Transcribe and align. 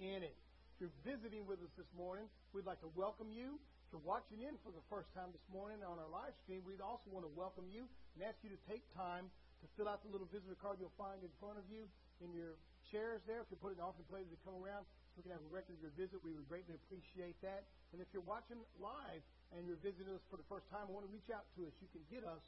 in 0.00 0.22
it. 0.22 0.36
If 0.74 0.76
you're 0.82 0.98
visiting 1.06 1.46
with 1.46 1.62
us 1.62 1.70
this 1.78 1.88
morning, 1.94 2.26
we'd 2.50 2.66
like 2.66 2.82
to 2.82 2.90
welcome 2.98 3.30
you. 3.30 3.58
If 3.86 3.88
you're 3.94 4.08
watching 4.08 4.42
in 4.42 4.58
for 4.66 4.74
the 4.74 4.82
first 4.90 5.06
time 5.14 5.30
this 5.30 5.46
morning 5.54 5.86
on 5.86 6.02
our 6.02 6.10
live 6.10 6.34
stream, 6.42 6.66
we'd 6.66 6.82
also 6.82 7.06
want 7.14 7.22
to 7.22 7.32
welcome 7.38 7.70
you 7.70 7.86
and 8.18 8.26
ask 8.26 8.34
you 8.42 8.50
to 8.50 8.60
take 8.66 8.82
time 8.98 9.30
to 9.62 9.66
fill 9.78 9.86
out 9.86 10.02
the 10.02 10.10
little 10.10 10.26
visitor 10.34 10.58
card 10.58 10.82
you'll 10.82 10.98
find 10.98 11.22
in 11.22 11.30
front 11.38 11.56
of 11.56 11.66
you 11.70 11.86
in 12.18 12.34
your 12.34 12.58
chairs 12.90 13.22
there. 13.24 13.40
If 13.40 13.48
you 13.54 13.58
put 13.62 13.70
it 13.70 13.78
in 13.78 13.84
offering 13.86 14.06
plate 14.10 14.26
as 14.26 14.34
you 14.34 14.40
come 14.42 14.58
around, 14.58 14.82
we 15.14 15.22
can 15.22 15.30
have 15.30 15.42
a 15.46 15.52
record 15.54 15.78
of 15.78 15.82
your 15.82 15.94
visit. 15.94 16.18
We 16.26 16.34
would 16.34 16.50
greatly 16.50 16.74
appreciate 16.74 17.38
that. 17.46 17.64
And 17.94 18.02
if 18.02 18.10
you're 18.10 18.26
watching 18.26 18.58
live 18.82 19.22
and 19.54 19.62
you're 19.62 19.78
visiting 19.78 20.10
us 20.10 20.26
for 20.26 20.36
the 20.36 20.48
first 20.50 20.66
time, 20.74 20.90
want 20.90 21.06
to 21.06 21.12
reach 21.14 21.30
out 21.30 21.46
to 21.54 21.70
us. 21.70 21.74
You 21.78 21.86
can 21.94 22.02
get 22.10 22.26
us 22.26 22.42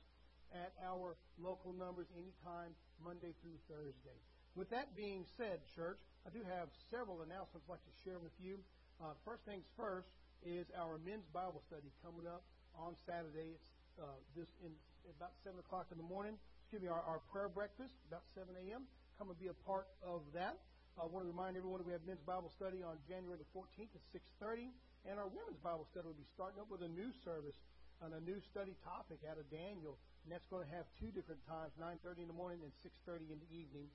at 0.50 0.74
our 0.82 1.14
local 1.38 1.70
numbers 1.72 2.10
anytime, 2.18 2.74
Monday 3.02 3.34
through 3.42 3.58
Thursday. 3.70 4.18
With 4.56 4.72
that 4.72 4.96
being 4.96 5.28
said, 5.36 5.60
church, 5.76 6.00
I 6.24 6.32
do 6.32 6.40
have 6.48 6.72
several 6.88 7.20
announcements 7.20 7.68
I'd 7.68 7.76
like 7.76 7.84
to 7.84 7.96
share 8.08 8.16
with 8.16 8.32
you. 8.40 8.56
Uh, 8.96 9.12
first 9.20 9.44
things 9.44 9.68
first 9.76 10.08
is 10.40 10.64
our 10.72 10.96
men's 11.04 11.28
Bible 11.28 11.60
study 11.68 11.92
coming 12.00 12.24
up 12.24 12.40
on 12.72 12.96
Saturday. 13.04 13.52
It's 13.52 13.68
uh, 14.00 14.16
this 14.32 14.48
in 14.64 14.72
about 15.12 15.36
seven 15.44 15.60
o'clock 15.60 15.92
in 15.92 16.00
the 16.00 16.08
morning. 16.08 16.40
Excuse 16.64 16.80
me, 16.80 16.88
our, 16.88 17.04
our 17.04 17.20
prayer 17.28 17.52
breakfast 17.52 17.92
about 18.08 18.24
7 18.32 18.48
a.m. 18.64 18.88
Come 19.20 19.28
and 19.28 19.36
be 19.36 19.52
a 19.52 19.58
part 19.68 19.92
of 20.00 20.24
that. 20.32 20.56
I 20.96 21.04
want 21.04 21.28
to 21.28 21.30
remind 21.30 21.60
everyone 21.60 21.84
we 21.84 21.92
have 21.92 22.08
men's 22.08 22.24
Bible 22.24 22.48
study 22.56 22.80
on 22.80 22.96
January 23.04 23.36
the 23.36 23.52
14th 23.52 23.92
at 23.92 24.04
6:30, 24.40 24.72
and 25.04 25.20
our 25.20 25.28
women's 25.28 25.60
Bible 25.60 25.84
study 25.92 26.08
will 26.08 26.16
be 26.16 26.24
starting 26.32 26.56
up 26.64 26.72
with 26.72 26.80
a 26.80 26.88
new 26.88 27.12
service 27.28 27.60
on 28.00 28.16
a 28.16 28.24
new 28.24 28.40
study 28.48 28.72
topic 28.80 29.20
out 29.28 29.36
of 29.36 29.44
Daniel, 29.52 30.00
and 30.24 30.32
that's 30.32 30.48
going 30.48 30.64
to 30.64 30.72
have 30.72 30.88
two 30.96 31.12
different 31.12 31.44
times: 31.44 31.76
9:30 31.76 32.24
in 32.24 32.28
the 32.32 32.38
morning 32.40 32.64
and 32.64 32.72
6:30 32.80 33.28
in 33.28 33.36
the 33.36 33.52
evening. 33.52 33.92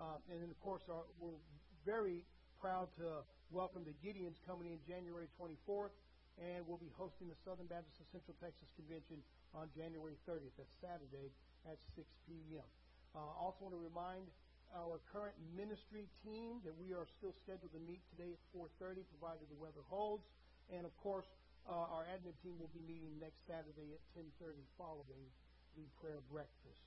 Uh, 0.00 0.16
and 0.32 0.40
then, 0.40 0.48
of 0.48 0.56
course, 0.64 0.80
our, 0.88 1.04
we're 1.20 1.36
very 1.84 2.24
proud 2.56 2.88
to 2.96 3.20
welcome 3.52 3.84
the 3.84 3.92
Gideons 4.00 4.40
coming 4.48 4.72
in 4.72 4.80
January 4.88 5.28
24th, 5.36 5.92
and 6.40 6.64
we'll 6.64 6.80
be 6.80 6.88
hosting 6.96 7.28
the 7.28 7.36
Southern 7.44 7.68
Baptist 7.68 8.00
of 8.00 8.08
Central 8.08 8.32
Texas 8.40 8.72
Convention 8.80 9.20
on 9.52 9.68
January 9.76 10.16
30th. 10.24 10.56
That's 10.56 10.72
Saturday 10.80 11.28
at 11.68 11.76
6 12.00 12.08
p.m. 12.24 12.64
Uh, 13.12 13.28
also 13.36 13.68
want 13.68 13.76
to 13.76 13.82
remind 13.84 14.24
our 14.72 15.04
current 15.12 15.36
ministry 15.52 16.08
team 16.24 16.64
that 16.64 16.72
we 16.80 16.96
are 16.96 17.04
still 17.20 17.36
scheduled 17.44 17.76
to 17.76 17.82
meet 17.84 18.00
today 18.16 18.32
at 18.32 18.40
4.30, 18.56 19.04
provided 19.20 19.52
the 19.52 19.60
weather 19.60 19.84
holds. 19.92 20.24
And, 20.72 20.88
of 20.88 20.96
course, 21.04 21.28
uh, 21.68 21.92
our 21.92 22.08
admin 22.08 22.32
team 22.40 22.56
will 22.56 22.72
be 22.72 22.80
meeting 22.88 23.20
next 23.20 23.44
Saturday 23.44 23.92
at 23.92 24.00
10.30 24.16 24.64
following 24.80 25.28
the 25.76 25.84
prayer 26.00 26.24
breakfast. 26.32 26.80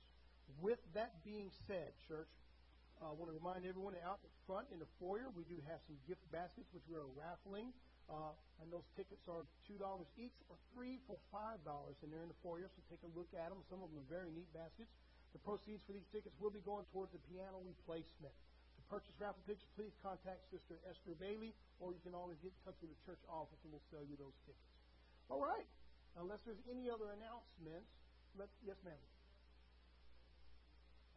With 0.58 0.82
that 0.98 1.22
being 1.22 1.52
said, 1.68 1.94
church, 2.08 2.28
I 3.04 3.12
want 3.12 3.28
to 3.28 3.36
remind 3.36 3.68
everyone 3.68 3.92
out 4.00 4.24
the 4.24 4.32
front 4.48 4.72
in 4.72 4.80
the 4.80 4.88
foyer, 4.96 5.28
we 5.36 5.44
do 5.44 5.60
have 5.68 5.76
some 5.84 6.00
gift 6.08 6.24
baskets, 6.32 6.64
which 6.72 6.88
we 6.88 6.96
are 6.96 7.04
raffling. 7.12 7.68
Uh, 8.08 8.32
and 8.60 8.68
those 8.72 8.84
tickets 8.96 9.24
are 9.28 9.44
$2 9.68 9.80
each 10.16 10.36
or 10.48 10.56
three 10.72 11.00
for 11.04 11.16
$5. 11.28 11.60
And 12.00 12.08
they're 12.08 12.24
in 12.24 12.32
the 12.32 12.40
foyer, 12.40 12.68
so 12.72 12.80
take 12.88 13.04
a 13.04 13.12
look 13.12 13.28
at 13.36 13.52
them. 13.52 13.60
Some 13.68 13.84
of 13.84 13.92
them 13.92 14.00
are 14.00 14.08
very 14.08 14.32
neat 14.32 14.48
baskets. 14.56 14.88
The 15.36 15.40
proceeds 15.44 15.84
for 15.84 15.92
these 15.92 16.08
tickets 16.16 16.32
will 16.40 16.52
be 16.52 16.64
going 16.64 16.88
towards 16.96 17.12
the 17.12 17.20
piano 17.28 17.60
replacement. 17.60 18.32
To 18.32 18.82
purchase 18.88 19.12
raffle 19.20 19.40
tickets, 19.44 19.68
please 19.76 19.92
contact 20.00 20.40
Sister 20.48 20.80
Esther 20.88 21.16
Bailey, 21.20 21.52
or 21.84 21.92
you 21.92 22.00
can 22.04 22.16
always 22.16 22.40
get 22.40 22.56
in 22.56 22.60
touch 22.64 22.78
with 22.80 22.92
the 22.92 23.00
church 23.04 23.20
office 23.28 23.60
and 23.64 23.72
we'll 23.72 23.84
sell 23.92 24.04
you 24.04 24.16
those 24.16 24.36
tickets. 24.48 24.72
All 25.28 25.44
right. 25.44 25.68
Unless 26.16 26.40
there's 26.48 26.60
any 26.72 26.88
other 26.88 27.12
announcements, 27.12 27.88
let's, 28.36 28.52
yes, 28.64 28.76
ma'am. 28.84 29.00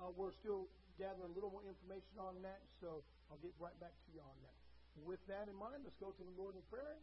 Uh, 0.01 0.11
we're 0.15 0.33
still 0.41 0.67
gathering 0.97 1.29
a 1.29 1.35
little 1.37 1.53
more 1.53 1.63
information 1.63 2.17
on 2.17 2.41
that, 2.41 2.61
so 2.81 3.05
I'll 3.29 3.41
get 3.41 3.53
right 3.61 3.77
back 3.77 3.93
to 3.93 4.09
you 4.11 4.21
on 4.21 4.37
that. 4.43 4.57
With 5.05 5.21
that 5.29 5.45
in 5.45 5.53
mind, 5.53 5.85
let's 5.85 5.97
go 6.01 6.09
to 6.09 6.23
the 6.25 6.35
Lord 6.35 6.57
in 6.57 6.65
prayer. 6.73 6.97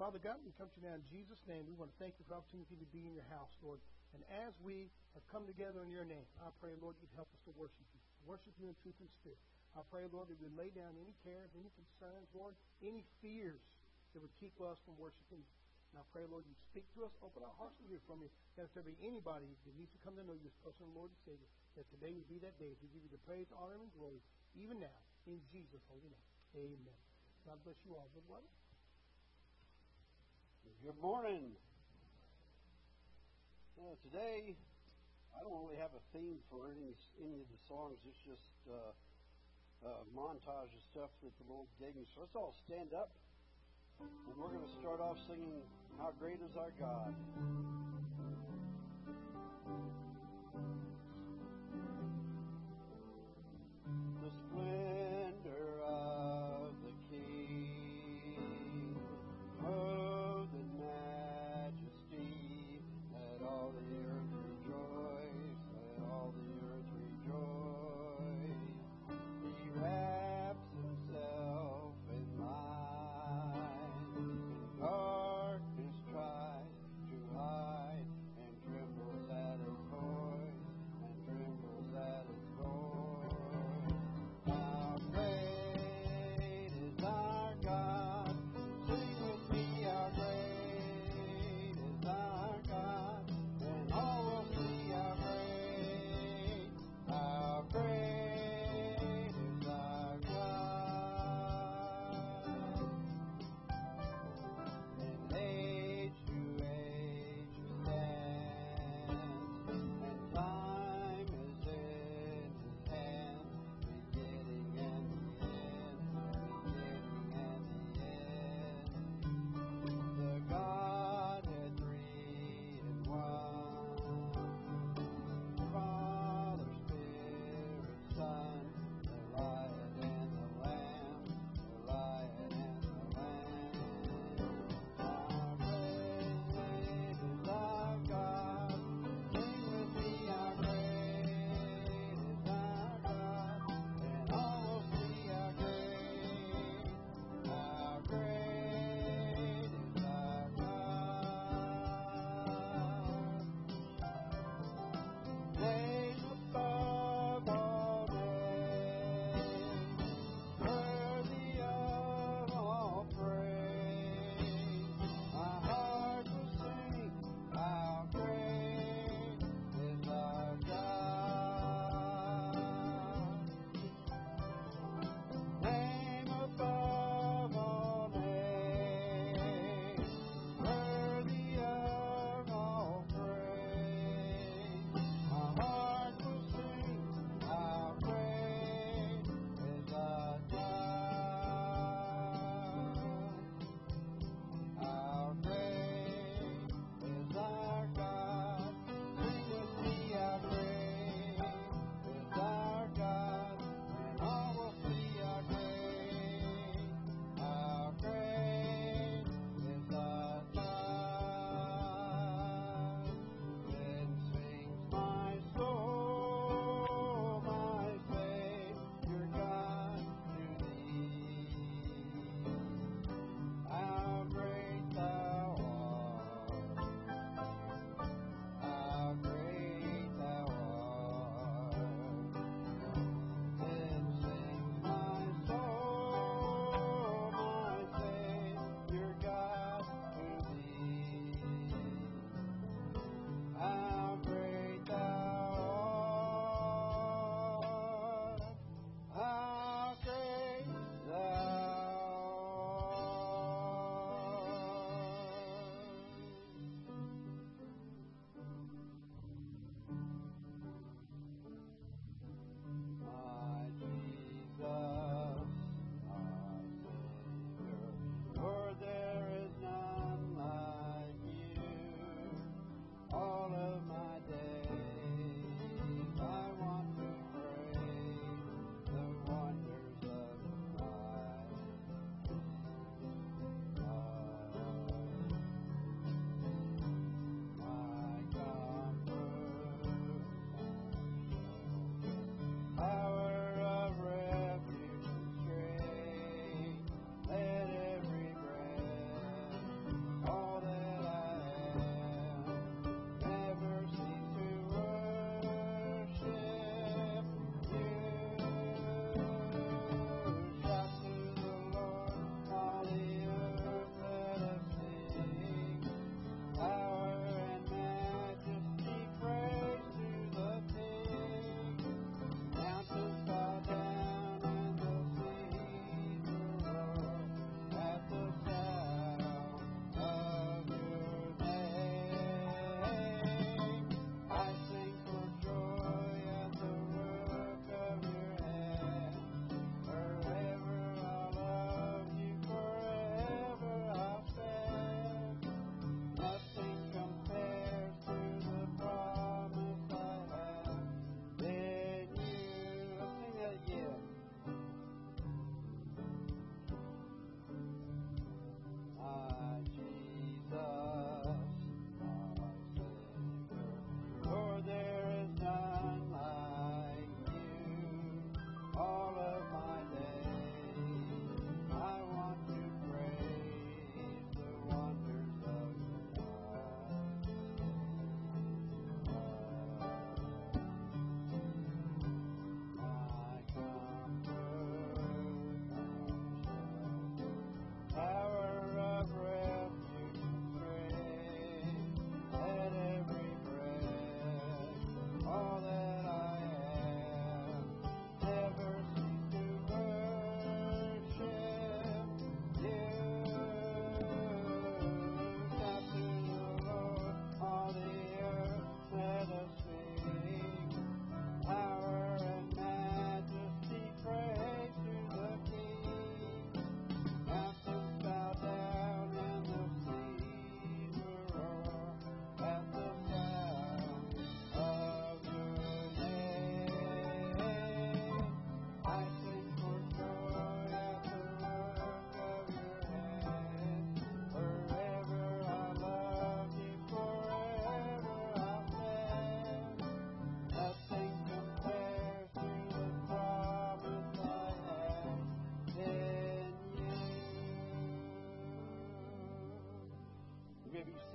Father 0.00 0.16
God, 0.16 0.40
we 0.40 0.56
come 0.56 0.72
to 0.72 0.76
you 0.80 0.88
now 0.88 0.96
in 0.96 1.04
Jesus' 1.12 1.40
name. 1.44 1.68
We 1.68 1.76
want 1.76 1.92
to 1.92 1.98
thank 2.00 2.16
you 2.16 2.24
for 2.24 2.32
the 2.32 2.40
opportunity 2.40 2.80
to 2.80 2.88
be 2.88 3.04
in 3.04 3.12
your 3.12 3.28
house, 3.28 3.52
Lord. 3.60 3.84
And 4.16 4.24
as 4.48 4.56
we 4.64 4.88
have 5.12 5.24
come 5.28 5.44
together 5.44 5.84
in 5.84 5.92
your 5.92 6.08
name, 6.08 6.24
I 6.40 6.48
pray, 6.64 6.72
Lord, 6.80 6.96
you'd 7.04 7.12
help 7.12 7.28
us 7.36 7.42
to 7.44 7.52
worship 7.60 7.84
you. 7.92 8.00
Worship 8.24 8.56
you 8.56 8.72
in 8.72 8.76
truth 8.80 8.96
and 8.96 9.12
spirit. 9.20 9.36
I 9.76 9.84
pray, 9.92 10.08
Lord, 10.08 10.32
that 10.32 10.40
we 10.40 10.48
lay 10.56 10.72
down 10.72 10.96
any 10.96 11.12
cares, 11.20 11.52
any 11.52 11.68
concerns, 11.76 12.26
Lord, 12.32 12.56
any 12.80 13.04
fears 13.20 13.60
that 14.16 14.24
would 14.24 14.34
keep 14.40 14.56
us 14.64 14.80
from 14.82 14.96
worshiping 14.96 15.44
you. 15.44 15.52
And 15.92 16.00
I 16.00 16.04
pray, 16.10 16.24
Lord, 16.26 16.48
you 16.48 16.56
speak 16.72 16.88
to 16.96 17.06
us, 17.06 17.12
open 17.22 17.44
our 17.44 17.54
hearts 17.60 17.76
to 17.82 17.86
hear 17.86 18.02
from 18.08 18.24
you. 18.24 18.30
That 18.56 18.66
if 18.66 18.72
there 18.74 18.86
be 18.86 18.96
anybody 19.04 19.52
that 19.68 19.74
needs 19.76 19.92
to 19.94 20.00
come 20.02 20.16
to 20.16 20.24
know 20.24 20.34
you 20.34 20.48
as 20.48 20.56
personal 20.64 20.90
Lord 20.96 21.12
and 21.12 21.20
Savior, 21.28 21.50
that 21.76 21.86
today 21.90 22.10
would 22.14 22.28
be 22.28 22.38
that 22.42 22.58
day. 22.58 22.74
We 22.82 22.90
give 22.90 23.04
you 23.04 23.12
the 23.12 23.22
praise, 23.26 23.46
honor, 23.54 23.78
and 23.78 23.92
glory, 23.94 24.18
even 24.58 24.80
now, 24.82 24.98
in 25.26 25.38
Jesus' 25.52 25.82
holy 25.86 26.10
name. 26.10 26.26
Amen. 26.56 26.98
God 27.46 27.58
bless 27.62 27.78
you 27.86 27.94
all. 27.94 28.10
Good 28.14 28.26
morning. 28.26 28.50
Good 30.82 30.98
morning. 30.98 31.54
Uh, 33.78 33.94
today, 34.02 34.56
I 35.36 35.40
don't 35.46 35.54
really 35.62 35.78
have 35.78 35.94
a 35.94 36.02
theme 36.12 36.42
for 36.50 36.68
any, 36.68 36.92
any 37.22 37.40
of 37.40 37.48
the 37.48 37.60
songs. 37.70 37.96
It's 38.04 38.18
just 38.26 38.50
uh, 38.66 38.92
a 39.86 40.04
montage 40.12 40.72
of 40.74 40.82
stuff 40.90 41.12
that 41.22 41.32
the 41.38 41.46
Lord 41.48 41.68
gave 41.78 41.94
me. 41.96 42.04
So 42.12 42.20
let's 42.26 42.34
all 42.34 42.52
stand 42.66 42.92
up. 42.92 43.14
And 44.00 44.34
we're 44.36 44.52
going 44.52 44.64
to 44.64 44.76
start 44.80 45.00
off 45.00 45.16
singing 45.28 45.60
How 45.98 46.12
Great 46.18 46.40
is 46.40 46.56
Our 46.56 46.72
God. 46.80 47.12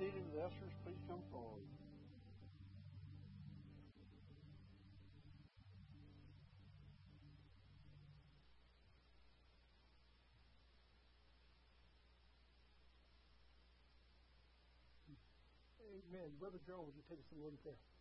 Seated. 0.06 0.22
The 0.34 0.40
ushers, 0.42 0.74
please 0.84 1.02
come 1.08 1.22
forward. 1.32 1.62
Amen. 15.82 16.30
Brother 16.38 16.58
Joe, 16.66 16.84
would 16.86 16.94
you 16.94 17.02
take 17.08 17.18
us 17.18 17.26
in 17.32 17.42
in 17.42 17.58
prayer? 17.62 17.95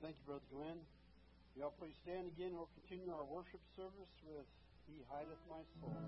Thank 0.00 0.14
you, 0.14 0.24
Brother 0.26 0.46
Glenn. 0.54 0.78
Y'all 1.58 1.74
please 1.74 1.94
stand 2.06 2.30
again. 2.30 2.54
We'll 2.54 2.70
continue 2.86 3.10
our 3.10 3.24
worship 3.26 3.58
service 3.74 4.14
with 4.22 4.46
He 4.86 5.02
Hideth 5.10 5.42
My 5.50 5.62
Soul. 5.82 5.98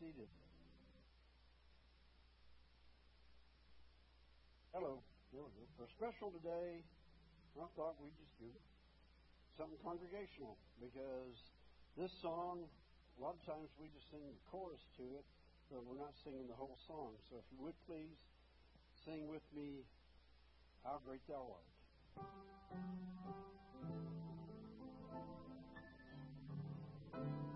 Seated. 0.00 0.28
Hello. 4.72 5.02
For 5.78 5.86
special 5.98 6.30
today, 6.30 6.82
I 7.58 7.66
thought 7.74 7.98
we'd 7.98 8.14
just 8.18 8.38
do 8.38 8.50
something 9.58 9.78
congregational 9.82 10.56
because 10.78 11.34
this 11.98 12.10
song, 12.22 12.66
a 13.18 13.22
lot 13.22 13.34
of 13.34 13.42
times 13.46 13.70
we 13.78 13.90
just 13.90 14.10
sing 14.10 14.22
the 14.22 14.34
chorus 14.50 14.82
to 14.98 15.02
it, 15.18 15.26
but 15.70 15.82
we're 15.86 15.98
not 15.98 16.14
singing 16.22 16.46
the 16.46 16.54
whole 16.54 16.78
song. 16.86 17.18
So 17.30 17.38
if 17.38 17.46
you 17.50 17.58
would 17.66 17.74
please 17.86 18.18
sing 19.04 19.26
with 19.26 19.42
me, 19.54 19.82
How 20.84 21.00
Great 21.06 21.26
Thou 21.26 21.42
Art. 21.54 21.70
I 27.14 27.18
see 27.18 27.53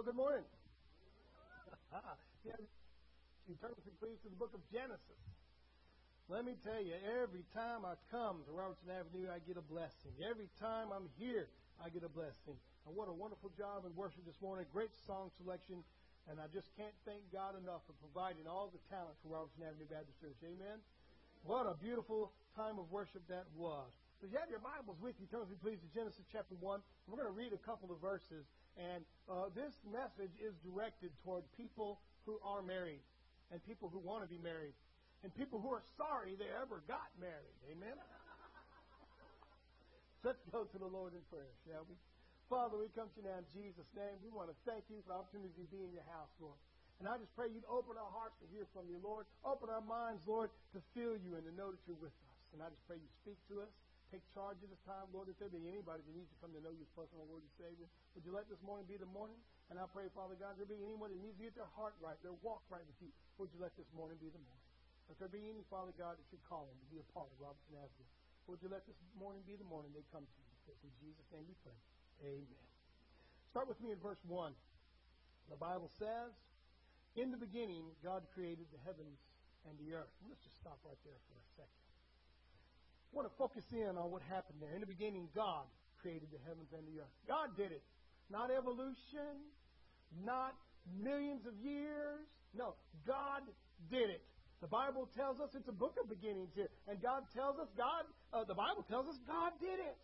Well, 0.00 0.16
good 0.16 0.16
morning. 0.16 0.48
yeah, 2.48 2.56
you 3.44 3.52
turn 3.60 3.76
with 3.76 3.84
me, 3.84 3.92
please, 4.00 4.16
to 4.24 4.32
the 4.32 4.40
book 4.40 4.56
of 4.56 4.64
Genesis. 4.72 5.20
Let 6.24 6.48
me 6.48 6.56
tell 6.64 6.80
you, 6.80 6.96
every 7.20 7.44
time 7.52 7.84
I 7.84 8.00
come 8.08 8.40
to 8.48 8.50
Robertson 8.56 8.88
Avenue, 8.88 9.28
I 9.28 9.44
get 9.44 9.60
a 9.60 9.66
blessing. 9.68 10.16
Every 10.24 10.48
time 10.56 10.88
I'm 10.88 11.12
here, 11.20 11.52
I 11.84 11.92
get 11.92 12.00
a 12.00 12.08
blessing. 12.08 12.56
And 12.88 12.96
what 12.96 13.12
a 13.12 13.16
wonderful 13.20 13.52
job 13.60 13.84
in 13.84 13.92
worship 13.92 14.24
this 14.24 14.40
morning. 14.40 14.64
Great 14.72 14.96
song 15.04 15.28
selection. 15.36 15.84
And 16.32 16.40
I 16.40 16.48
just 16.48 16.72
can't 16.80 16.96
thank 17.04 17.20
God 17.28 17.60
enough 17.60 17.84
for 17.84 17.92
providing 18.00 18.48
all 18.48 18.72
the 18.72 18.80
talent 18.88 19.20
for 19.20 19.36
Robertson 19.36 19.68
Avenue 19.68 19.84
Baptist 19.84 20.16
Church. 20.24 20.40
Amen. 20.40 20.80
What 21.44 21.68
a 21.68 21.76
beautiful 21.76 22.32
time 22.56 22.80
of 22.80 22.88
worship 22.88 23.20
that 23.28 23.44
was. 23.52 23.92
So 24.24 24.32
you 24.32 24.40
have 24.40 24.48
your 24.48 24.64
Bibles 24.64 24.96
with 25.04 25.20
you. 25.20 25.28
Turn 25.28 25.44
with 25.44 25.52
me, 25.52 25.60
please, 25.60 25.84
to 25.84 25.88
Genesis 25.92 26.24
chapter 26.32 26.56
1. 26.56 26.80
We're 27.04 27.20
going 27.20 27.28
to 27.28 27.36
read 27.36 27.52
a 27.52 27.60
couple 27.68 27.92
of 27.92 28.00
verses. 28.00 28.48
And 28.78 29.02
uh, 29.28 29.50
this 29.54 29.74
message 29.90 30.32
is 30.38 30.54
directed 30.62 31.10
toward 31.24 31.42
people 31.56 31.98
who 32.26 32.38
are 32.44 32.62
married 32.62 33.02
and 33.50 33.58
people 33.66 33.90
who 33.90 33.98
want 33.98 34.22
to 34.22 34.30
be 34.30 34.38
married 34.38 34.74
and 35.22 35.28
people 35.36 35.60
who 35.60 35.68
are 35.68 35.84
sorry 35.98 36.32
they 36.38 36.48
ever 36.56 36.80
got 36.88 37.12
married. 37.20 37.56
Amen? 37.68 37.92
Let's 40.24 40.40
go 40.52 40.64
to 40.64 40.78
the 40.78 40.88
Lord 40.88 41.12
in 41.12 41.20
prayer, 41.28 41.52
shall 41.68 41.84
we? 41.88 41.96
Father, 42.48 42.80
we 42.80 42.88
come 42.96 43.08
to 43.14 43.20
you 43.20 43.28
now 43.28 43.38
in 43.38 43.46
Jesus' 43.54 43.86
name. 43.94 44.16
We 44.24 44.32
want 44.32 44.50
to 44.50 44.56
thank 44.66 44.82
you 44.90 44.98
for 45.06 45.14
the 45.14 45.18
opportunity 45.22 45.54
to 45.54 45.70
be 45.70 45.86
in 45.86 45.92
your 45.94 46.06
house, 46.10 46.32
Lord. 46.42 46.58
And 46.98 47.08
I 47.08 47.16
just 47.16 47.32
pray 47.32 47.48
you'd 47.48 47.64
open 47.70 47.96
our 47.96 48.12
hearts 48.12 48.36
to 48.44 48.46
hear 48.52 48.68
from 48.76 48.84
you, 48.90 49.00
Lord. 49.00 49.24
Open 49.40 49.72
our 49.72 49.80
minds, 49.80 50.20
Lord, 50.26 50.52
to 50.76 50.82
feel 50.92 51.16
you 51.16 51.38
and 51.38 51.44
to 51.48 51.52
know 51.56 51.72
that 51.72 51.80
you're 51.88 51.96
with 51.96 52.12
us. 52.12 52.38
And 52.52 52.60
I 52.60 52.68
just 52.68 52.84
pray 52.84 53.00
you 53.00 53.08
speak 53.24 53.40
to 53.48 53.64
us. 53.64 53.72
Take 54.10 54.26
charge 54.34 54.58
of 54.58 54.68
this 54.74 54.82
time, 54.82 55.06
Lord. 55.14 55.30
If 55.30 55.38
there 55.38 55.46
be 55.46 55.62
anybody 55.70 56.02
that 56.02 56.14
needs 56.18 56.26
to 56.34 56.38
come 56.42 56.50
to 56.50 56.58
know 56.58 56.74
you 56.74 56.82
as 56.82 56.90
personal 56.98 57.30
Lord 57.30 57.46
and 57.46 57.54
Savior, 57.54 57.86
would 58.18 58.26
you 58.26 58.34
let 58.34 58.50
this 58.50 58.58
morning 58.66 58.90
be 58.90 58.98
the 58.98 59.06
morning? 59.06 59.38
And 59.70 59.78
I 59.78 59.86
pray, 59.86 60.10
Father 60.10 60.34
God, 60.34 60.58
if 60.58 60.66
there 60.66 60.74
be 60.74 60.82
anyone 60.82 61.14
that 61.14 61.22
needs 61.22 61.38
to 61.38 61.46
get 61.46 61.54
their 61.54 61.70
heart 61.78 61.94
right, 62.02 62.18
their 62.26 62.34
walk 62.42 62.66
right 62.66 62.82
with 62.82 62.98
you. 62.98 63.14
Would 63.38 63.54
you 63.54 63.62
let 63.62 63.70
this 63.78 63.86
morning 63.94 64.18
be 64.18 64.26
the 64.34 64.42
morning? 64.42 64.66
If 65.06 65.22
there 65.22 65.30
be 65.30 65.46
any, 65.46 65.62
Father 65.70 65.94
God, 65.94 66.18
that 66.18 66.26
you're 66.34 66.42
calling 66.50 66.74
to 66.74 66.88
be 66.90 66.98
a 66.98 67.06
part 67.14 67.30
of 67.30 67.38
Robertson 67.38 67.78
Avenue, 67.78 68.10
would 68.50 68.58
you 68.58 68.70
let 68.70 68.82
this 68.90 68.98
morning 69.14 69.46
be 69.46 69.54
the 69.54 69.66
morning 69.70 69.94
they 69.94 70.02
come 70.10 70.26
to 70.26 70.38
you? 70.42 70.74
In 70.82 70.90
Jesus' 70.98 71.26
name 71.30 71.46
we 71.46 71.54
pray. 71.62 71.78
Amen. 72.26 72.66
Start 73.50 73.66
with 73.66 73.78
me 73.78 73.90
in 73.94 73.98
verse 73.98 74.22
1. 74.26 74.54
The 75.50 75.58
Bible 75.58 75.90
says, 75.98 76.30
In 77.14 77.30
the 77.30 77.38
beginning, 77.38 77.90
God 78.02 78.22
created 78.34 78.66
the 78.70 78.78
heavens 78.86 79.18
and 79.66 79.74
the 79.82 79.94
earth. 79.94 80.10
Let's 80.26 80.42
just 80.42 80.58
stop 80.62 80.78
right 80.86 80.98
there 81.02 81.18
for 81.26 81.34
a 81.34 81.46
second. 81.58 81.89
I 83.10 83.16
want 83.16 83.26
to 83.26 83.34
focus 83.34 83.66
in 83.74 83.98
on 83.98 84.14
what 84.14 84.22
happened 84.30 84.62
there. 84.62 84.70
In 84.70 84.80
the 84.80 84.86
beginning, 84.86 85.26
God 85.34 85.66
created 85.98 86.30
the 86.30 86.38
heavens 86.46 86.70
and 86.70 86.86
the 86.86 87.02
earth. 87.02 87.14
God 87.26 87.58
did 87.58 87.74
it. 87.74 87.82
Not 88.30 88.54
evolution, 88.54 89.50
not 90.22 90.54
millions 90.94 91.42
of 91.42 91.58
years. 91.58 92.22
No, 92.54 92.78
God 93.02 93.42
did 93.90 94.14
it. 94.14 94.22
The 94.62 94.70
Bible 94.70 95.10
tells 95.18 95.40
us 95.42 95.50
it's 95.58 95.66
a 95.66 95.74
book 95.74 95.98
of 95.98 96.06
beginnings 96.06 96.54
here. 96.54 96.70
And 96.86 97.02
God 97.02 97.26
tells 97.34 97.58
us, 97.58 97.66
God, 97.74 98.06
uh, 98.30 98.44
the 98.46 98.54
Bible 98.54 98.86
tells 98.86 99.10
us 99.10 99.18
God 99.26 99.58
did 99.58 99.82
it. 99.82 99.98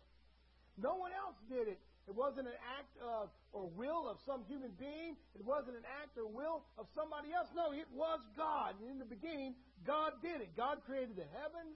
No 0.75 0.99
one 0.99 1.15
else 1.15 1.39
did 1.47 1.71
it. 1.71 1.79
It 2.07 2.15
wasn't 2.15 2.47
an 2.47 2.59
act 2.79 2.91
of 2.99 3.29
or 3.51 3.71
will 3.71 4.07
of 4.07 4.19
some 4.27 4.43
human 4.47 4.71
being. 4.79 5.15
It 5.35 5.43
wasn't 5.43 5.75
an 5.79 5.87
act 6.03 6.19
or 6.19 6.27
will 6.27 6.63
of 6.75 6.87
somebody 6.95 7.31
else. 7.31 7.47
No, 7.55 7.71
it 7.71 7.87
was 7.95 8.19
God. 8.35 8.75
And 8.79 8.91
in 8.91 8.99
the 8.99 9.07
beginning, 9.07 9.55
God 9.85 10.19
did 10.23 10.39
it. 10.39 10.55
God 10.55 10.83
created 10.87 11.15
the 11.15 11.27
heavens 11.35 11.75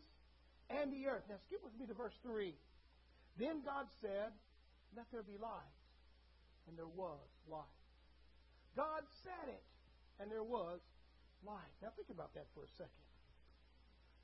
and 0.79 0.93
the 0.93 1.07
earth. 1.07 1.23
Now 1.27 1.39
skip 1.47 1.60
with 1.63 1.75
me 1.79 1.86
to 1.88 1.93
verse 1.93 2.15
3. 2.23 2.53
Then 3.38 3.62
God 3.65 3.88
said, 4.01 4.31
Let 4.95 5.05
there 5.12 5.23
be 5.23 5.38
light. 5.41 5.75
And 6.67 6.77
there 6.77 6.89
was 6.89 7.25
light. 7.49 7.77
God 8.75 9.03
said 9.23 9.51
it, 9.51 9.65
and 10.21 10.31
there 10.31 10.45
was 10.45 10.79
light. 11.43 11.73
Now 11.81 11.91
think 11.97 12.07
about 12.07 12.31
that 12.36 12.47
for 12.55 12.63
a 12.63 12.71
second. 12.77 13.05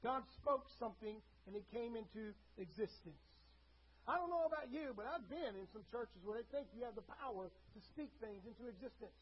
God 0.06 0.24
spoke 0.38 0.70
something 0.78 1.18
and 1.50 1.58
it 1.58 1.66
came 1.74 1.98
into 1.98 2.32
existence. 2.62 3.20
I 4.08 4.16
don't 4.16 4.32
know 4.32 4.48
about 4.48 4.72
you, 4.72 4.96
but 4.96 5.04
I've 5.04 5.26
been 5.28 5.58
in 5.58 5.68
some 5.76 5.84
churches 5.92 6.24
where 6.24 6.40
they 6.40 6.48
think 6.54 6.72
you 6.72 6.88
have 6.88 6.96
the 6.96 7.04
power 7.20 7.52
to 7.52 7.80
speak 7.92 8.14
things 8.24 8.40
into 8.48 8.72
existence. 8.72 9.16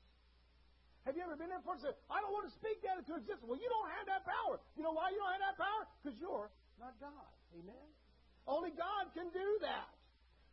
Have 1.09 1.17
you 1.17 1.25
ever 1.25 1.37
been 1.37 1.49
there 1.49 1.61
before 1.61 1.77
and 1.77 1.85
said, 1.85 1.97
I 2.09 2.21
don't 2.21 2.33
want 2.33 2.49
to 2.49 2.53
speak 2.53 2.81
that 2.85 3.01
into 3.01 3.17
existence? 3.17 3.45
Well, 3.45 3.61
you 3.61 3.69
don't 3.69 3.89
have 3.97 4.05
that 4.09 4.25
power. 4.25 4.61
You 4.77 4.85
know 4.85 4.93
why 4.93 5.09
you 5.13 5.21
don't 5.21 5.33
have 5.37 5.53
that 5.53 5.57
power? 5.57 5.89
Because 6.01 6.17
you're 6.17 6.49
not 6.79 6.95
God. 6.99 7.29
Amen? 7.55 7.87
Only 8.45 8.71
God 8.75 9.09
can 9.15 9.29
do 9.33 9.49
that. 9.65 9.89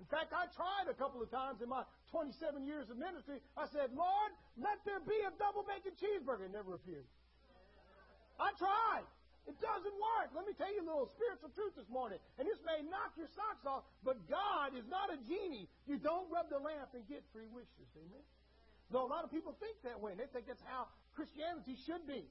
In 0.01 0.09
fact, 0.11 0.35
I 0.35 0.51
tried 0.51 0.91
a 0.91 0.97
couple 0.99 1.23
of 1.23 1.31
times 1.31 1.63
in 1.63 1.71
my 1.71 1.87
27 2.11 2.67
years 2.67 2.91
of 2.91 2.99
ministry. 2.99 3.39
I 3.55 3.71
said, 3.71 3.95
Lord, 3.95 4.31
let 4.59 4.83
there 4.83 4.99
be 4.99 5.15
a 5.23 5.31
double 5.39 5.63
bacon 5.63 5.95
cheeseburger. 5.95 6.51
It 6.51 6.55
never 6.55 6.75
appeared. 6.75 7.07
I 8.41 8.51
tried. 8.59 9.07
It 9.47 9.59
doesn't 9.59 9.97
work. 9.99 10.35
Let 10.35 10.47
me 10.47 10.55
tell 10.55 10.71
you 10.71 10.83
a 10.83 10.89
little 10.89 11.11
spiritual 11.15 11.51
truth 11.55 11.75
this 11.79 11.87
morning. 11.91 12.19
And 12.39 12.47
this 12.47 12.59
may 12.63 12.83
knock 12.87 13.15
your 13.19 13.31
socks 13.35 13.63
off, 13.67 13.87
but 14.03 14.19
God 14.31 14.75
is 14.75 14.87
not 14.87 15.11
a 15.11 15.19
genie. 15.27 15.71
You 15.87 15.99
don't 15.99 16.31
rub 16.31 16.51
the 16.51 16.63
lamp 16.63 16.95
and 16.95 17.03
get 17.11 17.23
free 17.31 17.51
wishes. 17.51 17.91
Amen? 17.99 18.27
Though 18.91 19.07
a 19.07 19.11
lot 19.11 19.23
of 19.23 19.31
people 19.31 19.55
think 19.59 19.79
that 19.83 19.99
way, 19.99 20.15
they 20.15 20.27
think 20.31 20.47
that's 20.47 20.63
how 20.67 20.91
Christianity 21.15 21.75
should 21.87 22.07
be. 22.07 22.27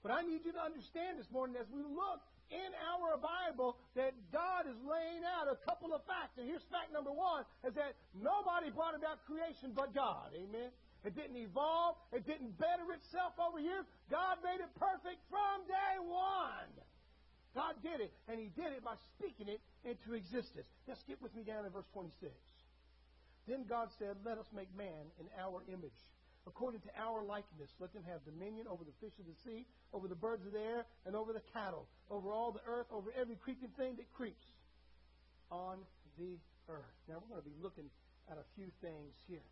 But 0.00 0.12
I 0.12 0.20
need 0.24 0.44
you 0.44 0.52
to 0.52 0.62
understand 0.62 1.16
this 1.16 1.28
morning 1.32 1.56
as 1.56 1.68
we 1.72 1.80
look 1.80 2.20
in 2.50 2.70
our 2.92 3.16
Bible 3.16 3.76
that 3.96 4.12
God 4.32 4.66
is 4.68 4.76
laying 4.84 5.24
out 5.24 5.48
a 5.48 5.56
couple 5.64 5.94
of 5.94 6.04
facts. 6.04 6.36
And 6.36 6.48
here's 6.48 6.64
fact 6.68 6.92
number 6.92 7.12
one 7.12 7.44
is 7.64 7.74
that 7.74 7.96
nobody 8.12 8.70
brought 8.70 8.94
about 8.96 9.24
creation 9.24 9.72
but 9.72 9.94
God. 9.94 10.32
Amen? 10.34 10.72
It 11.04 11.12
didn't 11.12 11.36
evolve. 11.36 11.96
It 12.12 12.24
didn't 12.24 12.56
better 12.56 12.88
itself 12.96 13.36
over 13.36 13.60
years. 13.60 13.84
God 14.10 14.40
made 14.40 14.64
it 14.64 14.72
perfect 14.80 15.20
from 15.28 15.68
day 15.68 15.94
one. 16.00 16.72
God 17.54 17.76
did 17.84 18.00
it, 18.00 18.10
and 18.26 18.40
He 18.40 18.50
did 18.56 18.72
it 18.72 18.82
by 18.82 18.96
speaking 19.14 19.46
it 19.46 19.60
into 19.84 20.16
existence. 20.16 20.66
Now 20.88 20.96
skip 21.04 21.22
with 21.22 21.36
me 21.36 21.44
down 21.44 21.64
to 21.64 21.70
verse 21.70 21.86
26. 21.92 22.32
Then 23.46 23.64
God 23.68 23.88
said, 23.98 24.16
Let 24.24 24.38
us 24.38 24.48
make 24.56 24.72
man 24.76 25.12
in 25.20 25.28
our 25.38 25.62
image, 25.68 25.94
according 26.46 26.80
to 26.82 26.90
our 27.00 27.24
likeness. 27.24 27.70
Let 27.80 27.92
them 27.92 28.04
have 28.08 28.24
dominion 28.24 28.66
over 28.68 28.84
the 28.84 28.94
fish 29.00 29.14
of 29.18 29.26
the 29.26 29.36
sea, 29.44 29.66
over 29.92 30.08
the 30.08 30.18
birds 30.18 30.46
of 30.46 30.52
the 30.52 30.60
air, 30.60 30.86
and 31.06 31.16
over 31.16 31.32
the 31.32 31.44
cattle, 31.52 31.86
over 32.10 32.32
all 32.32 32.52
the 32.52 32.64
earth, 32.66 32.86
over 32.92 33.10
every 33.18 33.36
creeping 33.36 33.70
thing 33.76 33.96
that 33.96 34.12
creeps 34.12 34.44
on 35.50 35.78
the 36.18 36.38
earth. 36.68 36.94
Now 37.08 37.20
we're 37.20 37.32
going 37.36 37.42
to 37.42 37.48
be 37.48 37.56
looking 37.62 37.88
at 38.30 38.38
a 38.38 38.46
few 38.56 38.68
things 38.80 39.12
here 39.28 39.44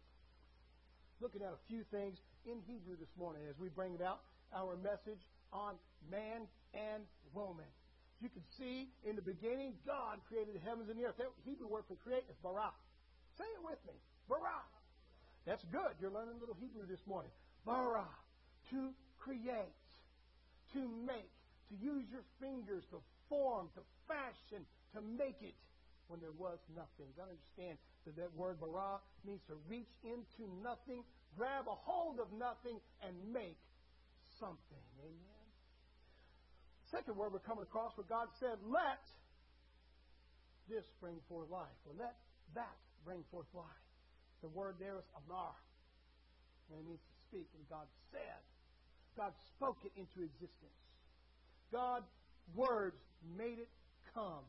looking 1.23 1.47
at 1.47 1.55
a 1.55 1.63
few 1.71 1.87
things 1.95 2.19
in 2.51 2.59
Hebrew 2.67 2.99
this 2.99 3.15
morning 3.15 3.47
as 3.47 3.55
we 3.55 3.71
bring 3.71 3.95
about 3.95 4.27
our 4.51 4.75
message 4.83 5.23
on 5.55 5.79
man 6.11 6.51
and 6.75 7.07
woman. 7.31 7.71
You 8.19 8.27
can 8.27 8.43
see 8.59 8.91
in 9.07 9.15
the 9.15 9.23
beginning, 9.23 9.79
God 9.87 10.19
created 10.27 10.59
the 10.59 10.63
heavens 10.67 10.91
and 10.91 10.99
the 10.99 11.07
earth. 11.07 11.19
That 11.23 11.31
Hebrew 11.47 11.71
word 11.71 11.87
for 11.87 11.95
create 12.03 12.27
is 12.27 12.35
bara. 12.43 12.75
Say 13.39 13.47
it 13.47 13.63
with 13.63 13.79
me. 13.87 13.95
Bara. 14.29 14.67
That's 15.47 15.65
good. 15.71 15.99
You're 16.01 16.13
learning 16.13 16.37
a 16.37 16.41
little 16.41 16.57
Hebrew 16.59 16.87
this 16.87 17.03
morning. 17.07 17.31
Bara. 17.67 18.07
To 18.71 18.91
create. 19.19 19.75
To 20.73 20.81
make. 21.07 21.31
To 21.71 21.75
use 21.77 22.05
your 22.11 22.25
fingers 22.41 22.85
to 22.91 22.99
form, 23.29 23.69
to 23.75 23.83
fashion, 24.07 24.67
to 24.95 25.01
make 25.01 25.41
it 25.41 25.57
when 26.09 26.21
there 26.21 26.37
was 26.37 26.61
nothing. 26.77 27.09
You 27.17 27.23
understand 27.25 27.81
that 28.05 28.17
that 28.21 28.29
word 28.37 28.61
bara 28.61 29.01
means 29.25 29.41
to 29.49 29.57
reach 29.69 29.89
into 30.05 30.45
nothing, 30.61 31.01
grab 31.37 31.65
a 31.65 31.75
hold 31.75 32.21
of 32.21 32.29
nothing, 32.37 32.77
and 33.01 33.17
make 33.33 33.57
something. 34.39 34.85
Amen. 35.01 35.47
Second 36.91 37.17
word 37.17 37.33
we're 37.33 37.41
coming 37.41 37.65
across 37.65 37.97
where 37.97 38.05
God 38.05 38.29
said, 38.39 38.61
let 38.69 39.01
this 40.69 40.85
bring 41.01 41.17
forth 41.29 41.49
life, 41.49 41.73
or 41.89 41.97
let 41.97 42.15
that 42.55 42.77
bring 43.05 43.25
forth 43.33 43.49
life. 43.55 43.65
The 44.43 44.51
word 44.51 44.77
there 44.79 44.99
is 44.99 45.09
amar. 45.25 45.55
And 46.71 46.79
it 46.79 46.85
means 46.87 47.01
to 47.01 47.15
speak. 47.31 47.49
And 47.55 47.63
God 47.71 47.87
said, 48.11 48.43
God 49.17 49.33
spoke 49.57 49.79
it 49.87 49.93
into 49.95 50.27
existence. 50.27 50.79
God's 51.71 52.11
words 52.55 52.99
made 53.39 53.59
it 53.59 53.71
come. 54.15 54.45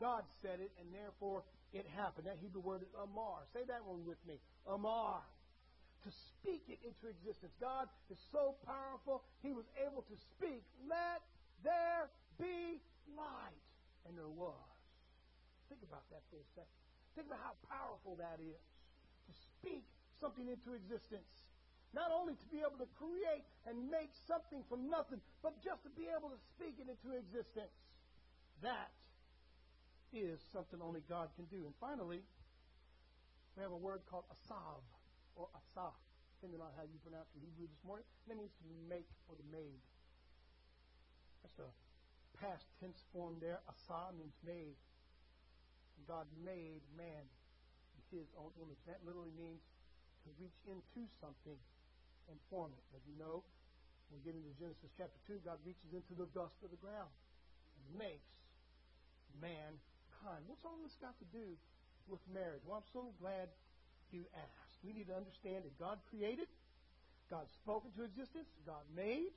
God 0.00 0.24
said 0.42 0.58
it, 0.58 0.72
and 0.80 0.90
therefore 0.90 1.44
it 1.72 1.86
happened. 1.94 2.26
That 2.26 2.40
Hebrew 2.42 2.60
word 2.60 2.82
is 2.82 2.90
amar. 2.98 3.46
Say 3.54 3.62
that 3.68 3.84
one 3.86 4.02
with 4.02 4.18
me. 4.26 4.40
Amar. 4.66 5.22
To 6.02 6.10
speak 6.34 6.66
it 6.66 6.82
into 6.82 7.06
existence. 7.06 7.54
God 7.62 7.86
is 8.10 8.18
so 8.34 8.58
powerful, 8.66 9.22
He 9.46 9.54
was 9.54 9.66
able 9.78 10.02
to 10.02 10.16
speak, 10.34 10.66
let 10.90 11.22
there 11.62 12.10
be 12.42 12.82
light. 13.14 13.62
And 14.02 14.18
there 14.18 14.26
was. 14.26 14.74
Think 15.70 15.86
about 15.86 16.02
that 16.10 16.26
for 16.26 16.42
a 16.42 16.48
second. 16.58 16.74
Think 17.14 17.30
about 17.30 17.38
how 17.38 17.54
powerful 17.70 18.18
that 18.18 18.42
is. 18.42 18.58
Speak 19.62 19.86
something 20.18 20.50
into 20.50 20.74
existence. 20.74 21.30
Not 21.94 22.10
only 22.10 22.34
to 22.34 22.46
be 22.50 22.64
able 22.64 22.80
to 22.82 22.88
create 22.98 23.46
and 23.68 23.90
make 23.92 24.10
something 24.26 24.64
from 24.66 24.90
nothing, 24.90 25.20
but 25.44 25.54
just 25.62 25.84
to 25.86 25.90
be 25.92 26.08
able 26.10 26.34
to 26.34 26.40
speak 26.56 26.80
it 26.82 26.88
into 26.90 27.14
existence. 27.14 27.76
That 28.64 28.90
is 30.10 30.40
something 30.52 30.80
only 30.82 31.04
God 31.06 31.28
can 31.36 31.46
do. 31.46 31.68
And 31.68 31.74
finally, 31.78 32.24
we 33.56 33.62
have 33.62 33.72
a 33.72 33.78
word 33.78 34.02
called 34.08 34.24
asav 34.32 34.80
or 35.36 35.48
asah. 35.52 35.92
depending 36.42 36.58
on 36.58 36.74
how 36.74 36.82
you 36.82 36.98
pronounce 37.06 37.30
the 37.38 37.40
Hebrew 37.44 37.70
this 37.70 37.84
morning. 37.86 38.02
That 38.26 38.34
means 38.34 38.50
to 38.58 38.66
make 38.90 39.06
or 39.30 39.38
to 39.38 39.46
made. 39.54 39.78
That's 41.46 41.58
a 41.62 41.70
past 42.42 42.66
tense 42.82 42.98
form 43.14 43.38
there. 43.38 43.62
Asa 43.70 44.10
means 44.18 44.34
made. 44.42 44.74
God 46.08 46.26
made 46.42 46.82
man 46.98 47.30
his 48.20 48.32
own 48.36 48.52
image. 48.60 48.80
That 48.84 49.00
literally 49.06 49.32
means 49.32 49.62
to 50.24 50.28
reach 50.38 50.56
into 50.68 51.08
something 51.18 51.58
and 52.28 52.36
form 52.52 52.70
it. 52.74 52.84
As 52.94 53.02
you 53.08 53.16
know, 53.16 53.42
when 54.08 54.20
we 54.20 54.22
get 54.26 54.36
into 54.36 54.52
Genesis 54.60 54.92
chapter 54.96 55.18
2, 55.26 55.42
God 55.46 55.58
reaches 55.64 55.90
into 55.92 56.12
the 56.14 56.28
dust 56.36 56.60
of 56.60 56.68
the 56.68 56.80
ground 56.80 57.10
and 57.78 57.84
makes 57.96 58.28
mankind. 59.40 60.44
What's 60.46 60.62
all 60.62 60.78
this 60.84 60.94
got 61.00 61.16
to 61.18 61.28
do 61.32 61.56
with 62.06 62.20
marriage? 62.30 62.62
Well, 62.68 62.84
I'm 62.84 62.90
so 62.92 63.10
glad 63.18 63.48
you 64.12 64.28
asked. 64.36 64.76
We 64.84 64.92
need 64.92 65.08
to 65.08 65.16
understand 65.16 65.64
that 65.64 65.74
God 65.80 65.96
created, 66.12 66.46
God 67.32 67.48
spoke 67.64 67.88
into 67.88 68.04
existence, 68.04 68.50
God 68.68 68.84
made, 68.92 69.32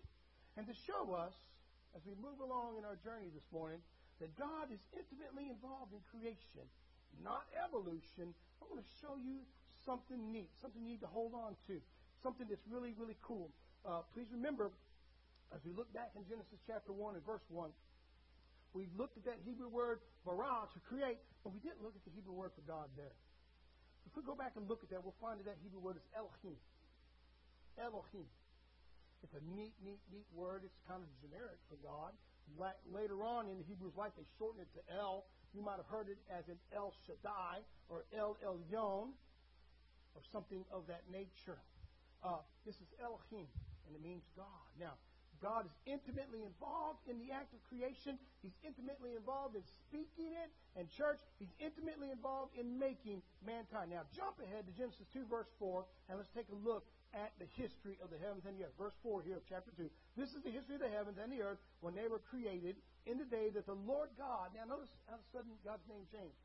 and 0.60 0.68
to 0.68 0.76
show 0.84 1.16
us 1.16 1.34
as 1.96 2.04
we 2.04 2.12
move 2.20 2.44
along 2.44 2.76
in 2.76 2.84
our 2.84 3.00
journey 3.00 3.32
this 3.32 3.48
morning 3.56 3.80
that 4.20 4.32
God 4.36 4.72
is 4.72 4.80
intimately 4.96 5.48
involved 5.48 5.96
in 5.96 6.04
creation, 6.12 6.68
not 7.24 7.46
evolution. 7.56 8.34
I 8.60 8.68
want 8.68 8.82
to 8.82 8.90
show 9.02 9.16
you 9.20 9.44
something 9.86 10.20
neat, 10.32 10.50
something 10.62 10.82
you 10.82 10.98
need 10.98 11.06
to 11.06 11.12
hold 11.12 11.34
on 11.34 11.56
to, 11.68 11.78
something 12.24 12.48
that's 12.50 12.66
really, 12.68 12.94
really 12.98 13.18
cool. 13.22 13.52
Uh, 13.86 14.02
please 14.18 14.28
remember, 14.34 14.74
as 15.54 15.62
we 15.64 15.72
look 15.72 15.92
back 15.94 16.12
in 16.18 16.26
Genesis 16.26 16.58
chapter 16.66 16.92
1 16.92 17.16
and 17.16 17.24
verse 17.24 17.46
1, 17.54 17.70
we 18.74 18.90
looked 19.00 19.16
at 19.16 19.24
that 19.24 19.40
Hebrew 19.46 19.72
word 19.72 20.04
bara 20.26 20.68
to 20.68 20.80
create, 20.90 21.22
but 21.46 21.56
we 21.56 21.64
didn't 21.64 21.80
look 21.80 21.96
at 21.96 22.04
the 22.04 22.12
Hebrew 22.12 22.36
word 22.36 22.52
for 22.58 22.66
God 22.68 22.92
there. 23.00 23.16
If 24.04 24.12
we 24.18 24.22
go 24.26 24.36
back 24.36 24.58
and 24.60 24.68
look 24.68 24.84
at 24.84 24.90
that, 24.92 25.00
we'll 25.00 25.16
find 25.24 25.40
that 25.40 25.48
that 25.48 25.58
Hebrew 25.64 25.80
word 25.80 25.96
is 25.96 26.06
Elohim. 26.12 26.60
Elohim. 27.80 28.28
It's 29.24 29.34
a 29.34 29.44
neat, 29.56 29.74
neat, 29.82 30.02
neat 30.12 30.28
word. 30.36 30.62
It's 30.68 30.78
kind 30.86 31.02
of 31.02 31.10
generic 31.24 31.58
for 31.72 31.80
God. 31.82 32.14
Later 32.94 33.26
on 33.26 33.50
in 33.50 33.58
the 33.58 33.66
Hebrews 33.66 33.98
life, 33.98 34.14
they 34.14 34.28
shortened 34.38 34.68
it 34.68 34.72
to 34.78 34.82
El. 34.94 35.26
You 35.56 35.64
might 35.64 35.80
have 35.80 35.88
heard 35.88 36.12
it 36.12 36.20
as 36.28 36.44
an 36.52 36.60
El 36.76 36.92
Shaddai 37.08 37.64
or 37.88 38.04
El 38.12 38.36
Elyon 38.44 39.16
or 40.12 40.22
something 40.36 40.68
of 40.68 40.84
that 40.92 41.08
nature. 41.08 41.64
Uh, 42.20 42.44
this 42.68 42.76
is 42.76 42.92
Elohim, 43.00 43.48
and 43.88 43.96
it 43.96 44.04
means 44.04 44.28
God. 44.36 44.68
Now, 44.76 45.00
God 45.40 45.64
is 45.64 45.76
intimately 45.88 46.44
involved 46.44 47.00
in 47.08 47.20
the 47.24 47.32
act 47.32 47.56
of 47.56 47.64
creation. 47.72 48.20
He's 48.44 48.56
intimately 48.68 49.16
involved 49.16 49.56
in 49.56 49.64
speaking 49.88 50.36
it. 50.36 50.52
And 50.76 50.92
church, 50.92 51.24
He's 51.40 51.52
intimately 51.60 52.12
involved 52.12 52.52
in 52.60 52.76
making 52.76 53.24
mankind. 53.46 53.96
Now, 53.96 54.04
jump 54.12 54.44
ahead 54.44 54.68
to 54.68 54.74
Genesis 54.76 55.08
2, 55.16 55.24
verse 55.32 55.48
4, 55.60 55.86
and 56.12 56.20
let's 56.20 56.32
take 56.36 56.52
a 56.52 56.60
look 56.68 56.84
at 57.16 57.32
the 57.40 57.48
history 57.56 57.96
of 58.04 58.12
the 58.12 58.20
heavens 58.20 58.44
and 58.44 58.60
the 58.60 58.68
earth. 58.68 58.76
Verse 58.76 58.94
4 59.00 59.24
here 59.24 59.40
of 59.40 59.48
chapter 59.48 59.72
2. 59.80 59.88
This 60.20 60.36
is 60.36 60.44
the 60.44 60.52
history 60.52 60.76
of 60.76 60.84
the 60.84 60.92
heavens 60.92 61.16
and 61.16 61.32
the 61.32 61.40
earth 61.40 61.64
when 61.80 61.96
they 61.96 62.12
were 62.12 62.20
created 62.20 62.76
in 63.08 63.16
the 63.16 63.26
day 63.26 63.48
that 63.56 63.64
the 63.66 63.80
Lord 63.88 64.12
God. 64.20 64.52
Now, 64.52 64.68
notice 64.68 64.92
how 65.08 65.16
sudden 65.32 65.56
God's 65.64 65.88
name 65.88 66.04
changed. 66.12 66.44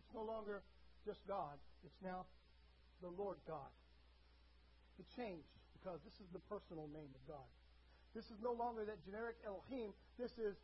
It's 0.00 0.16
no 0.16 0.24
longer 0.24 0.64
just 1.04 1.20
God, 1.28 1.60
it's 1.84 2.00
now 2.00 2.24
the 3.04 3.12
Lord 3.12 3.36
God. 3.44 3.68
It 4.96 5.04
changed 5.12 5.52
because 5.76 6.00
this 6.00 6.16
is 6.16 6.28
the 6.32 6.40
personal 6.48 6.88
name 6.88 7.12
of 7.12 7.22
God. 7.28 7.48
This 8.16 8.24
is 8.32 8.40
no 8.40 8.56
longer 8.56 8.88
that 8.88 9.04
generic 9.04 9.36
Elohim. 9.44 9.92
This 10.16 10.32
is 10.40 10.56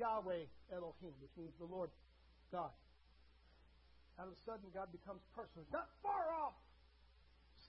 Yahweh 0.00 0.48
Elohim, 0.72 1.12
which 1.20 1.34
means 1.36 1.52
the 1.60 1.68
Lord 1.68 1.90
God. 2.48 2.72
All 4.16 4.30
of 4.30 4.32
a 4.32 4.40
sudden, 4.46 4.70
God 4.72 4.88
becomes 4.94 5.20
personal. 5.34 5.66
Not 5.74 5.90
far 6.00 6.30
off 6.32 6.56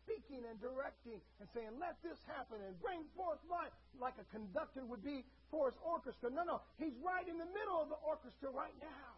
speaking 0.03 0.43
and 0.43 0.59
directing 0.59 1.17
and 1.39 1.47
saying, 1.55 1.71
let 1.79 1.97
this 2.03 2.19
happen 2.27 2.59
and 2.61 2.75
bring 2.83 3.07
forth 3.15 3.39
life, 3.47 3.71
like 3.97 4.15
a 4.19 4.27
conductor 4.29 4.83
would 4.83 5.01
be 5.01 5.23
for 5.47 5.71
his 5.71 5.77
orchestra. 5.81 6.29
No, 6.29 6.43
no. 6.43 6.59
He's 6.75 6.95
right 6.99 7.25
in 7.25 7.39
the 7.39 7.47
middle 7.49 7.79
of 7.79 7.87
the 7.87 7.99
orchestra 8.03 8.51
right 8.51 8.75
now, 8.83 9.09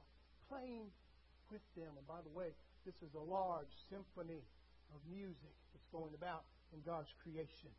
playing 0.47 0.87
with 1.49 1.65
them. 1.73 1.89
And 1.97 2.05
by 2.05 2.21
the 2.21 2.33
way, 2.33 2.53
this 2.85 2.95
is 3.01 3.11
a 3.17 3.25
large 3.25 3.71
symphony 3.89 4.45
of 4.93 5.01
music 5.09 5.55
that's 5.73 5.89
going 5.89 6.13
about 6.13 6.45
in 6.71 6.79
God's 6.85 7.09
creation. 7.25 7.73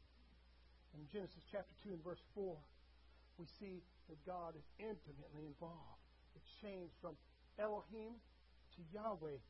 In 0.99 1.07
Genesis 1.09 1.47
chapter 1.49 1.73
2 1.87 1.95
and 1.95 2.03
verse 2.03 2.23
4, 2.35 2.57
we 3.39 3.47
see 3.61 3.85
that 4.09 4.19
God 4.27 4.59
is 4.59 4.67
intimately 4.81 5.47
involved. 5.47 6.03
It's 6.35 6.51
changed 6.59 6.97
from 7.01 7.15
Elohim 7.61 8.17
to 8.77 8.81
Yahweh 8.93 9.41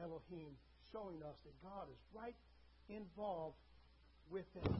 Elohim, 0.00 0.58
showing 0.90 1.22
us 1.22 1.38
that 1.46 1.54
God 1.62 1.86
is 1.86 2.00
right 2.10 2.34
involved 2.88 3.58
with 4.30 4.48
it. 4.56 4.72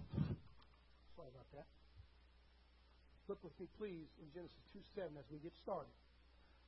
Sorry 1.16 1.30
about 1.30 1.48
that. 1.55 1.68
Look 3.28 3.40
with 3.40 3.57
me, 3.57 3.66
please, 3.80 4.09
in 4.20 4.28
Genesis 4.36 4.61
2 4.76 4.84
7 4.94 5.16
as 5.16 5.24
we 5.32 5.40
get 5.40 5.57
started. 5.57 5.92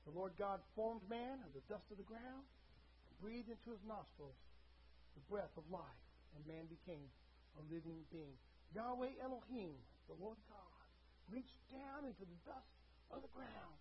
The 0.08 0.14
Lord 0.14 0.32
God 0.38 0.62
formed 0.78 1.04
man 1.10 1.42
of 1.44 1.52
the 1.52 1.64
dust 1.68 1.84
of 1.90 1.98
the 1.98 2.06
ground, 2.06 2.46
and 2.46 3.14
breathed 3.20 3.50
into 3.50 3.74
his 3.74 3.82
nostrils 3.84 4.38
the 5.18 5.24
breath 5.28 5.52
of 5.58 5.66
life, 5.68 6.02
and 6.32 6.40
man 6.46 6.70
became 6.70 7.10
a 7.58 7.62
living 7.68 8.00
being. 8.08 8.36
Yahweh 8.72 9.18
Elohim, 9.20 9.76
the 10.08 10.16
Lord 10.16 10.38
God, 10.48 10.84
reached 11.28 11.58
down 11.68 12.06
into 12.06 12.24
the 12.24 12.40
dust 12.46 12.72
of 13.10 13.20
the 13.20 13.32
ground 13.34 13.76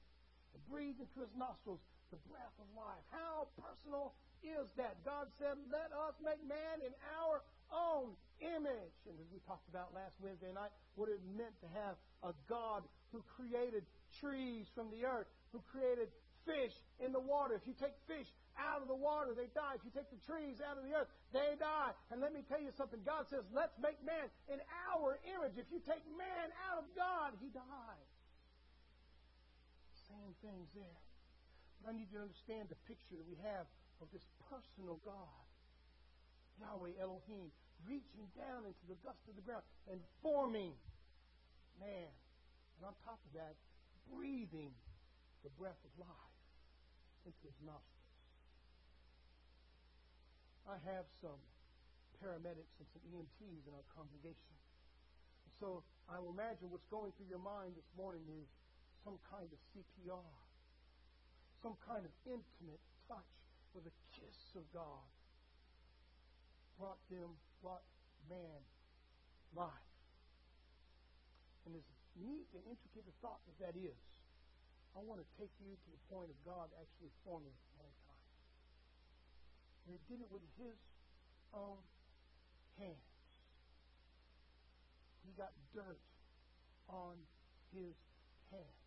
and 0.55 0.59
breathed 0.71 0.99
into 1.03 1.19
his 1.21 1.31
nostrils 1.35 1.83
the 2.09 2.19
breath 2.31 2.55
of 2.57 2.67
life. 2.73 3.03
How 3.11 3.51
personal 3.59 4.15
is 4.45 4.69
that? 4.77 5.01
God 5.03 5.27
said, 5.41 5.57
Let 5.73 5.89
us 5.91 6.15
make 6.21 6.41
man 6.45 6.85
in 6.85 6.93
our 7.17 7.41
own 7.73 8.13
image. 8.41 8.97
And 9.09 9.17
as 9.17 9.29
we 9.33 9.41
talked 9.49 9.67
about 9.69 9.93
last 9.95 10.13
Wednesday 10.21 10.53
night, 10.53 10.71
what 10.95 11.09
it 11.09 11.19
meant 11.33 11.55
to 11.65 11.69
have 11.73 11.97
a 12.21 12.33
God 12.47 12.85
who 13.11 13.23
created 13.35 13.83
trees 14.21 14.67
from 14.75 14.91
the 14.91 15.05
earth, 15.05 15.27
who 15.51 15.63
created 15.71 16.11
fish 16.45 16.73
in 17.01 17.11
the 17.11 17.19
water. 17.19 17.57
If 17.57 17.65
you 17.65 17.73
take 17.75 17.97
fish 18.05 18.29
out 18.55 18.79
of 18.79 18.87
the 18.87 18.95
water, 18.95 19.33
they 19.33 19.49
die. 19.51 19.75
If 19.75 19.83
you 19.83 19.91
take 19.91 20.07
the 20.13 20.21
trees 20.23 20.61
out 20.61 20.77
of 20.77 20.85
the 20.85 20.93
earth, 20.93 21.09
they 21.33 21.57
die. 21.57 21.91
And 22.13 22.21
let 22.21 22.31
me 22.31 22.45
tell 22.45 22.61
you 22.61 22.71
something. 22.77 23.01
God 23.03 23.25
says, 23.27 23.43
let's 23.51 23.75
make 23.81 23.97
man 24.05 24.29
in 24.47 24.61
our 24.93 25.17
image. 25.25 25.57
If 25.57 25.67
you 25.73 25.81
take 25.83 26.05
man 26.15 26.47
out 26.69 26.85
of 26.85 26.87
God, 26.93 27.33
he 27.41 27.49
dies. 27.51 28.09
Same 30.07 30.33
things 30.45 30.69
there. 30.77 30.99
I 31.85 31.93
need 31.93 32.09
you 32.09 32.17
to 32.21 32.25
understand 32.29 32.69
the 32.69 32.79
picture 32.89 33.17
that 33.17 33.27
we 33.29 33.37
have 33.45 33.69
of 34.01 34.07
this 34.11 34.23
personal 34.49 34.99
God, 35.03 35.45
Yahweh 36.59 36.95
Elohim, 36.99 37.51
reaching 37.83 38.27
down 38.35 38.63
into 38.67 38.85
the 38.87 38.97
dust 39.03 39.19
of 39.27 39.35
the 39.35 39.43
ground 39.43 39.63
and 39.91 39.99
forming 40.23 40.73
man. 41.79 42.11
And 42.79 42.91
on 42.91 42.93
top 43.03 43.19
of 43.19 43.31
that, 43.35 43.55
breathing 44.11 44.71
the 45.43 45.51
breath 45.55 45.79
of 45.83 45.93
life 45.99 46.35
into 47.23 47.43
his 47.45 47.59
nostrils. 47.63 48.13
I 50.65 50.81
have 50.95 51.05
some 51.21 51.37
paramedics 52.17 52.73
and 52.81 52.87
some 52.89 53.03
EMTs 53.13 53.63
in 53.69 53.73
our 53.75 53.85
congregation. 53.93 54.55
So 55.61 55.85
I 56.09 56.17
will 56.19 56.33
imagine 56.33 56.73
what's 56.73 56.89
going 56.89 57.13
through 57.15 57.29
your 57.29 57.43
mind 57.43 57.77
this 57.77 57.87
morning 57.95 58.25
is 58.27 58.49
some 59.05 59.21
kind 59.29 59.45
of 59.45 59.59
CPR 59.71 60.45
some 61.65 61.73
kind 61.81 62.05
of 62.05 62.13
intimate 62.29 62.77
touch 63.09 63.33
with 63.75 63.83
the 63.83 63.95
kiss 64.15 64.55
of 64.55 64.63
God 64.71 65.03
brought 66.79 66.99
them, 67.11 67.35
brought 67.59 67.83
man 68.31 68.63
life. 69.51 69.91
And 71.67 71.75
as 71.75 71.83
neat 72.15 72.47
and 72.55 72.63
intricate 72.63 73.03
a 73.03 73.15
thought 73.19 73.43
as 73.51 73.55
that 73.59 73.75
is, 73.75 73.99
I 74.95 75.03
want 75.03 75.19
to 75.19 75.27
take 75.35 75.51
you 75.59 75.75
to 75.75 75.89
the 75.91 76.01
point 76.07 76.31
of 76.31 76.39
God 76.47 76.71
actually 76.79 77.11
forming 77.27 77.55
mankind. 77.75 78.27
And 79.83 79.99
he 79.99 79.99
did 80.07 80.23
it 80.23 80.31
with 80.31 80.43
his 80.55 80.79
own 81.51 81.83
hands. 82.79 83.11
He 85.27 85.35
got 85.35 85.51
dirt 85.75 85.99
on 86.87 87.19
his 87.75 87.95
hands. 88.51 88.84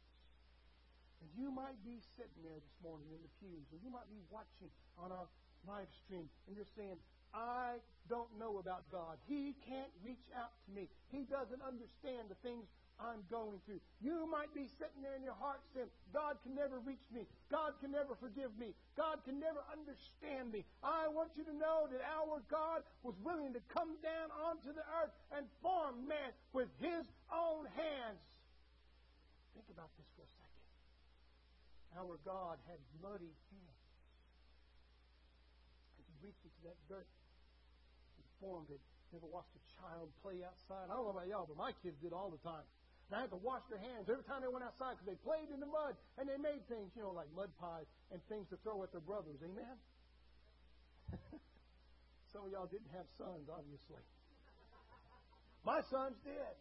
And 1.20 1.28
you 1.34 1.50
might 1.50 1.78
be 1.82 1.98
sitting 2.14 2.42
there 2.46 2.58
this 2.58 2.78
morning 2.82 3.10
in 3.10 3.20
the 3.22 3.32
pews, 3.42 3.66
or 3.74 3.78
you 3.82 3.90
might 3.90 4.06
be 4.06 4.22
watching 4.30 4.70
on 4.98 5.10
our 5.10 5.26
live 5.66 5.90
stream, 6.06 6.30
and 6.46 6.54
you're 6.54 6.72
saying, 6.78 6.96
I 7.34 7.82
don't 8.08 8.30
know 8.38 8.56
about 8.58 8.88
God. 8.88 9.20
He 9.28 9.52
can't 9.68 9.92
reach 10.00 10.24
out 10.32 10.54
to 10.64 10.68
me. 10.72 10.88
He 11.12 11.28
doesn't 11.28 11.60
understand 11.60 12.32
the 12.32 12.38
things 12.40 12.64
I'm 12.98 13.22
going 13.30 13.62
through. 13.62 13.78
You 14.02 14.26
might 14.26 14.50
be 14.54 14.66
sitting 14.80 15.02
there 15.06 15.14
in 15.14 15.22
your 15.22 15.38
heart 15.38 15.62
saying, 15.74 15.86
God 16.10 16.40
can 16.42 16.54
never 16.58 16.82
reach 16.82 17.04
me. 17.14 17.28
God 17.50 17.78
can 17.78 17.92
never 17.94 18.18
forgive 18.18 18.50
me. 18.58 18.74
God 18.96 19.22
can 19.22 19.38
never 19.38 19.62
understand 19.70 20.50
me. 20.50 20.66
I 20.82 21.06
want 21.06 21.30
you 21.38 21.44
to 21.46 21.54
know 21.54 21.86
that 21.92 22.02
our 22.02 22.42
God 22.50 22.82
was 23.06 23.14
willing 23.22 23.54
to 23.54 23.62
come 23.70 23.94
down 24.02 24.34
onto 24.34 24.74
the 24.74 24.82
earth 24.98 25.14
and 25.36 25.46
form 25.62 26.08
man 26.08 26.34
with 26.50 26.68
his 26.82 27.06
own 27.30 27.70
hands. 27.78 28.18
Think 29.54 29.70
about 29.70 29.90
this 29.94 30.06
for 30.16 30.26
a. 30.26 30.38
Our 31.97 32.18
God 32.26 32.61
had 32.68 32.80
bloody 33.01 33.32
hands. 33.53 33.84
As 35.97 36.05
he 36.05 36.14
reached 36.20 36.45
into 36.45 36.61
that 36.68 36.78
dirt 36.89 37.09
and 38.18 38.26
formed 38.41 38.68
it. 38.68 38.80
You 39.09 39.16
ever 39.24 39.30
watched 39.32 39.57
a 39.57 39.64
child 39.80 40.12
play 40.20 40.45
outside? 40.45 40.93
I 40.93 40.93
don't 40.93 41.09
know 41.09 41.16
about 41.16 41.28
y'all, 41.32 41.49
but 41.49 41.57
my 41.57 41.72
kids 41.80 41.97
did 42.05 42.12
all 42.12 42.28
the 42.28 42.43
time. 42.45 42.64
And 43.09 43.16
I 43.16 43.24
had 43.24 43.32
to 43.32 43.41
wash 43.41 43.64
their 43.72 43.80
hands 43.80 44.05
every 44.05 44.20
time 44.28 44.45
they 44.45 44.53
went 44.53 44.68
outside 44.68 45.01
because 45.01 45.09
they 45.09 45.16
played 45.24 45.49
in 45.49 45.64
the 45.64 45.70
mud 45.70 45.97
and 46.20 46.28
they 46.28 46.36
made 46.36 46.61
things, 46.68 46.93
you 46.93 47.01
know, 47.01 47.16
like 47.16 47.32
mud 47.32 47.49
pies 47.57 47.89
and 48.12 48.20
things 48.28 48.45
to 48.53 48.61
throw 48.61 48.84
at 48.84 48.93
their 48.93 49.01
brothers. 49.01 49.41
Amen? 49.41 49.76
Some 52.36 52.45
of 52.45 52.53
y'all 52.53 52.68
didn't 52.68 52.93
have 52.93 53.09
sons, 53.16 53.49
obviously. 53.49 54.05
My 55.64 55.80
sons 55.89 56.20
did. 56.20 56.53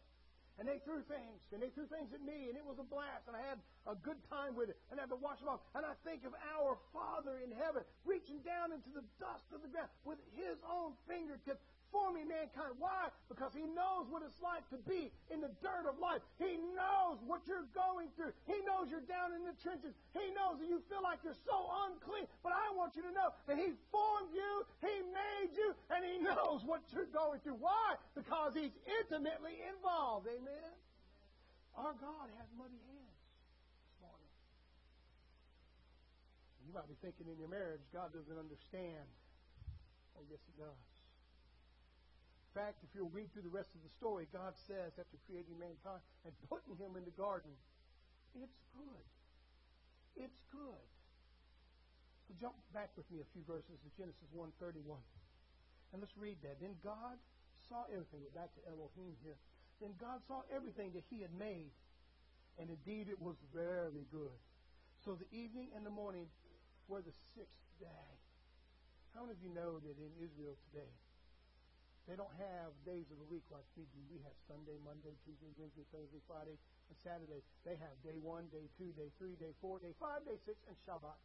And 0.58 0.66
they 0.66 0.82
threw 0.82 1.06
things, 1.06 1.38
and 1.54 1.62
they 1.62 1.70
threw 1.70 1.86
things 1.86 2.10
at 2.18 2.22
me, 2.26 2.50
and 2.50 2.58
it 2.58 2.66
was 2.66 2.82
a 2.82 2.88
blast, 2.90 3.30
and 3.30 3.38
I 3.38 3.46
had 3.46 3.62
a 3.86 3.94
good 3.94 4.18
time 4.26 4.58
with 4.58 4.74
it, 4.74 4.78
and 4.90 4.98
I 4.98 5.06
had 5.06 5.14
to 5.14 5.22
wash 5.22 5.38
them 5.38 5.54
off. 5.54 5.62
And 5.78 5.86
I 5.86 5.94
think 6.02 6.26
of 6.26 6.34
our 6.58 6.82
Father 6.90 7.38
in 7.46 7.54
heaven 7.54 7.86
reaching 8.10 8.42
down 8.42 8.74
into 8.74 8.90
the 8.90 9.06
dust 9.22 9.46
of 9.54 9.62
the 9.62 9.70
ground 9.70 9.94
with 10.02 10.18
His 10.34 10.58
own 10.66 10.98
fingertips, 11.06 11.62
forming 11.92 12.28
mankind. 12.28 12.76
Why? 12.80 13.08
Because 13.32 13.56
he 13.56 13.64
knows 13.64 14.12
what 14.12 14.20
it's 14.24 14.40
like 14.44 14.66
to 14.76 14.80
be 14.84 15.08
in 15.32 15.40
the 15.40 15.52
dirt 15.64 15.88
of 15.88 15.96
life. 16.00 16.20
He 16.36 16.60
knows 16.76 17.16
what 17.24 17.48
you're 17.48 17.68
going 17.72 18.12
through. 18.20 18.36
He 18.44 18.60
knows 18.68 18.92
you're 18.92 19.08
down 19.08 19.32
in 19.32 19.48
the 19.48 19.56
trenches. 19.64 19.96
He 20.12 20.28
knows 20.36 20.60
that 20.60 20.68
you 20.68 20.84
feel 20.92 21.00
like 21.00 21.24
you're 21.24 21.38
so 21.48 21.58
unclean. 21.88 22.28
But 22.44 22.52
I 22.52 22.76
want 22.76 22.96
you 23.00 23.04
to 23.08 23.14
know 23.16 23.32
that 23.48 23.56
he 23.56 23.72
formed 23.92 24.32
you, 24.36 24.68
knows 26.38 26.62
what 26.62 26.86
you're 26.94 27.10
going 27.10 27.42
through. 27.42 27.58
Why? 27.58 27.98
Because 28.14 28.54
he's 28.54 28.74
intimately 28.86 29.58
involved. 29.74 30.30
Amen. 30.30 30.72
Our 31.74 31.98
God 31.98 32.30
has 32.38 32.48
muddy 32.54 32.78
hands 32.90 33.18
this 33.82 33.98
morning. 34.02 34.34
You 36.66 36.74
might 36.74 36.90
be 36.90 36.98
thinking 37.02 37.26
in 37.30 37.38
your 37.42 37.50
marriage, 37.50 37.82
God 37.90 38.14
doesn't 38.14 38.38
understand. 38.38 39.06
Oh, 40.18 40.26
yes, 40.26 40.42
he 40.50 40.54
does 40.58 40.74
In 40.74 42.54
fact, 42.58 42.82
if 42.82 42.90
you'll 42.98 43.14
read 43.14 43.30
through 43.30 43.46
the 43.46 43.54
rest 43.54 43.70
of 43.78 43.86
the 43.86 43.94
story, 44.02 44.26
God 44.34 44.58
says, 44.66 44.98
after 44.98 45.18
creating 45.30 45.58
mankind 45.62 46.02
and 46.26 46.34
putting 46.50 46.74
him 46.82 46.98
in 46.98 47.06
the 47.06 47.14
garden, 47.14 47.54
it's 48.34 48.58
good. 48.74 49.06
It's 50.18 50.42
good. 50.50 50.86
So 52.26 52.34
jump 52.42 52.58
back 52.74 52.90
with 52.98 53.06
me 53.14 53.22
a 53.22 53.28
few 53.32 53.46
verses 53.46 53.78
to 53.86 53.90
Genesis 53.94 54.28
1.31. 54.34 54.98
And 55.94 56.02
let's 56.02 56.16
read 56.20 56.38
that. 56.44 56.60
Then 56.60 56.76
God 56.84 57.16
saw 57.70 57.88
everything. 57.92 58.20
We're 58.24 58.36
back 58.36 58.52
to 58.60 58.64
Elohim 58.68 59.16
here. 59.24 59.40
Then 59.80 59.94
God 60.00 60.20
saw 60.28 60.44
everything 60.52 60.92
that 60.94 61.04
he 61.10 61.22
had 61.22 61.32
made. 61.38 61.72
And 62.60 62.70
indeed 62.70 63.08
it 63.08 63.22
was 63.22 63.38
very 63.54 64.06
good. 64.12 64.38
So 65.06 65.16
the 65.16 65.30
evening 65.32 65.70
and 65.78 65.86
the 65.86 65.94
morning 65.94 66.28
were 66.90 67.00
the 67.00 67.14
sixth 67.38 67.64
day. 67.80 68.10
How 69.14 69.24
many 69.24 69.38
of 69.38 69.42
you 69.42 69.54
know 69.54 69.80
that 69.80 69.96
in 69.98 70.12
Israel 70.20 70.58
today, 70.70 70.92
they 72.08 72.16
don't 72.16 72.34
have 72.40 72.72
days 72.88 73.04
of 73.12 73.20
the 73.20 73.28
week 73.28 73.44
like 73.52 73.68
we 73.76 73.84
do. 73.92 74.00
We 74.08 74.24
have 74.24 74.32
Sunday, 74.48 74.80
Monday, 74.80 75.12
Tuesday, 75.28 75.52
Wednesday, 75.60 75.84
Thursday, 75.92 76.24
Friday, 76.24 76.56
and 76.88 76.96
Saturday. 77.04 77.44
They 77.68 77.76
have 77.76 77.96
day 78.00 78.16
one, 78.24 78.48
day 78.48 78.72
two, 78.80 78.96
day 78.96 79.12
three, 79.20 79.36
day 79.36 79.52
four, 79.60 79.84
day 79.84 79.92
five, 80.00 80.24
day 80.24 80.40
six, 80.48 80.56
and 80.72 80.78
Shabbat. 80.88 81.20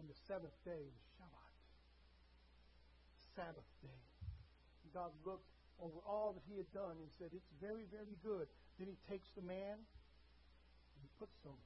And 0.00 0.08
the 0.08 0.16
seventh 0.24 0.56
day 0.64 0.88
is 0.88 1.04
Shabbat. 1.20 1.45
Sabbath 3.36 3.68
day. 3.84 4.02
God 4.96 5.12
looked 5.28 5.44
over 5.76 6.00
all 6.08 6.32
that 6.32 6.44
he 6.48 6.56
had 6.56 6.70
done 6.72 6.96
and 6.96 7.08
said, 7.20 7.28
It's 7.36 7.52
very, 7.60 7.84
very 7.92 8.16
good. 8.24 8.48
Then 8.80 8.88
he 8.88 8.96
takes 9.04 9.28
the 9.36 9.44
man 9.44 9.76
and 9.76 10.98
he 11.04 11.10
puts 11.20 11.36
him 11.44 11.56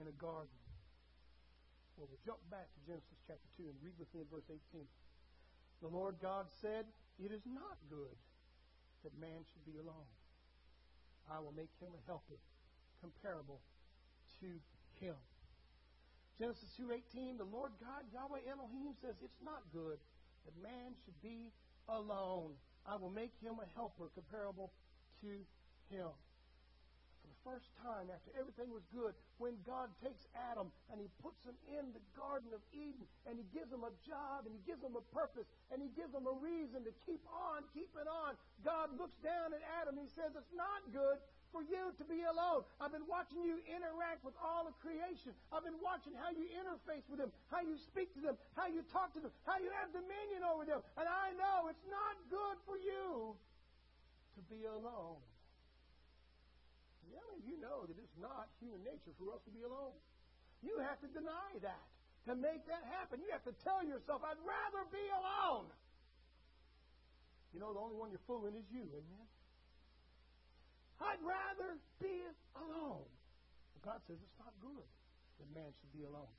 in 0.00 0.08
a 0.08 0.16
garden. 0.16 0.56
Well, 2.00 2.08
we'll 2.08 2.24
jump 2.24 2.40
back 2.48 2.66
to 2.66 2.80
Genesis 2.88 3.20
chapter 3.28 3.48
2 3.60 3.68
and 3.68 3.76
read 3.84 3.94
with 4.00 4.08
me 4.16 4.24
in 4.24 4.28
verse 4.32 4.48
18. 4.48 4.88
The 5.84 5.92
Lord 5.92 6.16
God 6.24 6.48
said, 6.64 6.88
It 7.20 7.30
is 7.30 7.44
not 7.44 7.76
good 7.92 8.16
that 9.04 9.12
man 9.20 9.44
should 9.52 9.68
be 9.68 9.76
alone. 9.78 10.08
I 11.28 11.44
will 11.44 11.52
make 11.52 11.70
him 11.76 11.92
a 11.92 12.02
helper 12.08 12.40
comparable 13.04 13.60
to 14.40 14.48
him. 14.96 15.14
Genesis 16.40 16.72
2:18, 16.80 17.36
the 17.36 17.44
Lord 17.44 17.70
God 17.78 18.02
Yahweh 18.12 18.48
Elohim 18.48 18.96
says, 19.00 19.14
"It's 19.22 19.40
not 19.42 19.62
good 19.72 20.00
that 20.44 20.56
man 20.62 20.94
should 21.04 21.20
be 21.22 21.52
alone. 21.88 22.52
I 22.86 22.96
will 22.96 23.10
make 23.10 23.32
him 23.40 23.56
a 23.60 23.68
helper 23.74 24.08
comparable 24.14 24.72
to 25.22 25.44
him." 25.90 26.12
For 27.22 27.28
the 27.28 27.40
first 27.44 27.68
time 27.80 28.12
after 28.12 28.30
everything 28.36 28.68
was 28.68 28.84
good 28.92 29.14
when 29.38 29.56
God 29.64 29.88
takes 30.04 30.28
Adam 30.52 30.68
and 30.92 31.00
he 31.00 31.08
puts 31.24 31.40
him 31.44 31.56
in 31.72 31.92
the 31.92 32.04
Garden 32.12 32.52
of 32.52 32.60
Eden 32.72 33.08
and 33.24 33.40
he 33.40 33.44
gives 33.56 33.72
him 33.72 33.84
a 33.84 33.92
job 34.04 34.44
and 34.44 34.52
he 34.52 34.60
gives 34.68 34.84
him 34.84 34.96
a 34.96 35.04
purpose 35.16 35.48
and 35.72 35.80
he 35.80 35.88
gives 35.96 36.12
him 36.12 36.28
a 36.28 36.36
reason 36.44 36.84
to 36.84 36.92
keep 37.08 37.24
on 37.32 37.64
keeping 37.72 38.04
on. 38.04 38.36
God 38.60 38.92
looks 39.00 39.16
down 39.24 39.56
at 39.56 39.64
Adam 39.80 39.96
and 39.96 40.04
he 40.04 40.12
says, 40.12 40.36
It's 40.36 40.52
not 40.52 40.84
good 40.92 41.16
for 41.54 41.62
you 41.62 41.94
to 41.94 42.04
be 42.10 42.26
alone. 42.26 42.66
I've 42.82 42.90
been 42.90 43.06
watching 43.06 43.46
you 43.46 43.62
interact 43.70 44.26
with 44.26 44.34
all 44.42 44.66
of 44.66 44.74
creation. 44.82 45.30
I've 45.54 45.62
been 45.62 45.78
watching 45.78 46.18
how 46.18 46.34
you 46.34 46.50
interface 46.50 47.06
with 47.06 47.22
them, 47.22 47.30
how 47.54 47.62
you 47.62 47.78
speak 47.78 48.10
to 48.18 48.20
them, 48.20 48.34
how 48.58 48.66
you 48.66 48.82
talk 48.90 49.14
to 49.14 49.22
them, 49.22 49.30
how 49.46 49.62
you 49.62 49.70
have 49.78 49.94
dominion 49.94 50.42
over 50.42 50.66
them. 50.66 50.82
And 50.98 51.06
I 51.06 51.30
know 51.38 51.70
it's 51.70 51.86
not 51.86 52.18
good 52.26 52.58
for 52.66 52.74
you 52.74 53.38
to 54.34 54.40
be 54.50 54.66
alone. 54.66 55.22
Yeah, 57.06 57.22
you 57.46 57.62
know 57.62 57.86
that 57.86 57.94
it's 57.94 58.18
not 58.18 58.50
human 58.58 58.82
nature 58.82 59.14
for 59.14 59.30
us 59.30 59.38
to 59.46 59.54
be 59.54 59.62
alone. 59.62 59.94
You 60.66 60.82
have 60.82 60.98
to 61.06 61.08
deny 61.14 61.54
that. 61.62 61.86
To 62.26 62.34
make 62.34 62.66
that 62.66 62.82
happen, 62.98 63.20
you 63.20 63.30
have 63.30 63.44
to 63.44 63.54
tell 63.62 63.84
yourself, 63.84 64.24
I'd 64.24 64.40
rather 64.42 64.82
be 64.90 65.06
alone. 65.12 65.68
You 67.52 67.60
know, 67.60 67.76
the 67.76 67.78
only 67.78 67.94
one 67.94 68.10
you're 68.10 68.26
fooling 68.26 68.56
is 68.56 68.64
you, 68.72 68.82
amen? 68.82 69.28
I'd 71.00 71.22
rather 71.22 71.78
be 71.98 72.22
alone. 72.58 73.08
God 73.82 74.00
says 74.08 74.16
it's 74.16 74.40
not 74.40 74.54
good 74.64 74.88
that 75.40 75.48
man 75.52 75.68
should 75.76 75.92
be 75.92 76.08
alone. 76.08 76.30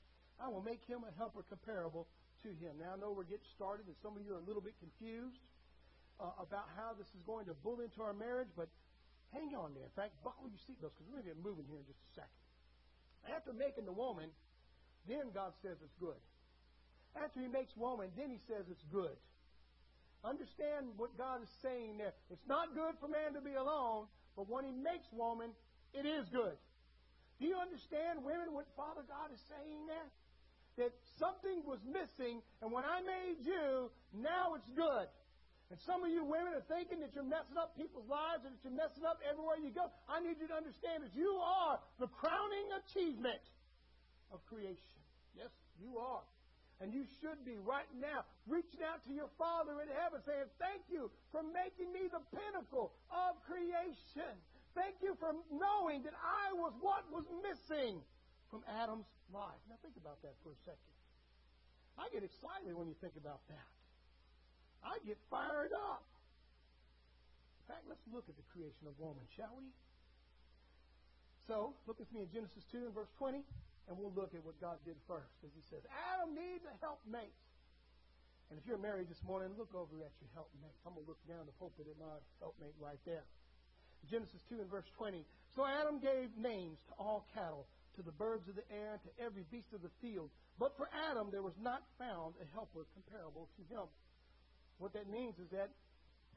I 0.41 0.49
will 0.49 0.66
make 0.66 0.82
him 0.89 1.06
a 1.06 1.14
helper 1.14 1.45
comparable 1.45 2.08
to 2.41 2.49
him. 2.49 2.82
Now, 2.82 2.95
I 2.95 2.97
know 2.97 3.14
we're 3.14 3.30
getting 3.30 3.47
started, 3.53 3.86
and 3.86 3.95
some 4.01 4.18
of 4.18 4.26
you 4.26 4.34
are 4.34 4.41
a 4.41 4.47
little 4.49 4.66
bit 4.66 4.74
confused 4.82 5.38
uh, 6.18 6.34
about 6.41 6.68
how 6.74 6.97
this 6.97 7.08
is 7.14 7.22
going 7.28 7.45
to 7.45 7.56
build 7.62 7.86
into 7.86 8.01
our 8.01 8.18
marriage, 8.18 8.49
but 8.58 8.68
Hang 9.36 9.51
on 9.51 9.76
there. 9.76 9.84
In 9.84 9.95
fact, 9.99 10.16
buckle 10.24 10.47
your 10.47 10.62
seatbelts 10.64 10.95
because 10.95 11.08
we're 11.12 11.20
going 11.20 11.28
to 11.28 11.36
get 11.36 11.39
moving 11.43 11.68
here 11.68 11.84
in 11.84 11.88
just 11.88 11.99
a 11.99 12.24
second. 12.24 12.39
After 13.28 13.51
making 13.51 13.84
the 13.84 13.91
woman, 13.95 14.32
then 15.12 15.36
God 15.36 15.51
says 15.60 15.76
it's 15.84 15.99
good. 15.99 16.20
After 17.20 17.43
he 17.43 17.51
makes 17.51 17.76
woman, 17.76 18.16
then 18.16 18.32
he 18.32 18.39
says 18.47 18.64
it's 18.72 18.88
good. 18.95 19.16
Understand 20.24 20.95
what 20.95 21.12
God 21.20 21.43
is 21.43 21.51
saying 21.60 21.99
there. 21.99 22.16
It's 22.32 22.47
not 22.47 22.72
good 22.74 22.95
for 23.03 23.12
man 23.12 23.36
to 23.36 23.43
be 23.43 23.53
alone, 23.53 24.08
but 24.36 24.49
when 24.49 24.65
he 24.65 24.71
makes 24.71 25.07
woman, 25.11 25.51
it 25.93 26.05
is 26.05 26.27
good. 26.29 26.55
Do 27.39 27.47
you 27.47 27.55
understand, 27.55 28.23
women, 28.23 28.51
what 28.51 28.67
Father 28.75 29.03
God 29.07 29.31
is 29.33 29.39
saying 29.47 29.88
there? 29.88 30.09
That 30.75 30.91
something 31.19 31.63
was 31.63 31.79
missing, 31.88 32.43
and 32.61 32.71
when 32.71 32.83
I 32.83 32.99
made 32.99 33.39
you, 33.47 33.88
now 34.11 34.55
it's 34.55 34.67
good. 34.75 35.07
And 35.71 35.79
some 35.88 36.03
of 36.03 36.11
you 36.11 36.23
women 36.23 36.53
are 36.53 36.67
thinking 36.67 36.99
that 36.99 37.15
you're 37.15 37.25
messing 37.25 37.57
up 37.57 37.73
people's 37.79 38.07
lives 38.11 38.43
and 38.45 38.53
that 38.53 38.61
you're 38.61 38.75
messing 38.75 39.07
up 39.07 39.23
everywhere 39.23 39.55
you 39.57 39.71
go. 39.71 39.88
I 40.05 40.19
need 40.19 40.38
you 40.38 40.47
to 40.51 40.53
understand 40.53 41.03
that 41.07 41.15
you 41.15 41.39
are 41.41 41.79
the 41.97 42.07
crowning 42.07 42.69
achievement 42.86 43.41
of 44.31 44.45
creation. 44.45 44.99
Yes, 45.33 45.49
you 45.81 45.97
are. 45.97 46.21
And 46.84 46.91
you 46.91 47.07
should 47.23 47.39
be 47.47 47.55
right 47.63 47.88
now 47.95 48.28
reaching 48.47 48.84
out 48.84 48.99
to 49.07 49.11
your 49.15 49.32
Father 49.39 49.80
in 49.80 49.88
heaven 49.95 50.19
saying, 50.28 50.51
Thank 50.59 50.84
you 50.91 51.07
for 51.32 51.39
making 51.39 51.91
me 51.95 52.11
the 52.11 52.19
pinnacle 52.36 52.91
of 53.07 53.39
creation. 53.47 54.36
Thank 54.76 54.99
you 54.99 55.15
for 55.15 55.32
knowing 55.47 56.03
that 56.03 56.13
I 56.19 56.51
was 56.51 56.76
what 56.84 57.07
was 57.07 57.23
missing 57.39 58.03
from 58.51 58.59
Adam's 58.67 59.07
life. 59.32 59.55
Now 59.71 59.80
think 59.80 59.95
about 59.95 60.19
that 60.28 60.36
for 60.43 60.51
a 60.51 60.59
second. 60.67 60.91
I 61.95 62.11
get 62.11 62.28
excited 62.28 62.76
when 62.76 62.91
you 62.91 62.97
think 62.99 63.15
about 63.15 63.39
that. 63.47 63.69
I 64.84 64.99
get 65.07 65.15
fired 65.32 65.71
up. 65.71 66.03
In 67.63 67.73
fact, 67.73 67.88
let's 67.88 68.03
look 68.11 68.28
at 68.28 68.36
the 68.36 68.45
creation 68.51 68.86
of 68.86 68.93
woman, 68.99 69.23
shall 69.34 69.55
we? 69.57 69.65
So, 71.47 71.73
look 71.88 71.97
with 71.97 72.11
me 72.13 72.21
in 72.21 72.30
Genesis 72.30 72.61
2 72.71 72.89
and 72.89 72.93
verse 72.93 73.09
20, 73.17 73.41
and 73.88 73.93
we'll 73.97 74.13
look 74.13 74.33
at 74.33 74.41
what 74.41 74.57
God 74.61 74.81
did 74.86 74.97
first. 75.05 75.36
As 75.45 75.53
he 75.53 75.63
says, 75.69 75.86
Adam 76.13 76.33
needs 76.33 76.65
a 76.65 76.75
helpmate. 76.81 77.33
And 78.49 78.61
if 78.61 78.65
you're 78.69 78.81
married 78.81 79.09
this 79.09 79.21
morning, 79.25 79.53
look 79.57 79.73
over 79.73 79.97
at 80.01 80.13
your 80.21 80.31
helpmate. 80.38 80.77
I'm 80.86 80.93
going 80.93 81.05
to 81.05 81.09
look 81.09 81.21
down 81.25 81.49
the 81.49 81.57
pulpit 81.57 81.89
at 81.89 81.97
my 81.97 82.17
helpmate 82.38 82.77
right 82.77 83.01
there. 83.05 83.25
Genesis 84.05 84.41
2 84.49 84.61
and 84.61 84.69
verse 84.69 84.86
20. 84.97 85.25
So 85.57 85.65
Adam 85.65 85.97
gave 85.97 86.29
names 86.38 86.77
to 86.89 86.93
all 87.01 87.25
cattle, 87.33 87.65
to 87.97 88.05
the 88.05 88.13
birds 88.13 88.45
of 88.45 88.53
the 88.53 88.67
air, 88.69 89.01
and 89.01 89.01
to 89.01 89.11
every 89.17 89.49
beast 89.49 89.73
of 89.73 89.81
the 89.81 89.93
field. 89.97 90.29
But 90.61 90.77
for 90.77 90.86
Adam 91.09 91.33
there 91.33 91.41
was 91.41 91.57
not 91.57 91.81
found 91.97 92.38
a 92.38 92.45
helper 92.53 92.86
comparable 92.93 93.49
to 93.57 93.61
him. 93.65 93.89
What 94.77 94.93
that 94.93 95.09
means 95.09 95.39
is 95.41 95.49
that 95.49 95.73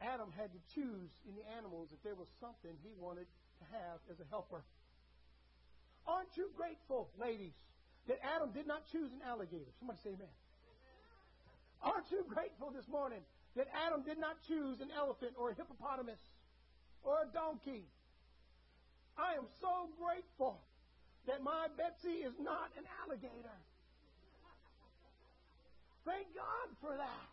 Adam 0.00 0.30
had 0.32 0.54
to 0.54 0.60
choose 0.72 1.10
in 1.26 1.34
the 1.34 1.44
animals 1.58 1.90
if 1.92 2.00
there 2.06 2.14
was 2.14 2.30
something 2.40 2.70
he 2.80 2.94
wanted 2.96 3.26
to 3.58 3.64
have 3.74 3.98
as 4.08 4.16
a 4.22 4.26
helper. 4.30 4.62
Aren't 6.08 6.34
you 6.36 6.48
grateful, 6.56 7.10
ladies, 7.20 7.54
that 8.08 8.18
Adam 8.24 8.50
did 8.52 8.66
not 8.66 8.82
choose 8.90 9.12
an 9.12 9.20
alligator? 9.28 9.70
Somebody 9.78 10.00
say 10.02 10.10
amen. 10.16 10.32
Aren't 11.84 12.10
you 12.10 12.24
grateful 12.26 12.72
this 12.72 12.88
morning 12.88 13.20
that 13.58 13.66
Adam 13.74 14.02
did 14.06 14.18
not 14.18 14.38
choose 14.46 14.80
an 14.80 14.88
elephant 14.94 15.32
or 15.36 15.50
a 15.50 15.54
hippopotamus 15.54 16.22
or 17.02 17.26
a 17.26 17.28
donkey. 17.34 17.90
I 19.18 19.34
am 19.34 19.50
so 19.60 19.90
grateful 19.98 20.62
that 21.26 21.42
my 21.42 21.66
Betsy 21.76 22.22
is 22.22 22.34
not 22.38 22.70
an 22.78 22.84
alligator. 23.02 23.58
Thank 26.06 26.30
God 26.38 26.68
for 26.80 26.96
that. 26.96 27.28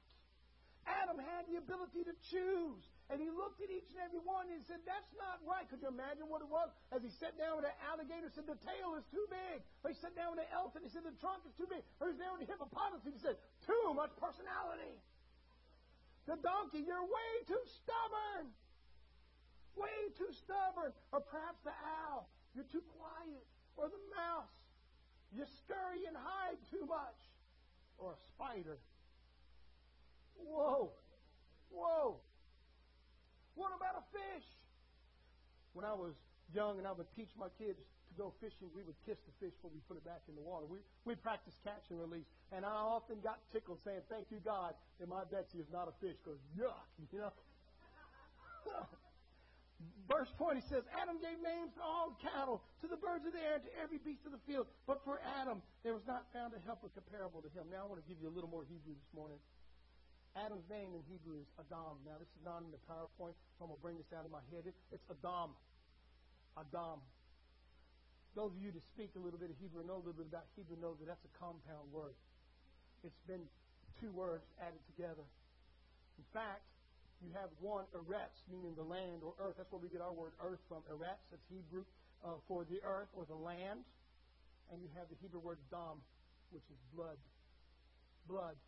Adam 0.90 1.22
had 1.22 1.46
the 1.46 1.58
ability 1.62 2.04
to 2.10 2.14
choose. 2.34 2.84
And 3.14 3.22
he 3.22 3.30
looked 3.30 3.62
at 3.62 3.70
each 3.70 3.86
and 3.94 4.02
every 4.02 4.18
one 4.18 4.50
and 4.50 4.66
said, 4.66 4.82
That's 4.82 5.14
not 5.14 5.38
right. 5.46 5.70
Could 5.70 5.86
you 5.86 5.94
imagine 5.94 6.26
what 6.26 6.42
it 6.42 6.50
was? 6.50 6.74
As 6.90 7.06
he 7.06 7.14
sat 7.22 7.38
down 7.38 7.62
with 7.62 7.70
an 7.70 7.78
alligator, 7.86 8.34
said, 8.34 8.50
The 8.50 8.58
tail 8.66 8.98
is 8.98 9.06
too 9.14 9.30
big. 9.30 9.62
Or 9.86 9.94
he 9.94 9.98
sat 10.02 10.18
down 10.18 10.34
with 10.34 10.42
an 10.42 10.50
elephant, 10.50 10.90
he 10.90 10.92
said, 10.92 11.06
The 11.06 11.14
trunk 11.22 11.46
is 11.46 11.54
too 11.54 11.70
big. 11.70 11.86
Or 12.02 12.10
he 12.10 12.18
was 12.18 12.22
down 12.22 12.34
with 12.34 12.44
a 12.44 12.50
hippopotamus, 12.50 13.06
he 13.06 13.14
said, 13.22 13.38
Too 13.70 13.94
much 13.94 14.10
personality. 14.18 14.98
The 16.26 16.42
donkey, 16.42 16.82
you're 16.82 17.06
way 17.06 17.32
too 17.46 17.62
stubborn. 17.86 18.50
Way 19.78 20.10
too 20.18 20.34
stubborn. 20.42 20.90
Or 21.14 21.22
perhaps 21.22 21.62
the 21.62 21.78
owl, 22.10 22.26
you're 22.58 22.66
too 22.74 22.82
quiet. 22.98 23.46
Or 23.78 23.86
the 23.86 24.02
mouse, 24.18 24.50
you 25.30 25.46
scurry 25.62 26.10
and 26.10 26.18
hide 26.18 26.58
too 26.74 26.90
much. 26.90 27.22
Or 28.02 28.18
a 28.18 28.20
spider. 28.34 28.82
Whoa. 30.42 30.90
Whoa. 31.70 32.25
What 33.56 33.72
about 33.76 34.00
a 34.00 34.06
fish? 34.12 34.48
When 35.74 35.84
I 35.84 35.96
was 35.96 36.16
young 36.54 36.78
and 36.78 36.88
I 36.88 36.92
would 36.92 37.08
teach 37.16 37.32
my 37.36 37.48
kids 37.60 37.80
to 37.80 38.14
go 38.16 38.32
fishing, 38.40 38.72
we 38.76 38.84
would 38.84 38.96
kiss 39.08 39.20
the 39.28 39.36
fish 39.40 39.56
before 39.60 39.72
we 39.72 39.82
put 39.88 39.98
it 39.98 40.06
back 40.06 40.24
in 40.28 40.36
the 40.36 40.44
water. 40.44 40.68
We, 40.68 40.80
we 41.04 41.16
practiced 41.16 41.60
catch 41.64 41.84
and 41.90 42.00
release. 42.00 42.28
And 42.52 42.64
I 42.64 42.72
often 42.72 43.20
got 43.24 43.40
tickled 43.52 43.80
saying, 43.84 44.04
Thank 44.08 44.32
you, 44.32 44.40
God, 44.44 44.76
that 45.00 45.08
my 45.08 45.24
Betsy 45.28 45.60
is 45.60 45.68
not 45.72 45.88
a 45.88 45.96
fish 46.00 46.16
because 46.24 46.40
yuck, 46.56 46.88
you 47.12 47.20
know. 47.20 47.34
Verse 50.08 50.30
20 50.38 50.62
says, 50.70 50.86
Adam 51.02 51.18
gave 51.18 51.42
names 51.42 51.74
to 51.76 51.82
all 51.82 52.16
cattle, 52.22 52.62
to 52.82 52.88
the 52.88 52.96
birds 52.96 53.26
of 53.26 53.34
the 53.34 53.42
air, 53.42 53.60
to 53.60 53.72
every 53.82 53.98
beast 53.98 54.22
of 54.26 54.32
the 54.32 54.44
field. 54.46 54.70
But 54.86 55.02
for 55.04 55.20
Adam, 55.42 55.62
there 55.84 55.94
was 55.94 56.06
not 56.06 56.30
found 56.32 56.54
a 56.54 56.62
helper 56.64 56.90
comparable 56.94 57.42
to 57.42 57.50
him. 57.52 57.68
Now 57.74 57.84
I 57.84 57.88
want 57.90 58.00
to 58.00 58.08
give 58.08 58.22
you 58.22 58.30
a 58.30 58.34
little 58.34 58.50
more 58.50 58.64
Hebrew 58.64 58.94
this 58.94 59.12
morning. 59.18 59.38
Adam's 60.36 60.68
name 60.68 60.92
in 60.92 61.00
Hebrew 61.08 61.40
is 61.40 61.48
Adam. 61.56 61.96
Now, 62.04 62.20
this 62.20 62.28
is 62.36 62.44
not 62.44 62.60
in 62.60 62.68
the 62.76 62.82
PowerPoint, 62.92 63.40
so 63.56 63.64
I'm 63.64 63.72
going 63.72 63.80
to 63.80 63.84
bring 63.84 63.96
this 63.96 64.12
out 64.12 64.28
of 64.28 64.32
my 64.36 64.44
head. 64.52 64.68
It's 64.68 65.06
Adam. 65.08 65.56
Adam. 66.60 67.00
Those 68.36 68.52
of 68.52 68.60
you 68.60 68.76
that 68.76 68.84
speak 68.92 69.16
a 69.16 69.22
little 69.24 69.40
bit 69.40 69.48
of 69.48 69.56
Hebrew 69.64 69.80
and 69.80 69.88
know 69.88 69.96
a 69.96 70.04
little 70.04 70.20
bit 70.20 70.28
about 70.28 70.44
Hebrew 70.60 70.76
know 70.76 70.92
that 71.00 71.08
that's 71.08 71.24
a 71.24 71.34
compound 71.40 71.88
word. 71.96 72.20
It's 73.08 73.16
been 73.32 73.48
two 74.04 74.12
words 74.12 74.44
added 74.60 74.84
together. 74.92 75.24
In 76.20 76.28
fact, 76.36 76.68
you 77.24 77.32
have 77.32 77.48
one 77.64 77.88
eretz, 77.96 78.44
meaning 78.52 78.76
the 78.76 78.84
land 78.84 79.24
or 79.24 79.32
earth. 79.40 79.56
That's 79.56 79.72
where 79.72 79.80
we 79.80 79.88
get 79.88 80.04
our 80.04 80.12
word 80.12 80.36
earth 80.44 80.60
from. 80.68 80.84
Eretz, 80.92 81.24
that's 81.32 81.48
Hebrew 81.48 81.88
uh, 82.28 82.36
for 82.44 82.68
the 82.68 82.84
earth 82.84 83.08
or 83.16 83.24
the 83.24 83.40
land. 83.40 83.88
And 84.68 84.84
you 84.84 84.92
have 85.00 85.08
the 85.08 85.16
Hebrew 85.24 85.40
word 85.40 85.64
dam, 85.72 86.04
which 86.52 86.68
is 86.68 86.80
blood. 86.92 87.16
Blood. 88.28 88.60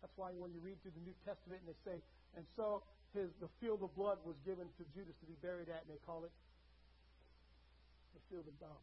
That's 0.00 0.14
why 0.14 0.30
when 0.38 0.54
you 0.54 0.62
read 0.62 0.78
through 0.82 0.94
the 0.94 1.02
New 1.02 1.16
Testament 1.26 1.62
and 1.64 1.68
they 1.70 1.80
say, 1.82 1.96
and 2.38 2.46
so 2.54 2.82
his 3.16 3.32
the 3.42 3.50
field 3.58 3.82
of 3.82 3.90
blood 3.98 4.22
was 4.22 4.36
given 4.46 4.68
to 4.78 4.82
Judas 4.94 5.16
to 5.18 5.26
be 5.26 5.34
buried 5.42 5.72
at, 5.72 5.82
and 5.82 5.90
they 5.90 6.02
call 6.06 6.22
it 6.22 6.34
the 8.14 8.22
field 8.30 8.46
of 8.46 8.54
Dam. 8.62 8.82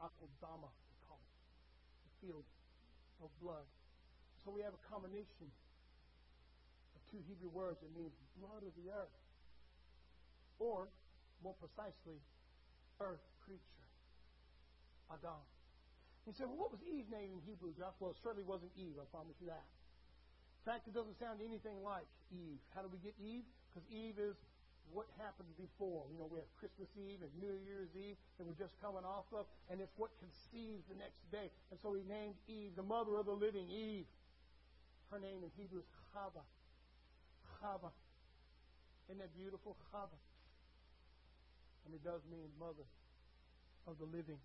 Akodama, 0.00 0.68
they 0.68 1.00
call 1.08 1.20
it. 1.20 1.34
The 2.08 2.14
field 2.26 2.44
of 3.24 3.28
blood. 3.40 3.64
So 4.44 4.50
we 4.50 4.64
have 4.64 4.72
a 4.72 4.82
combination 4.88 5.48
of 6.96 7.00
two 7.12 7.20
Hebrew 7.28 7.52
words. 7.52 7.80
It 7.84 7.92
means 7.92 8.12
blood 8.40 8.64
of 8.64 8.72
the 8.76 8.88
earth. 8.92 9.16
Or, 10.60 10.88
more 11.44 11.56
precisely, 11.60 12.20
earth 13.00 13.24
creature. 13.44 13.86
Adam. 15.12 15.40
He 16.24 16.32
said, 16.36 16.46
well, 16.48 16.68
what 16.68 16.70
was 16.72 16.80
Eve's 16.84 17.10
name 17.10 17.32
in 17.32 17.40
Hebrew? 17.48 17.72
Well, 17.76 18.12
it 18.12 18.20
certainly 18.22 18.44
wasn't 18.44 18.70
Eve, 18.76 18.96
I 19.00 19.06
promise 19.08 19.34
you 19.40 19.48
that. 19.48 19.64
In 20.60 20.64
fact, 20.68 20.84
it 20.84 20.92
doesn't 20.92 21.16
sound 21.16 21.40
anything 21.40 21.80
like 21.80 22.04
Eve. 22.28 22.60
How 22.76 22.84
do 22.84 22.92
we 22.92 23.00
get 23.00 23.16
Eve? 23.16 23.48
Because 23.72 23.88
Eve 23.88 24.20
is 24.20 24.36
what 24.92 25.08
happened 25.16 25.48
before. 25.56 26.04
You 26.12 26.20
know, 26.20 26.28
we 26.28 26.36
have 26.36 26.50
Christmas 26.60 26.92
Eve 27.00 27.24
and 27.24 27.32
New 27.40 27.56
Year's 27.64 27.88
Eve 27.96 28.20
that 28.36 28.44
we're 28.44 28.58
just 28.60 28.76
coming 28.84 29.06
off 29.06 29.24
of, 29.32 29.48
and 29.72 29.80
it's 29.80 29.94
what 29.96 30.12
conceives 30.20 30.84
the 30.90 30.98
next 31.00 31.22
day. 31.32 31.48
And 31.72 31.80
so 31.80 31.96
he 31.96 32.04
named 32.04 32.36
Eve 32.44 32.76
the 32.76 32.84
mother 32.84 33.16
of 33.16 33.24
the 33.24 33.32
living, 33.32 33.72
Eve. 33.72 34.04
Her 35.08 35.18
name 35.18 35.40
in 35.40 35.50
Hebrew 35.56 35.80
is 35.80 35.90
Chava. 36.12 36.44
Chava. 37.58 37.88
Isn't 39.08 39.18
that 39.18 39.32
beautiful? 39.32 39.80
Chava. 39.90 40.18
And 41.86 41.94
it 41.96 42.04
does 42.04 42.20
mean 42.28 42.52
mother 42.60 42.84
of 43.88 43.96
the 43.96 44.06
living. 44.06 44.38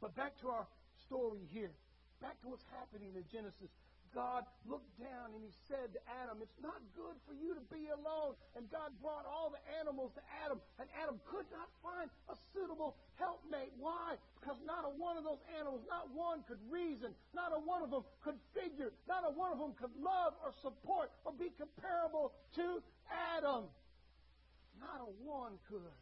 But 0.00 0.16
back 0.16 0.34
to 0.42 0.48
our 0.48 0.66
story 1.06 1.46
here. 1.52 1.72
Back 2.20 2.40
to 2.42 2.48
what's 2.48 2.66
happening 2.76 3.16
in 3.16 3.24
Genesis. 3.32 3.70
God 4.10 4.42
looked 4.66 4.90
down 4.98 5.30
and 5.34 5.42
he 5.42 5.54
said 5.70 5.94
to 5.94 6.00
Adam, 6.22 6.42
It's 6.42 6.58
not 6.58 6.82
good 6.98 7.14
for 7.26 7.34
you 7.34 7.54
to 7.54 7.62
be 7.70 7.90
alone. 7.94 8.34
And 8.58 8.66
God 8.66 8.90
brought 8.98 9.22
all 9.22 9.54
the 9.54 9.62
animals 9.78 10.10
to 10.18 10.22
Adam, 10.42 10.58
and 10.82 10.90
Adam 10.98 11.22
could 11.30 11.46
not 11.54 11.70
find 11.78 12.10
a 12.26 12.34
suitable 12.50 12.98
helpmate. 13.22 13.70
Why? 13.78 14.18
Because 14.38 14.58
not 14.66 14.82
a 14.82 14.90
one 14.98 15.14
of 15.14 15.22
those 15.22 15.42
animals, 15.54 15.86
not 15.86 16.10
one 16.10 16.42
could 16.50 16.58
reason, 16.66 17.14
not 17.34 17.54
a 17.54 17.60
one 17.62 17.86
of 17.86 17.90
them 17.94 18.02
could 18.26 18.38
figure, 18.50 18.90
not 19.06 19.22
a 19.22 19.30
one 19.30 19.54
of 19.54 19.62
them 19.62 19.78
could 19.78 19.94
love 20.02 20.34
or 20.42 20.50
support 20.58 21.14
or 21.22 21.30
be 21.30 21.54
comparable 21.54 22.34
to 22.58 22.82
Adam. 23.38 23.70
Not 24.82 25.06
a 25.06 25.10
one 25.22 25.54
could. 25.70 25.94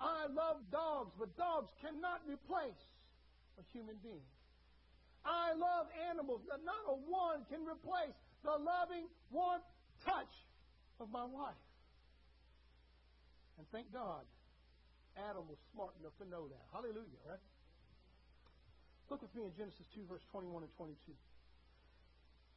I 0.00 0.26
love 0.32 0.58
dogs, 0.72 1.12
but 1.18 1.36
dogs 1.36 1.70
cannot 1.84 2.24
replace 2.26 2.82
a 3.60 3.62
human 3.70 3.96
being. 4.02 4.24
I 5.24 5.52
love 5.52 5.86
animals, 6.08 6.40
but 6.48 6.64
not 6.64 6.80
a 6.88 6.96
one 7.08 7.44
can 7.52 7.66
replace 7.68 8.16
the 8.44 8.56
loving, 8.56 9.04
warm 9.30 9.60
touch 10.04 10.32
of 11.00 11.12
my 11.12 11.24
wife. 11.24 11.60
And 13.60 13.68
thank 13.68 13.92
God, 13.92 14.24
Adam 15.16 15.44
was 15.44 15.60
smart 15.76 15.92
enough 16.00 16.16
to 16.24 16.26
know 16.28 16.48
that. 16.48 16.64
Hallelujah, 16.72 17.20
right? 17.28 17.44
Look 19.12 19.20
with 19.20 19.34
me 19.36 19.44
in 19.44 19.52
Genesis 19.58 19.84
2, 19.92 20.06
verse 20.08 20.24
21 20.32 20.64
and 20.64 20.72
22. 20.78 20.96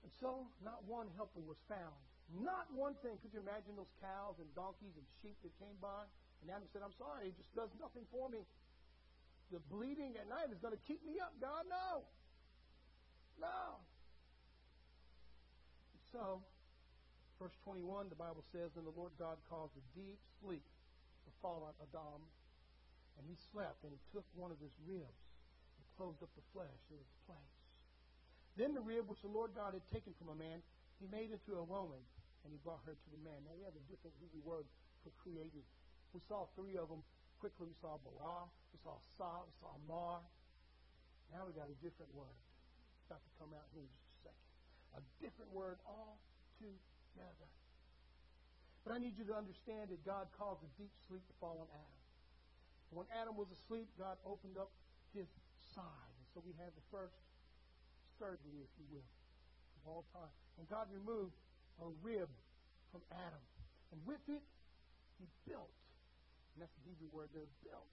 And 0.06 0.12
so, 0.22 0.48
not 0.64 0.80
one 0.88 1.12
helper 1.18 1.44
was 1.44 1.60
found. 1.68 1.98
Not 2.40 2.72
one 2.72 2.96
thing. 3.04 3.20
Could 3.20 3.36
you 3.36 3.44
imagine 3.44 3.76
those 3.76 3.92
cows 4.00 4.40
and 4.40 4.48
donkeys 4.56 4.96
and 4.96 5.06
sheep 5.20 5.36
that 5.44 5.52
came 5.60 5.76
by? 5.84 6.08
And 6.44 6.52
Adam 6.52 6.68
said, 6.72 6.84
I'm 6.86 6.96
sorry, 6.96 7.32
it 7.32 7.36
just 7.36 7.52
does 7.52 7.72
nothing 7.80 8.08
for 8.12 8.32
me. 8.32 8.44
The 9.52 9.60
bleeding 9.68 10.16
at 10.16 10.28
night 10.32 10.52
is 10.52 10.60
going 10.64 10.76
to 10.76 10.84
keep 10.88 11.04
me 11.04 11.20
up, 11.20 11.36
God. 11.44 11.68
No. 11.68 12.08
No. 13.40 13.82
So, 16.14 16.46
verse 17.42 17.58
21, 17.66 18.14
the 18.14 18.20
Bible 18.20 18.46
says, 18.54 18.70
And 18.78 18.86
the 18.86 18.94
Lord 18.94 19.18
God 19.18 19.42
caused 19.50 19.74
a 19.74 19.86
deep 19.98 20.22
sleep 20.38 20.62
to 21.26 21.30
fall 21.42 21.66
on 21.66 21.74
Adam, 21.82 22.22
and 23.18 23.26
he 23.26 23.34
slept, 23.50 23.82
and 23.82 23.90
he 23.90 24.02
took 24.14 24.26
one 24.38 24.54
of 24.54 24.62
his 24.62 24.74
ribs 24.86 25.26
and 25.74 25.84
closed 25.98 26.22
up 26.22 26.30
the 26.38 26.46
flesh 26.54 26.82
in 26.94 27.02
its 27.02 27.18
place. 27.26 27.58
Then 28.54 28.78
the 28.78 28.86
rib 28.86 29.10
which 29.10 29.26
the 29.26 29.34
Lord 29.34 29.58
God 29.58 29.74
had 29.74 29.82
taken 29.90 30.14
from 30.22 30.30
a 30.30 30.38
man, 30.38 30.62
he 31.02 31.10
made 31.10 31.34
into 31.34 31.58
a 31.58 31.66
woman, 31.66 31.98
and 32.46 32.54
he 32.54 32.62
brought 32.62 32.86
her 32.86 32.94
to 32.94 33.10
the 33.10 33.22
man. 33.26 33.42
Now 33.50 33.58
we 33.58 33.66
have 33.66 33.74
a 33.74 33.86
different 33.90 34.14
Hebrew 34.22 34.46
word 34.46 34.70
for 35.02 35.10
creating. 35.26 35.66
We 36.14 36.22
saw 36.30 36.46
three 36.54 36.78
of 36.78 36.94
them. 36.94 37.02
Quickly 37.42 37.66
we 37.66 37.76
saw 37.82 37.98
bara, 38.06 38.46
we 38.72 38.78
saw 38.86 39.02
sa, 39.18 39.42
we 39.44 39.54
saw 39.58 39.74
mar. 39.90 40.22
Now 41.34 41.50
we 41.50 41.58
got 41.58 41.68
a 41.68 41.78
different 41.82 42.14
word 42.14 42.38
about 43.08 43.24
to 43.24 43.34
come 43.40 43.52
out 43.52 43.68
here 43.76 43.84
in 43.84 43.92
just 43.92 44.08
a 44.08 44.18
second. 44.30 44.50
A 44.98 45.02
different 45.20 45.52
word 45.52 45.78
altogether. 45.84 47.50
But 48.84 48.96
I 48.96 48.98
need 49.00 49.16
you 49.16 49.24
to 49.32 49.36
understand 49.36 49.90
that 49.96 50.04
God 50.04 50.28
caused 50.36 50.60
a 50.64 50.72
deep 50.76 50.92
sleep 51.08 51.24
to 51.24 51.36
fall 51.40 51.64
on 51.64 51.70
Adam. 51.72 52.02
When 52.92 53.08
Adam 53.16 53.34
was 53.40 53.50
asleep, 53.50 53.90
God 53.98 54.20
opened 54.28 54.60
up 54.60 54.70
his 55.16 55.26
side. 55.74 56.14
And 56.20 56.28
so 56.36 56.44
we 56.46 56.54
have 56.62 56.76
the 56.76 56.86
first 56.94 57.16
surgery, 58.20 58.62
if 58.62 58.72
you 58.78 58.86
will, 58.92 59.10
of 59.82 59.84
all 59.88 60.04
time. 60.14 60.30
And 60.60 60.70
God 60.70 60.92
removed 60.94 61.34
a 61.82 61.90
rib 62.06 62.30
from 62.94 63.02
Adam. 63.10 63.42
And 63.90 63.98
with 64.06 64.22
it, 64.30 64.44
he 65.18 65.26
built, 65.50 65.74
and 66.54 66.62
that's 66.62 66.74
the 66.82 66.86
Hebrew 66.86 67.10
word 67.10 67.34
there, 67.34 67.50
built 67.66 67.90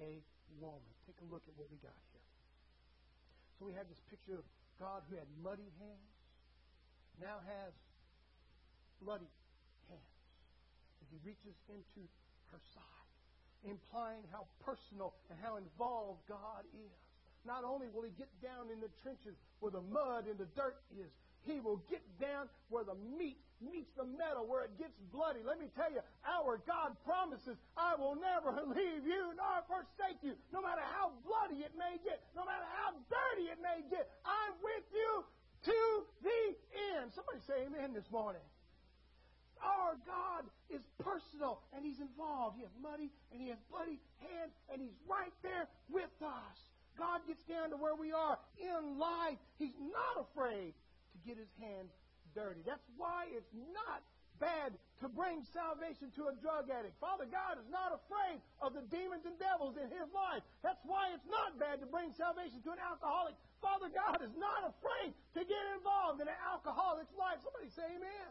a 0.00 0.22
woman. 0.60 0.92
Take 1.04 1.20
a 1.20 1.28
look 1.28 1.44
at 1.44 1.54
what 1.60 1.68
we 1.68 1.76
got 1.82 1.96
here. 2.12 2.24
So 3.58 3.66
we 3.66 3.72
have 3.74 3.86
this 3.88 4.02
picture 4.10 4.34
of 4.34 4.46
God 4.80 5.02
who 5.08 5.16
had 5.16 5.28
muddy 5.42 5.70
hands, 5.78 6.14
now 7.22 7.38
has 7.46 7.72
bloody 8.98 9.30
hands 9.86 10.18
as 11.02 11.06
he 11.14 11.18
reaches 11.22 11.54
into 11.70 12.02
her 12.50 12.60
side, 12.74 13.10
implying 13.62 14.26
how 14.34 14.46
personal 14.66 15.14
and 15.30 15.38
how 15.38 15.56
involved 15.56 16.26
God 16.26 16.66
is. 16.74 16.94
Not 17.46 17.62
only 17.62 17.86
will 17.92 18.02
he 18.02 18.14
get 18.16 18.32
down 18.40 18.72
in 18.72 18.80
the 18.80 18.90
trenches 19.04 19.36
where 19.60 19.70
the 19.70 19.84
mud 19.84 20.26
and 20.26 20.38
the 20.38 20.48
dirt 20.56 20.80
is, 20.96 21.12
He 21.44 21.60
will 21.60 21.80
get 21.92 22.02
down 22.20 22.48
where 22.68 22.84
the 22.84 22.96
meat 23.16 23.36
meets 23.60 23.92
the 23.96 24.04
metal, 24.04 24.44
where 24.48 24.64
it 24.64 24.74
gets 24.76 24.96
bloody. 25.12 25.40
Let 25.44 25.60
me 25.60 25.68
tell 25.76 25.92
you, 25.92 26.00
our 26.24 26.60
God 26.66 26.96
promises, 27.04 27.56
I 27.76 27.96
will 27.96 28.16
never 28.16 28.52
leave 28.76 29.04
you 29.04 29.32
nor 29.36 29.64
forsake 29.68 30.20
you, 30.24 30.36
no 30.52 30.60
matter 30.60 30.84
how 30.96 31.12
bloody 31.24 31.64
it 31.64 31.72
may 31.76 32.00
get, 32.04 32.24
no 32.36 32.44
matter 32.44 32.64
how 32.80 32.96
dirty 33.08 33.52
it 33.52 33.60
may 33.60 33.84
get. 33.88 34.08
I'm 34.24 34.56
with 34.60 34.86
you 34.92 35.10
to 35.68 35.80
the 36.24 36.42
end. 36.96 37.12
Somebody 37.16 37.40
say 37.48 37.68
amen 37.68 37.92
this 37.92 38.08
morning. 38.12 38.44
Our 39.64 39.96
God 40.04 40.44
is 40.68 40.84
personal 41.00 41.60
and 41.72 41.84
He's 41.84 42.00
involved. 42.00 42.56
He 42.56 42.62
has 42.68 42.74
muddy 42.82 43.08
and 43.32 43.40
He 43.40 43.48
has 43.48 43.60
bloody 43.72 43.96
hands 44.20 44.52
and 44.68 44.80
He's 44.80 44.96
right 45.08 45.32
there 45.42 45.68
with 45.88 46.12
us. 46.20 46.56
God 46.98 47.20
gets 47.26 47.42
down 47.48 47.70
to 47.70 47.76
where 47.76 47.96
we 47.96 48.12
are 48.12 48.38
in 48.60 48.98
life. 48.98 49.38
He's 49.58 49.74
not 49.80 50.28
afraid 50.30 50.74
get 51.26 51.40
His 51.40 51.50
hands 51.60 51.90
dirty. 52.36 52.60
That's 52.62 52.84
why 52.96 53.26
it's 53.32 53.52
not 53.72 54.02
bad 54.42 54.74
to 54.98 55.06
bring 55.06 55.46
salvation 55.54 56.10
to 56.18 56.30
a 56.30 56.34
drug 56.42 56.70
addict. 56.70 56.98
Father 56.98 57.26
God 57.28 57.58
is 57.62 57.68
not 57.70 57.94
afraid 57.94 58.42
of 58.58 58.74
the 58.74 58.82
demons 58.90 59.22
and 59.26 59.38
devils 59.38 59.78
in 59.78 59.86
his 59.90 60.10
life. 60.10 60.42
That's 60.62 60.80
why 60.82 61.14
it's 61.14 61.26
not 61.30 61.54
bad 61.58 61.78
to 61.82 61.86
bring 61.86 62.10
salvation 62.18 62.58
to 62.66 62.70
an 62.74 62.82
alcoholic. 62.82 63.38
Father 63.62 63.90
God 63.90 64.20
is 64.22 64.34
not 64.34 64.66
afraid 64.66 65.14
to 65.38 65.40
get 65.46 65.64
involved 65.78 66.18
in 66.18 66.26
an 66.26 66.40
alcoholic's 66.50 67.14
life. 67.14 67.38
Somebody 67.46 67.70
say 67.70 67.86
amen. 67.86 68.30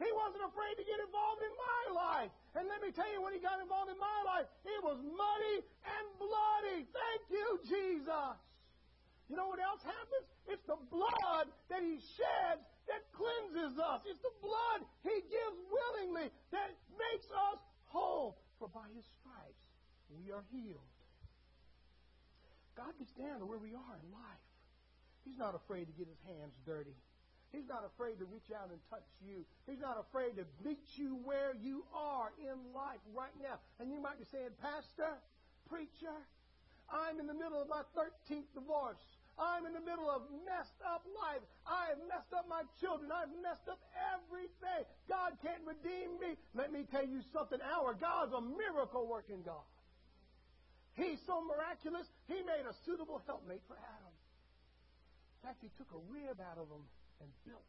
He 0.00 0.08
wasn't 0.16 0.48
afraid 0.48 0.80
to 0.80 0.84
get 0.88 0.96
involved 0.96 1.44
in 1.44 1.52
my 1.60 1.82
life. 1.92 2.32
And 2.56 2.64
let 2.64 2.80
me 2.80 2.88
tell 2.88 3.08
you, 3.12 3.20
when 3.20 3.36
he 3.36 3.40
got 3.40 3.60
involved 3.60 3.92
in 3.92 4.00
my 4.00 4.20
life, 4.24 4.48
it 4.64 4.80
was 4.80 4.96
muddy 4.96 5.56
and 5.60 6.04
bloody. 6.16 6.88
Thank 6.88 7.22
you, 7.28 7.46
Jesus. 7.68 8.32
You 9.28 9.36
know 9.36 9.46
what 9.46 9.60
else 9.60 9.84
happens? 9.84 10.24
It's 10.50 10.66
the 10.66 10.78
blood 10.90 11.46
that 11.70 11.82
he 11.82 12.02
sheds 12.18 12.62
that 12.90 13.02
cleanses 13.14 13.78
us. 13.78 14.02
It's 14.04 14.20
the 14.20 14.34
blood 14.42 14.82
he 15.06 15.22
gives 15.30 15.56
willingly 15.70 16.28
that 16.50 16.70
makes 16.98 17.30
us 17.30 17.58
whole. 17.86 18.36
For 18.58 18.68
by 18.68 18.84
his 18.92 19.06
stripes 19.22 19.64
we 20.12 20.34
are 20.34 20.44
healed. 20.52 20.90
God 22.76 22.92
gets 22.98 23.14
down 23.16 23.40
to 23.40 23.46
where 23.46 23.62
we 23.62 23.72
are 23.72 23.94
in 23.96 24.06
life. 24.12 24.44
He's 25.24 25.38
not 25.38 25.54
afraid 25.54 25.86
to 25.86 25.94
get 25.96 26.08
his 26.08 26.20
hands 26.26 26.52
dirty. 26.66 26.96
He's 27.52 27.66
not 27.66 27.82
afraid 27.82 28.18
to 28.18 28.26
reach 28.30 28.46
out 28.54 28.70
and 28.70 28.78
touch 28.90 29.06
you. 29.26 29.42
He's 29.66 29.80
not 29.80 29.98
afraid 29.98 30.38
to 30.38 30.44
meet 30.62 30.82
you 30.94 31.18
where 31.24 31.54
you 31.58 31.82
are 31.94 32.30
in 32.38 32.58
life 32.74 33.02
right 33.14 33.34
now. 33.42 33.58
And 33.80 33.90
you 33.90 34.00
might 34.00 34.18
be 34.18 34.26
saying, 34.30 34.54
Pastor, 34.62 35.18
preacher, 35.68 36.14
I'm 36.90 37.18
in 37.18 37.26
the 37.26 37.34
middle 37.34 37.60
of 37.60 37.68
my 37.68 37.82
13th 37.94 38.50
divorce. 38.54 39.02
I'm 39.40 39.64
in 39.64 39.72
the 39.72 39.80
middle 39.80 40.12
of 40.12 40.28
messed 40.44 40.76
up 40.84 41.00
life. 41.16 41.40
I 41.64 41.96
have 41.96 42.02
messed 42.04 42.28
up 42.36 42.44
my 42.44 42.60
children. 42.76 43.08
I've 43.08 43.32
messed 43.40 43.64
up 43.72 43.80
everything. 44.12 44.84
God 45.08 45.40
can't 45.40 45.64
redeem 45.64 46.20
me. 46.20 46.36
Let 46.52 46.68
me 46.68 46.84
tell 46.92 47.08
you 47.08 47.24
something. 47.32 47.56
Our 47.64 47.96
God's 47.96 48.36
a 48.36 48.44
miracle 48.44 49.08
working 49.08 49.40
God. 49.40 49.64
He's 50.92 51.16
so 51.24 51.40
miraculous, 51.40 52.04
He 52.28 52.44
made 52.44 52.68
a 52.68 52.76
suitable 52.84 53.24
helpmate 53.24 53.64
for 53.64 53.80
Adam. 53.80 54.12
In 54.12 55.40
fact, 55.40 55.64
He 55.64 55.72
took 55.80 55.88
a 55.96 56.00
rib 56.12 56.36
out 56.44 56.60
of 56.60 56.68
him 56.68 56.84
and 57.24 57.28
built 57.48 57.64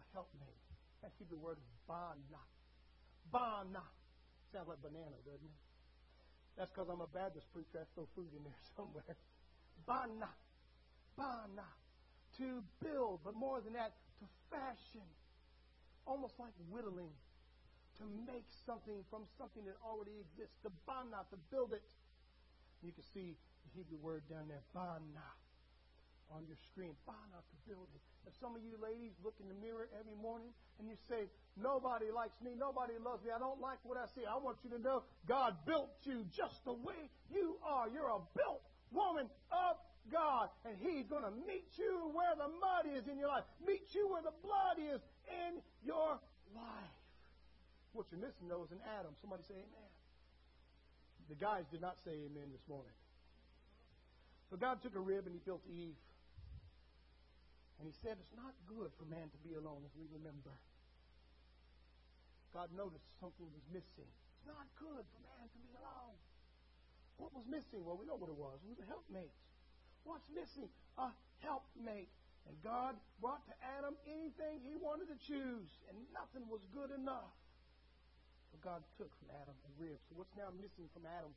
a 0.00 0.04
helpmate. 0.16 0.64
That 1.04 1.12
Hebrew 1.20 1.36
word 1.36 1.60
is 1.60 1.68
bana. 1.84 2.40
Bana. 3.28 3.84
Sounds 4.52 4.68
like 4.68 4.80
banana, 4.80 5.20
doesn't 5.28 5.44
it? 5.44 5.62
That's 6.56 6.72
because 6.72 6.88
I'm 6.88 7.04
a 7.04 7.10
Baptist 7.12 7.46
preacher. 7.52 7.78
I 7.78 7.86
throw 7.92 8.08
food 8.16 8.32
in 8.32 8.42
there 8.42 8.62
somewhere. 8.76 9.04
Bana. 9.86 10.30
Bana. 11.16 11.68
To 12.38 12.62
build, 12.82 13.20
but 13.24 13.34
more 13.34 13.60
than 13.60 13.72
that, 13.74 13.92
to 14.20 14.26
fashion. 14.50 15.06
Almost 16.06 16.34
like 16.38 16.54
whittling. 16.70 17.12
To 17.98 18.04
make 18.26 18.46
something 18.64 19.02
from 19.10 19.26
something 19.36 19.64
that 19.66 19.76
already 19.82 20.14
exists. 20.22 20.54
To 20.62 20.70
bana, 20.86 21.26
to 21.30 21.36
build 21.50 21.72
it. 21.72 21.82
You 22.82 22.92
can 22.92 23.02
see 23.12 23.34
the 23.34 23.70
Hebrew 23.74 23.98
word 23.98 24.22
down 24.30 24.46
there, 24.46 24.62
bana, 24.72 25.26
on 26.30 26.46
your 26.46 26.56
screen. 26.70 26.94
Bana, 27.06 27.42
to 27.42 27.56
build 27.66 27.90
it. 27.90 28.02
And 28.24 28.34
some 28.38 28.54
of 28.54 28.62
you 28.62 28.78
ladies 28.78 29.16
look 29.24 29.34
in 29.40 29.48
the 29.48 29.58
mirror 29.58 29.88
every 29.98 30.14
morning 30.22 30.52
and 30.78 30.86
you 30.86 30.94
say, 31.08 31.26
Nobody 31.56 32.12
likes 32.14 32.38
me. 32.44 32.54
Nobody 32.54 32.94
loves 33.02 33.24
me. 33.24 33.32
I 33.34 33.38
don't 33.38 33.60
like 33.60 33.78
what 33.82 33.98
I 33.98 34.06
see. 34.14 34.22
I 34.22 34.36
want 34.38 34.58
you 34.62 34.70
to 34.70 34.78
know 34.78 35.02
God 35.26 35.56
built 35.66 35.90
you 36.04 36.24
just 36.30 36.64
the 36.64 36.72
way 36.72 37.10
you 37.32 37.56
are. 37.64 37.88
You're 37.88 38.14
a 38.14 38.20
built 38.36 38.62
woman 38.92 39.26
of 39.50 39.76
God. 40.10 40.48
And 40.64 40.76
He's 40.80 41.06
going 41.06 41.24
to 41.24 41.34
meet 41.46 41.68
you 41.76 42.10
where 42.12 42.34
the 42.36 42.48
mud 42.48 42.88
is 42.96 43.08
in 43.08 43.18
your 43.18 43.28
life, 43.28 43.44
meet 43.64 43.86
you 43.92 44.08
where 44.08 44.22
the 44.22 44.34
blood 44.42 44.78
is 44.78 45.00
in 45.28 45.60
your 45.84 46.18
life. 46.54 46.96
What 47.92 48.06
you're 48.12 48.20
missing, 48.20 48.48
though, 48.48 48.64
is 48.64 48.72
an 48.72 48.84
Adam. 48.98 49.12
Somebody 49.20 49.42
say 49.48 49.56
amen. 49.56 49.90
The 51.28 51.36
guys 51.36 51.64
did 51.70 51.80
not 51.80 51.96
say 52.04 52.12
amen 52.12 52.48
this 52.52 52.64
morning. 52.68 52.94
So 54.48 54.56
God 54.56 54.80
took 54.80 54.96
a 54.96 55.00
rib 55.00 55.26
and 55.26 55.34
He 55.34 55.40
built 55.44 55.60
Eve. 55.68 55.96
And 57.78 57.86
he 57.86 57.94
said 58.02 58.18
it's 58.18 58.34
not 58.34 58.54
good 58.66 58.90
for 58.98 59.06
man 59.06 59.30
to 59.30 59.38
be 59.46 59.54
alone, 59.54 59.86
as 59.86 59.94
we 59.94 60.10
remember. 60.10 60.50
God 62.50 62.74
noticed 62.74 63.06
something 63.22 63.46
was 63.54 63.62
missing. 63.70 64.10
It's 64.34 64.50
not 64.50 64.66
good 64.82 65.06
for 65.06 65.20
man 65.22 65.46
to 65.46 65.58
be 65.62 65.70
alone. 65.78 66.18
What 67.18 67.34
was 67.34 67.44
missing? 67.50 67.82
Well, 67.82 67.98
we 67.98 68.06
know 68.06 68.16
what 68.16 68.30
it 68.30 68.38
was. 68.38 68.62
It 68.62 68.70
was 68.70 68.80
a 68.80 68.88
helpmate. 68.88 69.34
What's 70.06 70.26
missing? 70.30 70.70
A 70.96 71.10
helpmate. 71.42 72.08
And 72.46 72.56
God 72.64 72.96
brought 73.20 73.44
to 73.50 73.54
Adam 73.76 73.92
anything 74.08 74.64
he 74.64 74.78
wanted 74.80 75.12
to 75.12 75.18
choose, 75.20 75.68
and 75.90 75.98
nothing 76.16 76.48
was 76.48 76.64
good 76.72 76.88
enough. 76.94 77.34
So 78.48 78.56
God 78.64 78.80
took 78.96 79.12
from 79.20 79.28
Adam 79.36 79.52
a 79.52 79.70
rib. 79.76 79.98
So 80.08 80.16
what's 80.16 80.32
now 80.32 80.48
missing 80.56 80.88
from 80.96 81.04
Adam? 81.04 81.34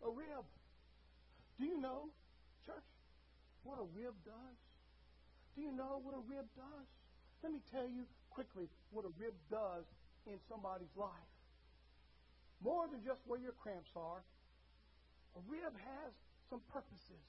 A 0.00 0.08
rib. 0.08 0.46
Do 1.60 1.64
you 1.68 1.76
know, 1.76 2.08
church, 2.64 2.88
what 3.66 3.76
a 3.76 3.86
rib 3.92 4.16
does? 4.24 4.58
Do 5.56 5.60
you 5.60 5.72
know 5.72 6.00
what 6.00 6.16
a 6.16 6.22
rib 6.24 6.48
does? 6.56 6.88
Let 7.42 7.52
me 7.52 7.60
tell 7.68 7.84
you 7.84 8.08
quickly 8.30 8.68
what 8.92 9.04
a 9.04 9.12
rib 9.20 9.36
does 9.50 9.84
in 10.24 10.40
somebody's 10.48 10.92
life. 10.96 11.32
More 12.64 12.88
than 12.88 13.04
just 13.04 13.20
where 13.26 13.40
your 13.40 13.52
cramps 13.60 13.92
are, 13.96 14.24
a 15.36 15.40
rib 15.46 15.76
has 15.76 16.10
some 16.48 16.64
purposes. 16.72 17.22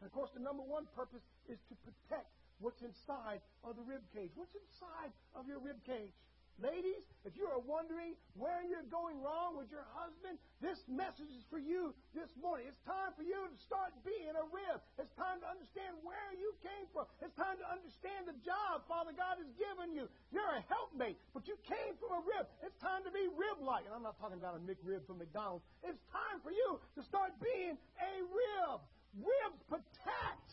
And 0.00 0.06
of 0.06 0.12
course, 0.12 0.30
the 0.36 0.44
number 0.44 0.62
one 0.62 0.86
purpose 0.94 1.24
is 1.48 1.58
to 1.72 1.74
protect 1.82 2.28
what's 2.60 2.78
inside 2.84 3.40
of 3.64 3.74
the 3.74 3.84
rib 3.88 4.04
cage. 4.12 4.30
What's 4.36 4.54
inside 4.54 5.10
of 5.34 5.48
your 5.48 5.58
rib 5.58 5.80
cage? 5.88 6.14
Ladies, 6.58 7.06
if 7.22 7.38
you 7.38 7.46
are 7.46 7.62
wondering 7.62 8.18
where 8.34 8.66
you're 8.66 8.86
going 8.90 9.22
wrong 9.22 9.54
with 9.54 9.70
your 9.70 9.86
husband, 9.94 10.42
this 10.58 10.82
message 10.90 11.30
is 11.30 11.46
for 11.46 11.62
you 11.62 11.94
this 12.18 12.26
morning. 12.34 12.66
It's 12.66 12.82
time 12.82 13.14
for 13.14 13.22
you 13.22 13.38
to 13.46 13.58
start 13.62 13.94
being 14.02 14.34
a 14.34 14.42
rib. 14.50 14.82
It's 14.98 15.14
time 15.14 15.38
to 15.38 15.46
understand 15.46 15.94
where 16.02 16.34
you 16.34 16.50
came 16.58 16.90
from. 16.90 17.06
It's 17.22 17.30
time 17.38 17.62
to 17.62 17.66
understand 17.70 18.26
the 18.26 18.34
job 18.42 18.82
Father 18.90 19.14
God 19.14 19.38
has 19.38 19.46
given 19.54 19.94
you. 19.94 20.10
You're 20.34 20.50
a 20.50 20.66
helpmate, 20.66 21.22
but 21.30 21.46
you 21.46 21.54
came 21.62 21.94
from 22.02 22.18
a 22.18 22.22
rib. 22.26 22.50
It's 22.66 22.74
time 22.82 23.06
to 23.06 23.14
be 23.14 23.30
rib-like. 23.30 23.86
And 23.86 23.94
I'm 23.94 24.02
not 24.02 24.18
talking 24.18 24.42
about 24.42 24.58
a 24.58 24.62
McRib 24.66 25.06
from 25.06 25.22
McDonald's. 25.22 25.62
It's 25.86 26.02
time 26.10 26.42
for 26.42 26.50
you 26.50 26.82
to 26.98 27.06
start 27.06 27.38
being 27.38 27.78
a 28.02 28.12
rib. 28.34 28.82
Ribs 29.14 29.62
protect. 29.70 30.48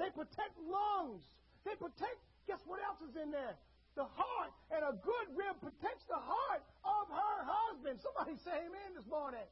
They 0.00 0.08
protect 0.16 0.56
lungs. 0.64 1.28
They 1.68 1.76
protect, 1.76 2.24
guess 2.48 2.64
what 2.64 2.80
else 2.80 3.04
is 3.04 3.20
in 3.20 3.28
there? 3.28 3.60
The 4.00 4.08
heart, 4.16 4.52
and 4.72 4.80
a 4.80 4.96
good 5.04 5.28
rib 5.36 5.60
protects 5.60 6.08
the 6.08 6.16
heart 6.16 6.64
of 6.88 7.04
her 7.12 7.38
husband. 7.44 8.00
Somebody 8.00 8.40
say 8.40 8.64
amen 8.64 8.96
this 8.96 9.04
morning. 9.04 9.44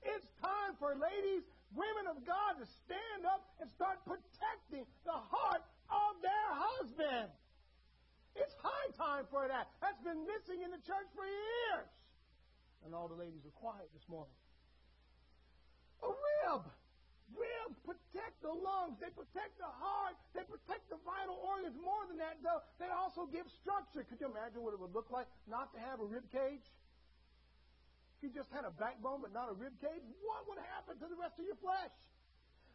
It's 0.00 0.24
time 0.40 0.72
for 0.80 0.96
ladies, 0.96 1.44
women 1.76 2.08
of 2.08 2.24
God, 2.24 2.56
to 2.56 2.66
stand 2.88 3.28
up 3.28 3.44
and 3.60 3.68
start 3.76 4.00
protecting 4.08 4.88
the 5.04 5.20
heart 5.28 5.60
of 5.92 6.16
their 6.24 6.48
husband. 6.56 7.28
It's 8.40 8.56
high 8.56 8.88
time 8.96 9.28
for 9.28 9.44
that. 9.52 9.68
That's 9.84 10.00
been 10.00 10.24
missing 10.24 10.64
in 10.64 10.72
the 10.72 10.80
church 10.88 11.08
for 11.12 11.28
years. 11.28 11.88
And 12.88 12.96
all 12.96 13.12
the 13.12 13.20
ladies 13.20 13.44
are 13.44 13.56
quiet 13.60 13.92
this 13.92 14.08
morning. 14.08 14.32
A 16.00 16.08
rib. 16.08 16.64
Ribs 17.32 17.78
protect 17.86 18.36
the 18.44 18.52
lungs. 18.52 19.00
They 19.00 19.08
protect 19.14 19.56
the 19.56 19.70
heart. 19.70 20.18
They 20.36 20.44
protect 20.44 20.92
the 20.92 21.00
vital 21.02 21.40
organs. 21.40 21.72
More 21.80 22.04
than 22.04 22.20
that, 22.20 22.42
though, 22.44 22.60
they 22.76 22.92
also 22.92 23.24
give 23.24 23.48
structure. 23.64 24.04
Could 24.04 24.20
you 24.20 24.28
imagine 24.28 24.60
what 24.60 24.76
it 24.76 24.80
would 24.80 24.92
look 24.92 25.08
like 25.08 25.26
not 25.48 25.72
to 25.72 25.78
have 25.80 26.04
a 26.04 26.06
rib 26.06 26.28
cage? 26.28 26.64
If 28.20 28.28
you 28.28 28.30
just 28.32 28.52
had 28.52 28.68
a 28.68 28.72
backbone 28.76 29.24
but 29.24 29.32
not 29.32 29.48
a 29.48 29.56
rib 29.56 29.72
cage, 29.80 30.04
what 30.24 30.44
would 30.48 30.60
happen 30.76 31.00
to 31.00 31.06
the 31.08 31.16
rest 31.16 31.40
of 31.40 31.44
your 31.48 31.58
flesh? 31.60 31.92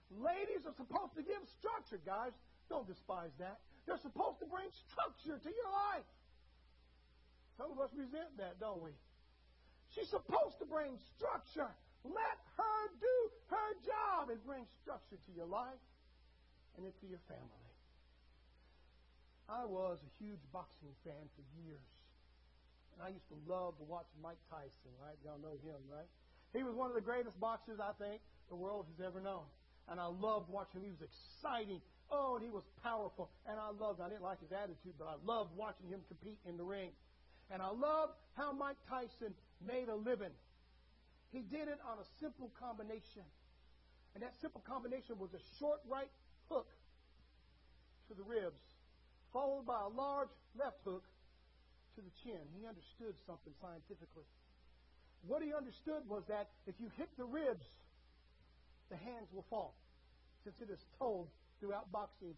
Ladies 0.10 0.66
are 0.66 0.74
supposed 0.74 1.14
to 1.14 1.22
give 1.22 1.42
structure, 1.62 2.02
guys. 2.02 2.34
Don't 2.70 2.90
despise 2.90 3.34
that. 3.38 3.62
They're 3.86 4.02
supposed 4.02 4.42
to 4.42 4.48
bring 4.50 4.70
structure 4.90 5.38
to 5.38 5.50
your 5.50 5.72
life. 5.94 6.06
Some 7.58 7.74
of 7.74 7.80
us 7.82 7.90
resent 7.94 8.38
that, 8.38 8.58
don't 8.60 8.82
we? 8.82 8.94
She's 9.94 10.10
supposed 10.10 10.58
to 10.60 10.66
bring 10.66 10.98
structure. 11.18 11.70
Let 12.04 12.38
her 12.58 12.80
do 13.00 13.16
her 13.52 13.70
job 13.84 14.30
and 14.30 14.40
bring 14.46 14.64
structure 14.82 15.20
to 15.20 15.32
your 15.36 15.48
life 15.48 15.84
and 16.78 16.86
into 16.86 17.06
your 17.10 17.22
family. 17.28 17.70
I 19.50 19.66
was 19.66 19.98
a 20.06 20.12
huge 20.22 20.40
boxing 20.54 20.94
fan 21.04 21.26
for 21.34 21.44
years. 21.58 21.90
And 22.94 23.02
I 23.02 23.10
used 23.10 23.26
to 23.34 23.38
love 23.50 23.80
to 23.82 23.86
watch 23.88 24.06
Mike 24.22 24.40
Tyson, 24.52 24.94
right? 25.02 25.18
Y'all 25.26 25.42
know 25.42 25.58
him, 25.66 25.82
right? 25.90 26.08
He 26.54 26.64
was 26.64 26.76
one 26.76 26.90
of 26.90 26.96
the 26.96 27.06
greatest 27.06 27.40
boxers 27.40 27.80
I 27.82 27.98
think 27.98 28.22
the 28.50 28.56
world 28.56 28.86
has 28.94 29.06
ever 29.06 29.20
known. 29.20 29.46
And 29.90 30.00
I 30.00 30.06
loved 30.06 30.50
watching 30.50 30.82
him. 30.82 30.86
He 30.86 30.94
was 30.94 31.02
exciting. 31.02 31.82
Oh, 32.12 32.38
and 32.38 32.44
he 32.46 32.52
was 32.52 32.64
powerful. 32.84 33.30
And 33.50 33.58
I 33.58 33.74
loved, 33.74 34.02
I 34.02 34.10
didn't 34.10 34.24
like 34.24 34.42
his 34.42 34.52
attitude, 34.54 34.94
but 34.98 35.10
I 35.10 35.18
loved 35.26 35.56
watching 35.58 35.90
him 35.90 36.02
compete 36.08 36.38
in 36.46 36.58
the 36.58 36.64
ring. 36.64 36.90
And 37.50 37.62
I 37.62 37.70
loved 37.74 38.14
how 38.38 38.54
Mike 38.54 38.78
Tyson 38.90 39.34
made 39.66 39.90
a 39.90 39.96
living. 39.96 40.34
He 41.32 41.42
did 41.42 41.68
it 41.68 41.80
on 41.86 41.98
a 42.00 42.08
simple 42.20 42.52
combination. 42.60 43.26
And 44.16 44.24
that 44.24 44.34
simple 44.42 44.62
combination 44.66 45.20
was 45.20 45.30
a 45.34 45.44
short 45.60 45.80
right 45.88 46.10
hook 46.50 46.68
to 48.10 48.14
the 48.16 48.24
ribs 48.24 48.60
followed 49.34 49.66
by 49.66 49.78
a 49.86 49.92
large 49.94 50.34
left 50.58 50.82
hook 50.84 51.06
to 51.96 52.02
the 52.02 52.14
chin. 52.24 52.42
He 52.58 52.66
understood 52.66 53.14
something 53.26 53.54
scientifically. 53.62 54.26
What 55.28 55.44
he 55.44 55.54
understood 55.54 56.08
was 56.08 56.24
that 56.30 56.50
if 56.66 56.76
you 56.80 56.90
hit 56.98 57.10
the 57.18 57.26
ribs, 57.26 57.66
the 58.90 58.98
hands 58.98 59.30
will 59.34 59.46
fall. 59.50 59.76
Since 60.44 60.56
it 60.62 60.70
is 60.72 60.80
told 60.98 61.28
throughout 61.60 61.92
boxing, 61.92 62.34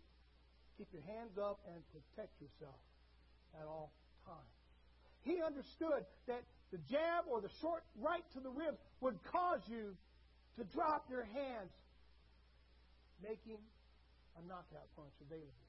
keep 0.78 0.88
your 0.92 1.06
hands 1.06 1.38
up 1.38 1.60
and 1.70 1.80
protect 1.94 2.34
yourself 2.42 2.82
at 3.56 3.68
all 3.68 3.94
times. 4.26 4.61
He 5.24 5.42
understood 5.42 6.06
that 6.28 6.44
the 6.72 6.80
jab 6.90 7.26
or 7.30 7.42
the 7.42 7.52
short 7.62 7.84
right 8.00 8.24
to 8.34 8.40
the 8.40 8.50
ribs 8.50 8.80
would 9.02 9.20
cause 9.32 9.62
you 9.68 9.96
to 10.58 10.64
drop 10.74 11.06
your 11.10 11.24
hands, 11.24 11.72
making 13.22 13.60
a 14.38 14.42
knockout 14.48 14.88
punch 14.96 15.14
available. 15.22 15.68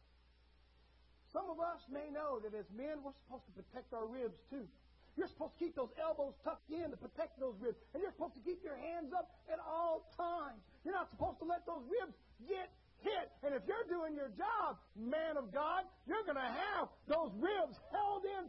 Some 1.33 1.49
of 1.49 1.61
us 1.61 1.81
may 1.89 2.13
know 2.13 2.41
that 2.45 2.53
as 2.53 2.69
men, 2.77 3.01
we're 3.01 3.17
supposed 3.25 3.49
to 3.49 3.55
protect 3.57 3.93
our 3.93 4.07
ribs 4.07 4.37
too. 4.53 4.69
You're 5.17 5.29
supposed 5.29 5.53
to 5.57 5.61
keep 5.61 5.77
those 5.77 5.93
elbows 6.01 6.33
tucked 6.45 6.73
in 6.73 6.89
to 6.89 6.97
protect 6.97 7.37
those 7.37 7.57
ribs. 7.61 7.77
And 7.93 8.01
you're 8.01 8.13
supposed 8.13 8.37
to 8.37 8.45
keep 8.45 8.65
your 8.65 8.77
hands 8.77 9.13
up 9.13 9.29
at 9.53 9.61
all 9.61 10.09
times. 10.17 10.61
You're 10.85 10.97
not 10.97 11.13
supposed 11.13 11.37
to 11.41 11.45
let 11.45 11.69
those 11.69 11.85
ribs 11.85 12.17
get 12.49 12.73
hit. 13.05 13.29
And 13.45 13.53
if 13.53 13.63
you're 13.69 13.85
doing 13.93 14.17
your 14.17 14.33
job, 14.41 14.81
man 14.97 15.37
of 15.37 15.53
God, 15.53 15.85
you're 16.09 16.25
going 16.25 16.41
to 16.41 16.53
have 16.53 16.89
those 17.09 17.29
ribs 17.37 17.77
held 17.93 18.25
in 18.25 18.49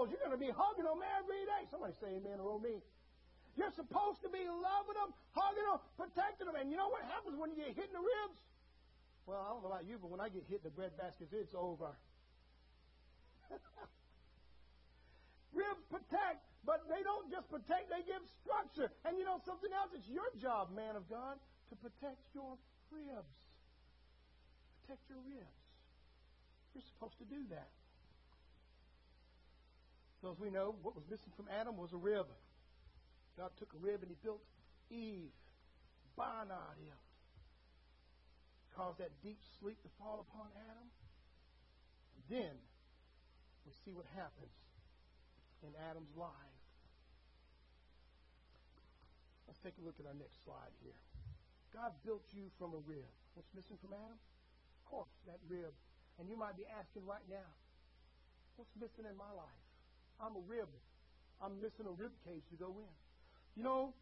your. 0.00 0.08
You're 0.08 0.24
going 0.24 0.32
to 0.32 0.40
be 0.40 0.52
hugging 0.52 0.88
them 0.88 1.02
every 1.20 1.44
day. 1.44 1.68
Somebody 1.68 1.92
say 2.00 2.16
amen 2.16 2.40
or 2.40 2.56
me. 2.60 2.80
You're 3.58 3.74
supposed 3.74 4.22
to 4.22 4.30
be 4.30 4.46
loving 4.48 4.96
them, 4.96 5.12
hugging 5.36 5.66
them, 5.68 5.80
protecting 6.00 6.46
them. 6.48 6.56
And 6.56 6.70
you 6.70 6.78
know 6.80 6.88
what 6.88 7.02
happens 7.04 7.36
when 7.36 7.50
you 7.52 7.56
get 7.60 7.76
hit 7.76 7.92
in 7.92 7.96
the 7.98 8.00
ribs? 8.00 8.40
Well, 9.26 9.42
I 9.42 9.52
don't 9.52 9.60
know 9.60 9.68
about 9.68 9.84
you, 9.84 9.98
but 10.00 10.08
when 10.08 10.22
I 10.22 10.32
get 10.32 10.46
hit 10.48 10.64
in 10.64 10.70
the 10.70 10.74
bread 10.74 10.96
baskets, 10.96 11.34
it's 11.34 11.52
over. 11.52 11.92
Ribs 15.52 15.84
protect, 15.90 16.46
but 16.64 16.86
they 16.88 17.02
don't 17.02 17.28
just 17.28 17.50
protect, 17.50 17.90
they 17.90 18.06
give 18.06 18.22
structure. 18.40 18.88
And 19.04 19.18
you 19.18 19.26
know 19.26 19.42
something 19.44 19.70
else? 19.74 19.90
It's 19.92 20.06
your 20.08 20.30
job, 20.38 20.70
man 20.72 20.94
of 20.94 21.10
God, 21.10 21.36
to 21.68 21.74
protect 21.76 22.22
your 22.32 22.54
ribs. 22.94 23.36
Protect 24.82 25.02
your 25.10 25.18
ribs. 25.26 25.58
You're 26.74 26.86
supposed 26.94 27.18
to 27.18 27.26
do 27.26 27.42
that. 27.50 27.68
So 30.20 30.30
as 30.30 30.38
we 30.38 30.50
know, 30.50 30.76
what 30.82 30.94
was 30.94 31.04
missing 31.08 31.32
from 31.36 31.48
Adam 31.48 31.76
was 31.76 31.92
a 31.92 31.96
rib. 31.96 32.28
God 33.40 33.50
took 33.58 33.72
a 33.72 33.80
rib 33.80 34.04
and 34.04 34.10
he 34.12 34.16
built 34.22 34.44
Eve. 34.92 35.32
Banad 36.18 36.76
caused 38.76 38.98
that 39.00 39.10
deep 39.24 39.40
sleep 39.60 39.80
to 39.82 39.90
fall 39.96 40.24
upon 40.28 40.52
Adam. 40.68 40.88
And 42.12 42.22
then 42.28 42.54
we 43.64 43.72
see 43.84 43.96
what 43.96 44.04
happens 44.12 44.52
in 45.64 45.72
Adam's 45.88 46.12
life. 46.16 46.60
Let's 49.48 49.60
take 49.64 49.76
a 49.80 49.84
look 49.84 49.96
at 49.98 50.06
our 50.06 50.16
next 50.16 50.44
slide 50.44 50.72
here. 50.84 51.00
God 51.72 51.96
built 52.04 52.24
you 52.36 52.52
from 52.60 52.76
a 52.76 52.82
rib. 52.84 53.08
What's 53.34 53.50
missing 53.56 53.80
from 53.80 53.96
Adam? 53.96 54.18
Of 54.20 54.82
course, 54.84 55.12
that 55.26 55.40
rib. 55.48 55.72
And 56.18 56.28
you 56.28 56.36
might 56.36 56.60
be 56.60 56.68
asking 56.68 57.08
right 57.08 57.24
now, 57.30 57.50
what's 58.56 58.74
missing 58.76 59.08
in 59.08 59.16
my 59.16 59.32
life? 59.32 59.69
I'm 60.20 60.36
a 60.36 60.44
rib. 60.44 60.68
I'm 61.40 61.56
missing 61.64 61.88
a 61.88 61.94
rib 61.96 62.12
cage 62.28 62.44
to 62.52 62.56
go 62.60 62.76
in. 62.76 62.92
You 63.56 63.64
know, 63.64 63.96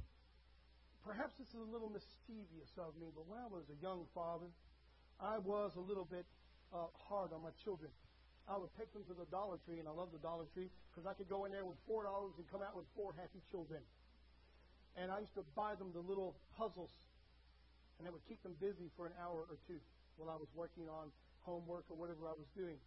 perhaps 1.07 1.33
this 1.39 1.47
is 1.55 1.62
a 1.62 1.71
little 1.71 1.89
mischievous 1.89 2.75
of 2.77 2.99
me, 2.99 3.09
but 3.14 3.25
when 3.31 3.39
I 3.39 3.47
was 3.47 3.62
a 3.71 3.79
young 3.79 4.05
father, 4.12 4.51
I 5.23 5.39
was 5.39 5.71
a 5.79 5.83
little 5.83 6.05
bit 6.05 6.27
uh, 6.75 6.91
hard 7.07 7.31
on 7.33 7.47
my 7.47 7.55
children. 7.62 7.91
I 8.51 8.57
would 8.59 8.73
take 8.81 8.91
them 8.97 9.05
to 9.07 9.14
the 9.14 9.29
Dollar 9.31 9.61
Tree, 9.69 9.79
and 9.79 9.87
I 9.87 9.95
love 9.95 10.11
the 10.11 10.19
Dollar 10.25 10.49
Tree 10.57 10.73
because 10.91 11.05
I 11.07 11.14
could 11.14 11.29
go 11.29 11.45
in 11.45 11.53
there 11.53 11.64
with 11.69 11.79
four 11.87 12.03
dollars 12.03 12.33
and 12.41 12.49
come 12.51 12.64
out 12.64 12.75
with 12.75 12.89
four 12.97 13.14
happy 13.14 13.45
children. 13.53 13.85
And 14.97 15.12
I 15.12 15.21
used 15.21 15.37
to 15.37 15.45
buy 15.55 15.77
them 15.77 15.93
the 15.95 16.03
little 16.03 16.35
puzzles, 16.57 16.91
and 18.01 18.09
I 18.09 18.11
would 18.11 18.25
keep 18.27 18.43
them 18.43 18.57
busy 18.59 18.91
for 18.97 19.07
an 19.07 19.14
hour 19.21 19.47
or 19.47 19.57
two 19.69 19.79
while 20.16 20.33
I 20.33 20.39
was 20.41 20.49
working 20.57 20.89
on 20.89 21.12
homework 21.45 21.85
or 21.93 21.97
whatever 21.97 22.27
I 22.27 22.35
was 22.35 22.49
doing. 22.57 22.81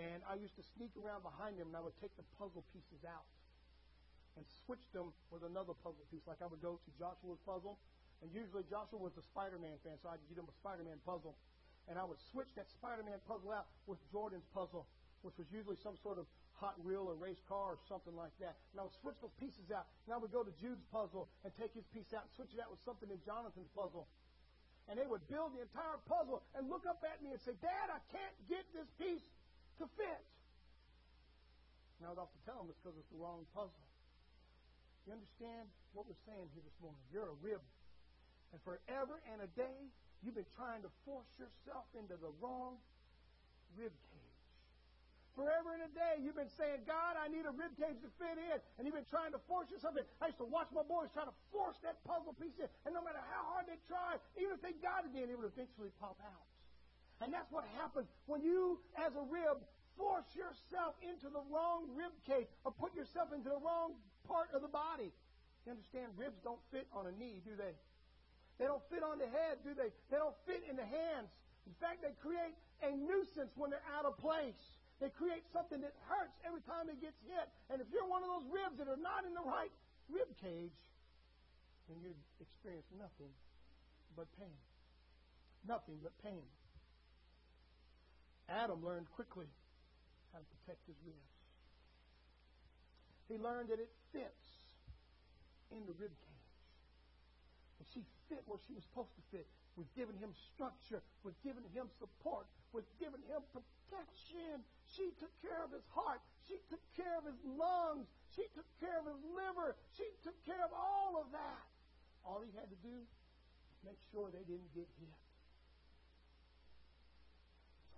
And 0.00 0.24
I 0.24 0.40
used 0.40 0.56
to 0.56 0.64
sneak 0.76 0.92
around 0.96 1.20
behind 1.26 1.60
them, 1.60 1.68
and 1.72 1.76
I 1.76 1.84
would 1.84 1.96
take 2.00 2.14
the 2.16 2.24
puzzle 2.40 2.64
pieces 2.72 3.04
out 3.04 3.28
and 4.40 4.44
switch 4.64 4.82
them 4.96 5.12
with 5.28 5.44
another 5.44 5.76
puzzle 5.84 6.08
piece. 6.08 6.24
Like 6.24 6.40
I 6.40 6.48
would 6.48 6.64
go 6.64 6.80
to 6.80 6.90
Joshua's 6.96 7.42
puzzle, 7.44 7.76
and 8.24 8.32
usually 8.32 8.64
Joshua 8.72 8.96
was 8.96 9.12
a 9.20 9.24
Spider-Man 9.28 9.76
fan, 9.84 10.00
so 10.00 10.08
I'd 10.08 10.22
give 10.32 10.40
him 10.40 10.48
a 10.48 10.56
Spider-Man 10.64 11.04
puzzle 11.04 11.36
and 11.88 11.98
I 11.98 12.04
would 12.06 12.20
switch 12.30 12.50
that 12.54 12.70
Spider-Man 12.78 13.18
puzzle 13.26 13.50
out 13.50 13.66
with 13.90 13.98
Jordan's 14.14 14.46
puzzle, 14.54 14.86
which 15.22 15.34
was 15.38 15.48
usually 15.50 15.78
some 15.82 15.98
sort 16.02 16.18
of 16.18 16.26
Hot 16.62 16.78
Wheel 16.86 17.10
or 17.10 17.18
race 17.18 17.42
car 17.50 17.74
or 17.74 17.78
something 17.90 18.14
like 18.14 18.34
that. 18.38 18.54
And 18.70 18.78
I 18.78 18.86
would 18.86 18.94
switch 19.02 19.18
those 19.18 19.34
pieces 19.42 19.66
out. 19.74 19.90
And 20.06 20.14
I 20.14 20.18
would 20.18 20.30
go 20.30 20.46
to 20.46 20.52
Jude's 20.62 20.86
puzzle 20.94 21.26
and 21.42 21.50
take 21.58 21.74
his 21.74 21.82
piece 21.90 22.06
out 22.14 22.30
and 22.30 22.32
switch 22.38 22.54
it 22.54 22.62
out 22.62 22.70
with 22.70 22.78
something 22.86 23.10
in 23.10 23.18
Jonathan's 23.26 23.70
puzzle. 23.74 24.06
And 24.86 24.94
they 24.94 25.06
would 25.06 25.26
build 25.26 25.58
the 25.58 25.62
entire 25.62 25.98
puzzle 26.06 26.42
and 26.54 26.70
look 26.70 26.86
up 26.86 27.02
at 27.02 27.18
me 27.18 27.34
and 27.34 27.40
say, 27.42 27.58
Dad, 27.58 27.90
I 27.90 27.98
can't 28.14 28.36
get 28.46 28.62
this 28.70 28.86
piece 28.98 29.26
to 29.80 29.86
fit. 29.96 30.24
And 32.00 32.04
I 32.04 32.12
would 32.12 32.20
often 32.20 32.40
tell 32.44 32.60
them 32.60 32.68
it's 32.68 32.80
because 32.82 32.98
it's 32.98 33.12
the 33.14 33.20
wrong 33.20 33.46
puzzle. 33.54 33.86
You 35.06 35.14
understand 35.16 35.70
what 35.94 36.04
we're 36.04 36.24
saying 36.26 36.50
here 36.52 36.62
this 36.66 36.78
morning? 36.82 37.00
You're 37.14 37.30
a 37.30 37.38
rib. 37.40 37.62
And 38.52 38.60
forever 38.66 39.22
and 39.32 39.40
a 39.40 39.50
day, 39.56 39.90
You've 40.22 40.38
been 40.38 40.48
trying 40.54 40.86
to 40.86 40.90
force 41.02 41.26
yourself 41.34 41.90
into 41.98 42.14
the 42.14 42.30
wrong 42.38 42.78
rib 43.74 43.90
cage. 43.90 44.38
Forever 45.34 45.74
and 45.74 45.82
a 45.82 45.90
day, 45.90 46.22
you've 46.22 46.38
been 46.38 46.52
saying, 46.54 46.86
God, 46.86 47.18
I 47.18 47.26
need 47.26 47.42
a 47.42 47.50
rib 47.50 47.74
cage 47.74 47.98
to 48.06 48.10
fit 48.22 48.38
in. 48.38 48.58
And 48.78 48.86
you've 48.86 48.94
been 48.94 49.08
trying 49.10 49.34
to 49.34 49.42
force 49.50 49.66
yourself 49.66 49.98
in. 49.98 50.06
I 50.22 50.30
used 50.30 50.38
to 50.38 50.46
watch 50.46 50.70
my 50.70 50.86
boys 50.86 51.10
try 51.10 51.26
to 51.26 51.34
force 51.50 51.74
that 51.82 51.98
puzzle 52.06 52.38
piece 52.38 52.54
in. 52.62 52.70
And 52.86 52.94
no 52.94 53.02
matter 53.02 53.18
how 53.34 53.58
hard 53.58 53.66
they 53.66 53.80
try, 53.90 54.22
even 54.38 54.54
if 54.54 54.62
they 54.62 54.78
got 54.78 55.02
it 55.02 55.12
in, 55.18 55.26
it 55.26 55.34
would 55.34 55.50
eventually 55.50 55.90
pop 55.98 56.20
out. 56.22 56.46
And 57.22 57.30
that's 57.30 57.50
what 57.54 57.62
happens 57.78 58.10
when 58.26 58.42
you, 58.42 58.82
as 58.98 59.14
a 59.14 59.22
rib, 59.30 59.62
force 59.94 60.26
yourself 60.34 60.98
into 61.06 61.30
the 61.30 61.38
wrong 61.54 61.86
rib 61.94 62.10
cage 62.26 62.50
or 62.66 62.74
put 62.74 62.98
yourself 62.98 63.30
into 63.30 63.46
the 63.46 63.62
wrong 63.62 63.94
part 64.26 64.50
of 64.50 64.58
the 64.58 64.72
body. 64.72 65.14
You 65.62 65.78
understand? 65.78 66.10
Ribs 66.18 66.42
don't 66.42 66.58
fit 66.74 66.90
on 66.90 67.06
a 67.06 67.14
knee, 67.14 67.38
do 67.46 67.54
they? 67.54 67.78
They 68.58 68.66
don't 68.66 68.82
fit 68.90 69.06
on 69.06 69.22
the 69.22 69.30
head, 69.30 69.62
do 69.62 69.70
they? 69.70 69.94
They 70.10 70.18
don't 70.18 70.34
fit 70.50 70.66
in 70.66 70.74
the 70.74 70.86
hands. 70.86 71.30
In 71.70 71.74
fact, 71.78 72.02
they 72.02 72.10
create 72.18 72.58
a 72.82 72.90
nuisance 72.90 73.54
when 73.54 73.70
they're 73.70 73.90
out 73.94 74.02
of 74.02 74.18
place. 74.18 74.58
They 74.98 75.14
create 75.14 75.46
something 75.54 75.78
that 75.86 75.94
hurts 76.10 76.34
every 76.42 76.62
time 76.66 76.90
it 76.90 76.98
gets 76.98 77.18
hit. 77.22 77.46
And 77.70 77.78
if 77.78 77.86
you're 77.94 78.06
one 78.06 78.26
of 78.26 78.30
those 78.34 78.50
ribs 78.50 78.82
that 78.82 78.90
are 78.90 78.98
not 78.98 79.22
in 79.22 79.34
the 79.34 79.46
right 79.46 79.70
rib 80.10 80.30
cage, 80.42 80.74
then 81.86 82.02
you 82.02 82.10
experience 82.42 82.86
nothing 82.98 83.30
but 84.18 84.26
pain. 84.38 84.58
Nothing 85.66 86.02
but 86.02 86.14
pain. 86.26 86.42
Adam 88.52 88.84
learned 88.84 89.08
quickly 89.16 89.48
how 90.32 90.38
to 90.38 90.48
protect 90.60 90.84
his 90.84 90.96
ribs. 91.08 91.32
He 93.32 93.40
learned 93.40 93.72
that 93.72 93.80
it 93.80 93.88
fits 94.12 94.44
in 95.72 95.80
the 95.88 95.96
rib 95.96 96.12
cage 96.12 96.52
And 97.80 97.86
she 97.96 98.04
fit 98.28 98.44
where 98.44 98.60
she 98.68 98.76
was 98.76 98.84
supposed 98.92 99.16
to 99.16 99.24
fit. 99.32 99.48
was 99.80 99.88
giving 99.96 100.20
him 100.20 100.36
structure. 100.52 101.00
was 101.24 101.32
giving 101.40 101.64
him 101.72 101.88
support. 101.96 102.44
was 102.76 102.84
giving 103.00 103.24
him 103.24 103.40
protection. 103.56 104.60
She 104.92 105.08
took 105.16 105.32
care 105.40 105.64
of 105.64 105.72
his 105.72 105.86
heart. 105.96 106.20
She 106.44 106.60
took 106.68 106.84
care 106.92 107.16
of 107.16 107.24
his 107.24 107.40
lungs. 107.56 108.04
She 108.36 108.44
took 108.52 108.68
care 108.84 109.00
of 109.00 109.08
his 109.08 109.22
liver. 109.32 109.72
She 109.96 110.04
took 110.20 110.36
care 110.44 110.60
of 110.60 110.72
all 110.76 111.16
of 111.16 111.32
that. 111.32 111.64
All 112.20 112.44
he 112.44 112.52
had 112.52 112.68
to 112.68 112.78
do 112.84 113.00
was 113.00 113.80
make 113.80 114.00
sure 114.12 114.28
they 114.28 114.44
didn't 114.44 114.68
get 114.76 114.88
hit. 115.00 115.16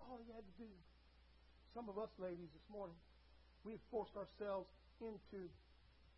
All 0.09 0.21
he 0.21 0.29
had 0.33 0.45
to 0.45 0.57
do. 0.61 0.71
Some 1.73 1.89
of 1.89 1.99
us 1.99 2.13
ladies 2.21 2.51
this 2.55 2.69
morning, 2.71 2.97
we've 3.65 3.83
forced 3.91 4.15
ourselves 4.15 4.69
into 5.01 5.51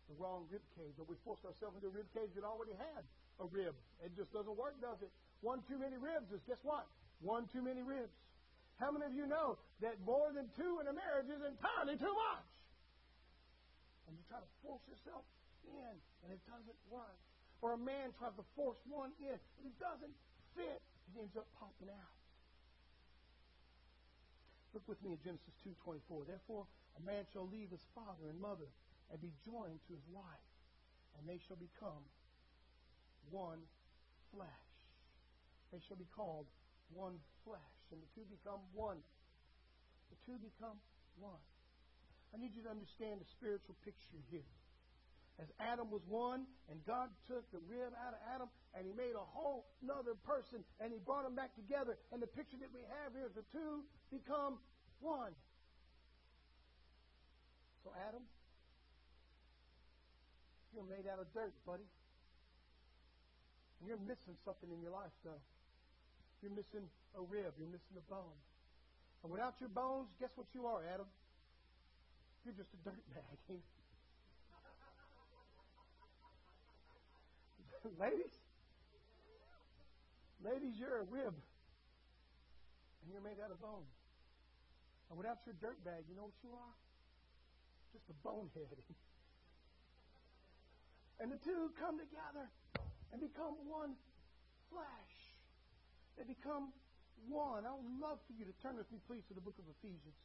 the 0.07 0.15
wrong 0.19 0.45
rib 0.51 0.63
cage, 0.77 0.95
or 0.99 1.05
we 1.09 1.15
forced 1.25 1.43
ourselves 1.43 1.75
into 1.75 1.89
a 1.91 1.95
rib 1.95 2.07
cage 2.13 2.31
that 2.35 2.45
already 2.45 2.75
had 2.77 3.03
a 3.39 3.45
rib. 3.49 3.73
It 4.03 4.13
just 4.15 4.31
doesn't 4.31 4.53
work, 4.53 4.77
does 4.79 5.01
it? 5.01 5.11
One 5.41 5.61
too 5.65 5.77
many 5.77 5.97
ribs 5.97 6.31
is 6.31 6.41
guess 6.45 6.61
what? 6.63 6.85
One 7.21 7.49
too 7.49 7.61
many 7.61 7.81
ribs. 7.81 8.13
How 8.77 8.93
many 8.93 9.09
of 9.09 9.15
you 9.17 9.25
know 9.25 9.57
that 9.81 9.97
more 10.05 10.29
than 10.29 10.45
two 10.53 10.77
in 10.77 10.85
a 10.85 10.93
marriage 10.93 11.29
is 11.29 11.41
entirely 11.41 11.97
too 11.97 12.13
much? 12.13 12.49
And 14.05 14.13
you 14.13 14.23
try 14.29 14.37
to 14.37 14.51
force 14.61 14.85
yourself 14.85 15.25
in, 15.65 15.93
and 16.23 16.29
it 16.29 16.41
doesn't 16.45 16.81
work. 16.93 17.17
Or 17.65 17.73
a 17.73 17.81
man 17.81 18.13
tries 18.21 18.37
to 18.37 18.45
force 18.53 18.77
one 18.85 19.09
in, 19.17 19.33
and 19.33 19.63
it 19.65 19.77
doesn't 19.81 20.13
fit. 20.53 20.81
He 21.09 21.19
ends 21.19 21.33
up 21.33 21.49
popping 21.57 21.89
out. 21.89 22.16
Look 24.73 24.83
with 24.87 25.01
me 25.03 25.15
in 25.15 25.19
Genesis 25.23 25.55
2.24. 25.63 26.27
Therefore, 26.27 26.67
a 26.97 27.01
man 27.05 27.23
shall 27.31 27.47
leave 27.47 27.71
his 27.71 27.83
father 27.95 28.29
and 28.29 28.39
mother 28.39 28.67
and 29.11 29.21
be 29.21 29.31
joined 29.47 29.79
to 29.87 29.91
his 29.95 30.03
wife, 30.11 30.49
and 31.17 31.23
they 31.23 31.39
shall 31.47 31.57
become 31.57 32.03
one 33.31 33.63
flesh. 34.33 34.67
They 35.71 35.79
shall 35.87 35.97
be 35.97 36.07
called 36.15 36.47
one 36.91 37.19
flesh 37.43 37.77
and 37.91 37.99
the 38.03 38.09
two 38.15 38.27
become 38.27 38.59
one. 38.75 38.99
The 40.11 40.19
two 40.27 40.37
become 40.39 40.79
one. 41.19 41.39
I 42.35 42.39
need 42.39 42.51
you 42.55 42.63
to 42.67 42.71
understand 42.71 43.23
the 43.23 43.29
spiritual 43.31 43.75
picture 43.83 44.19
here. 44.27 44.47
As 45.37 45.45
Adam 45.61 45.93
was 45.93 46.01
one, 46.09 46.49
and 46.65 46.81
God 46.89 47.13
took 47.29 47.45
the 47.53 47.61
rib 47.69 47.93
out 47.93 48.17
of 48.17 48.21
Adam, 48.33 48.49
and 48.73 48.89
He 48.89 48.93
made 48.97 49.13
a 49.13 49.27
whole 49.37 49.69
another 49.85 50.17
person, 50.25 50.65
and 50.81 50.89
He 50.89 50.97
brought 50.97 51.29
them 51.29 51.37
back 51.37 51.53
together. 51.53 51.93
And 52.09 52.17
the 52.17 52.31
picture 52.33 52.57
that 52.57 52.73
we 52.73 52.81
have 53.05 53.13
here 53.13 53.29
is 53.29 53.37
the 53.37 53.45
two 53.53 53.85
become 54.09 54.57
one. 54.97 55.37
So, 57.85 57.93
Adam, 58.09 58.25
you're 60.73 60.89
made 60.89 61.05
out 61.05 61.21
of 61.21 61.29
dirt, 61.37 61.53
buddy. 61.69 61.85
You're 63.85 64.01
missing 64.09 64.33
something 64.41 64.73
in 64.73 64.81
your 64.81 64.91
life, 64.91 65.13
though. 65.21 65.37
You're 66.41 66.57
missing 66.57 66.89
a 67.13 67.21
rib. 67.21 67.53
You're 67.61 67.69
missing 67.69 67.93
a 67.93 68.05
bone. 68.09 68.37
And 69.21 69.31
without 69.31 69.53
your 69.61 69.69
bones, 69.69 70.09
guess 70.19 70.33
what 70.33 70.47
you 70.57 70.65
are, 70.65 70.81
Adam? 70.93 71.05
You're 72.43 72.57
just 72.57 72.73
a 72.73 72.89
dirt 72.89 73.05
bag. 73.13 73.61
ladies, 77.99 78.35
ladies, 80.43 80.75
you're 80.75 80.99
a 80.99 81.07
rib, 81.07 81.35
and 83.01 83.07
you're 83.11 83.23
made 83.23 83.39
out 83.43 83.51
of 83.51 83.61
bone. 83.61 83.87
And 85.09 85.15
without 85.15 85.39
your 85.47 85.55
dirt 85.63 85.79
bag, 85.87 86.03
you 86.09 86.15
know 86.19 86.27
what 86.27 86.35
you 86.43 86.51
are? 86.51 86.75
Just 87.95 88.03
a 88.11 88.15
bonehead. 88.27 88.75
and 91.23 91.31
the 91.31 91.39
two 91.39 91.71
come 91.79 91.95
together 91.95 92.51
and 93.15 93.23
become 93.23 93.55
one 93.63 93.95
flesh. 94.67 95.15
They 96.19 96.27
become 96.27 96.75
one. 97.31 97.63
I 97.63 97.71
would 97.71 97.87
love 98.03 98.19
for 98.27 98.35
you 98.35 98.43
to 98.43 98.51
turn 98.59 98.75
with 98.75 98.91
me, 98.91 98.99
please, 99.07 99.23
to 99.31 99.33
the 99.33 99.39
book 99.39 99.55
of 99.55 99.63
Ephesians. 99.79 100.19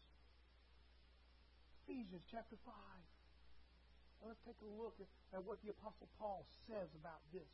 Ephesians 1.86 2.26
chapter 2.26 2.58
5. 2.66 2.74
Let's 4.26 4.40
take 4.46 4.58
a 4.62 4.70
look 4.78 4.94
at, 5.02 5.08
at 5.36 5.42
what 5.42 5.58
the 5.66 5.70
Apostle 5.74 6.08
Paul 6.18 6.46
says 6.70 6.88
about 6.98 7.20
this. 7.34 7.48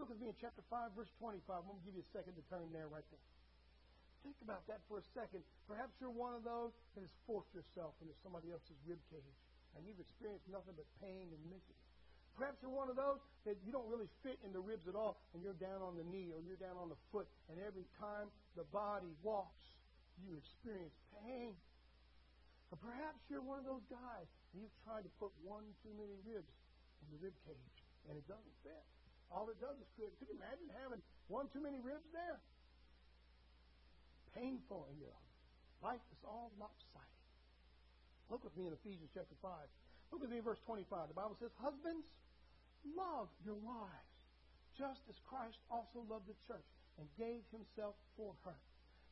Look 0.00 0.08
with 0.08 0.20
me 0.20 0.32
in 0.32 0.38
chapter 0.40 0.64
5, 0.72 0.96
verse 0.96 1.12
25. 1.20 1.44
I'm 1.44 1.68
going 1.68 1.76
to 1.76 1.84
give 1.84 1.96
you 1.96 2.04
a 2.04 2.12
second 2.16 2.32
to 2.40 2.44
turn 2.48 2.72
there 2.72 2.88
right 2.88 3.04
there. 3.12 3.26
Think 4.24 4.36
about 4.44 4.64
that 4.68 4.80
for 4.88 5.00
a 5.00 5.06
second. 5.16 5.44
Perhaps 5.64 5.96
you're 6.00 6.12
one 6.12 6.36
of 6.36 6.44
those 6.44 6.72
that 6.96 7.04
has 7.04 7.14
forced 7.24 7.52
yourself 7.56 7.96
into 8.04 8.12
somebody 8.20 8.52
else's 8.52 8.76
rib 8.84 9.00
cage, 9.08 9.36
and 9.76 9.84
you've 9.84 10.00
experienced 10.00 10.44
nothing 10.48 10.76
but 10.76 10.88
pain 11.00 11.28
and 11.32 11.40
misery. 11.48 11.80
Perhaps 12.36 12.60
you're 12.64 12.72
one 12.72 12.88
of 12.88 12.96
those 12.96 13.20
that 13.44 13.56
you 13.64 13.72
don't 13.72 13.88
really 13.88 14.08
fit 14.24 14.40
in 14.44 14.52
the 14.52 14.60
ribs 14.60 14.88
at 14.88 14.96
all, 14.96 15.20
and 15.32 15.44
you're 15.44 15.56
down 15.60 15.84
on 15.84 15.96
the 15.96 16.04
knee 16.08 16.32
or 16.32 16.40
you're 16.40 16.60
down 16.60 16.76
on 16.80 16.88
the 16.88 17.00
foot, 17.12 17.28
and 17.52 17.60
every 17.60 17.84
time 18.00 18.28
the 18.56 18.64
body 18.72 19.12
walks, 19.20 19.60
you 20.24 20.36
experience 20.36 20.96
pain. 21.24 21.52
Or 22.72 22.78
perhaps 22.80 23.20
you're 23.28 23.44
one 23.44 23.60
of 23.60 23.66
those 23.68 23.84
guys, 23.90 24.28
you've 24.54 24.74
tried 24.86 25.06
to 25.06 25.12
put 25.22 25.30
one 25.42 25.66
too 25.82 25.94
many 25.94 26.16
ribs 26.26 26.54
in 27.02 27.06
the 27.14 27.20
rib 27.22 27.34
cage, 27.46 27.76
and 28.08 28.18
it 28.18 28.26
doesn't 28.26 28.56
fit. 28.62 28.84
All 29.30 29.46
it 29.48 29.58
does 29.62 29.78
is 29.78 29.86
create. 29.94 30.14
Could 30.18 30.30
you 30.30 30.38
imagine 30.38 30.66
having 30.82 30.98
one 31.30 31.46
too 31.54 31.62
many 31.62 31.78
ribs 31.78 32.06
there? 32.10 32.38
Painful 34.34 34.90
in 34.90 34.98
your 34.98 35.14
life 35.82 36.02
is 36.10 36.22
all 36.26 36.50
lopsided. 36.58 37.24
Look 38.30 38.42
with 38.46 38.54
me 38.58 38.66
in 38.66 38.74
Ephesians 38.74 39.10
chapter 39.14 39.34
5. 39.42 39.50
Look 40.10 40.22
with 40.22 40.30
me 40.30 40.38
in 40.38 40.46
verse 40.46 40.58
25. 40.66 41.10
The 41.10 41.18
Bible 41.18 41.38
says, 41.38 41.50
Husbands, 41.58 42.06
Love 42.96 43.28
your 43.44 43.60
wives, 43.60 44.16
just 44.78 45.04
as 45.12 45.16
Christ 45.28 45.60
also 45.68 46.00
loved 46.08 46.24
the 46.24 46.38
church 46.48 46.64
and 46.96 47.06
gave 47.20 47.44
himself 47.52 47.94
for 48.16 48.32
her, 48.44 48.56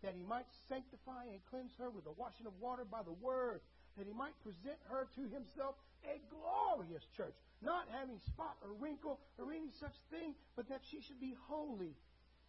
that 0.00 0.16
he 0.16 0.24
might 0.24 0.48
sanctify 0.68 1.28
and 1.28 1.44
cleanse 1.52 1.72
her 1.76 1.90
with 1.90 2.04
the 2.04 2.16
washing 2.16 2.46
of 2.46 2.56
water 2.60 2.84
by 2.84 3.02
the 3.04 3.12
word, 3.12 3.60
that 3.98 4.06
he 4.06 4.14
might 4.14 4.34
present 4.46 4.78
her 4.88 5.10
to 5.18 5.22
himself 5.28 5.74
a 6.06 6.22
glorious 6.30 7.02
church, 7.18 7.34
not 7.60 7.90
having 7.90 8.18
spot 8.30 8.54
or 8.62 8.70
wrinkle 8.78 9.18
or 9.36 9.50
any 9.50 9.74
such 9.82 9.94
thing, 10.14 10.34
but 10.54 10.70
that 10.70 10.80
she 10.90 11.02
should 11.02 11.18
be 11.18 11.34
holy 11.50 11.98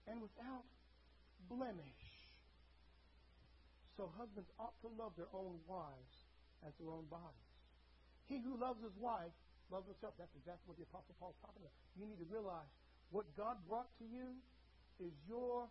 and 0.05 0.21
without 0.21 0.65
blemish. 1.49 2.05
So 3.97 4.07
husbands 4.15 4.47
ought 4.61 4.77
to 4.85 4.89
love 4.95 5.17
their 5.17 5.29
own 5.33 5.59
wives 5.67 6.15
as 6.63 6.71
their 6.79 6.93
own 6.93 7.09
bodies. 7.09 7.49
He 8.29 8.39
who 8.39 8.55
loves 8.55 8.79
his 8.79 8.95
wife 8.95 9.33
loves 9.73 9.89
himself. 9.89 10.13
That's 10.21 10.33
exactly 10.37 10.69
what 10.69 10.77
the 10.77 10.85
Apostle 10.85 11.17
Paul 11.17 11.33
is 11.33 11.41
talking 11.41 11.65
about. 11.65 11.73
You 11.97 12.05
need 12.05 12.21
to 12.21 12.29
realize 12.29 12.69
what 13.09 13.25
God 13.33 13.57
brought 13.65 13.89
to 13.97 14.05
you 14.05 14.37
is 15.01 15.11
your 15.25 15.65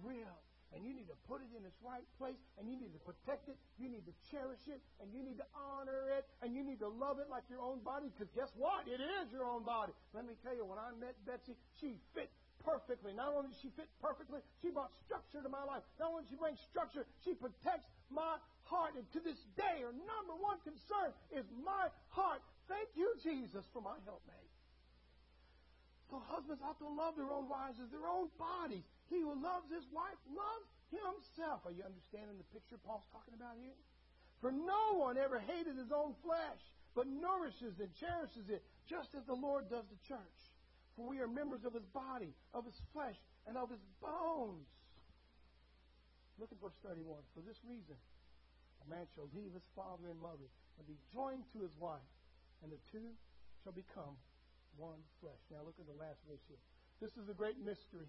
real. 0.00 0.38
And 0.74 0.82
you 0.84 0.92
need 0.92 1.08
to 1.08 1.18
put 1.30 1.40
it 1.40 1.50
in 1.54 1.62
its 1.64 1.78
right 1.80 2.04
place, 2.18 2.36
and 2.58 2.68
you 2.68 2.76
need 2.76 2.92
to 2.92 3.02
protect 3.06 3.48
it, 3.48 3.56
you 3.78 3.88
need 3.88 4.04
to 4.04 4.14
cherish 4.28 4.60
it, 4.66 4.82
and 5.00 5.08
you 5.14 5.22
need 5.22 5.38
to 5.38 5.48
honor 5.54 6.10
it, 6.18 6.26
and 6.42 6.52
you 6.52 6.66
need 6.66 6.82
to 6.82 6.90
love 6.90 7.22
it 7.22 7.30
like 7.30 7.46
your 7.48 7.62
own 7.62 7.80
body, 7.80 8.10
because 8.12 8.28
guess 8.34 8.50
what? 8.58 8.84
It 8.84 9.00
is 9.00 9.30
your 9.32 9.46
own 9.46 9.62
body. 9.62 9.94
Let 10.12 10.26
me 10.26 10.34
tell 10.42 10.52
you, 10.52 10.66
when 10.66 10.78
I 10.78 10.90
met 10.98 11.14
Betsy, 11.24 11.54
she 11.80 11.96
fit 12.12 12.28
perfectly. 12.66 13.14
Not 13.14 13.30
only 13.30 13.54
did 13.54 13.62
she 13.62 13.70
fit 13.78 13.86
perfectly, 14.02 14.42
she 14.60 14.74
brought 14.74 14.90
structure 15.06 15.38
to 15.38 15.48
my 15.48 15.62
life. 15.62 15.86
Not 16.02 16.10
only 16.10 16.26
did 16.26 16.34
she 16.34 16.38
bring 16.40 16.58
structure, 16.68 17.06
she 17.22 17.38
protects 17.38 17.86
my 18.10 18.42
heart. 18.66 18.98
And 18.98 19.06
to 19.14 19.20
this 19.22 19.38
day, 19.54 19.86
her 19.86 19.94
number 19.94 20.34
one 20.34 20.58
concern 20.66 21.14
is 21.30 21.46
my 21.62 21.88
heart. 22.10 22.42
Thank 22.66 22.90
you, 22.98 23.14
Jesus, 23.22 23.62
for 23.70 23.78
my 23.80 23.94
helpmate. 24.02 24.50
So 26.10 26.18
husbands 26.26 26.62
ought 26.62 26.78
to 26.82 26.90
love 26.90 27.14
their 27.14 27.30
own 27.30 27.48
wives 27.48 27.78
as 27.78 27.90
their 27.90 28.06
own 28.06 28.30
bodies. 28.38 28.86
He 29.08 29.22
who 29.22 29.34
loves 29.38 29.70
his 29.70 29.86
wife 29.94 30.18
loves 30.26 30.68
himself. 30.90 31.62
Are 31.66 31.74
you 31.74 31.86
understanding 31.86 32.38
the 32.38 32.50
picture 32.50 32.78
Paul's 32.82 33.06
talking 33.14 33.34
about 33.34 33.54
here? 33.58 33.76
For 34.40 34.50
no 34.50 34.98
one 34.98 35.16
ever 35.16 35.38
hated 35.38 35.78
his 35.78 35.94
own 35.94 36.14
flesh, 36.22 36.62
but 36.94 37.06
nourishes 37.06 37.78
and 37.78 37.88
cherishes 37.96 38.50
it, 38.50 38.62
just 38.88 39.14
as 39.14 39.24
the 39.24 39.38
Lord 39.38 39.70
does 39.70 39.86
the 39.88 40.00
church. 40.06 40.38
For 40.96 41.06
we 41.06 41.20
are 41.20 41.28
members 41.28 41.64
of 41.64 41.74
his 41.74 41.86
body, 41.92 42.32
of 42.52 42.64
his 42.64 42.76
flesh, 42.92 43.16
and 43.46 43.56
of 43.56 43.70
his 43.70 43.82
bones. 44.00 44.66
Look 46.38 46.52
at 46.52 46.60
verse 46.60 46.76
31. 46.84 47.20
For 47.32 47.40
this 47.40 47.60
reason, 47.64 47.96
a 48.84 48.86
man 48.88 49.08
shall 49.14 49.28
leave 49.32 49.52
his 49.52 49.64
father 49.72 50.08
and 50.12 50.20
mother 50.20 50.48
and 50.76 50.84
be 50.84 51.00
joined 51.12 51.44
to 51.56 51.64
his 51.64 51.72
wife, 51.80 52.12
and 52.60 52.72
the 52.72 52.80
two 52.92 53.16
shall 53.64 53.72
become 53.72 54.16
one 54.76 55.00
flesh. 55.20 55.40
Now 55.48 55.64
look 55.64 55.80
at 55.80 55.88
the 55.88 55.96
last 55.96 56.20
verse 56.28 56.44
here. 56.48 56.60
This 57.00 57.12
is 57.16 57.28
a 57.28 57.36
great 57.36 57.56
mystery, 57.60 58.08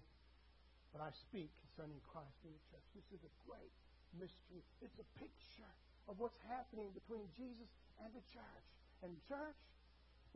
but 0.92 1.04
I 1.04 1.10
speak 1.12 1.52
concerning 1.68 2.00
Christ 2.08 2.38
in 2.44 2.52
the 2.52 2.62
church. 2.72 2.86
This 2.96 3.08
is 3.12 3.22
a 3.24 3.32
great 3.44 3.72
mystery. 4.16 4.64
It's 4.80 4.96
a 4.98 5.08
picture 5.20 5.72
of 6.08 6.16
what's 6.16 6.38
happening 6.48 6.88
between 6.96 7.28
Jesus 7.36 7.68
and 8.00 8.08
the 8.16 8.24
church. 8.32 8.66
And 9.04 9.12
church, 9.28 9.58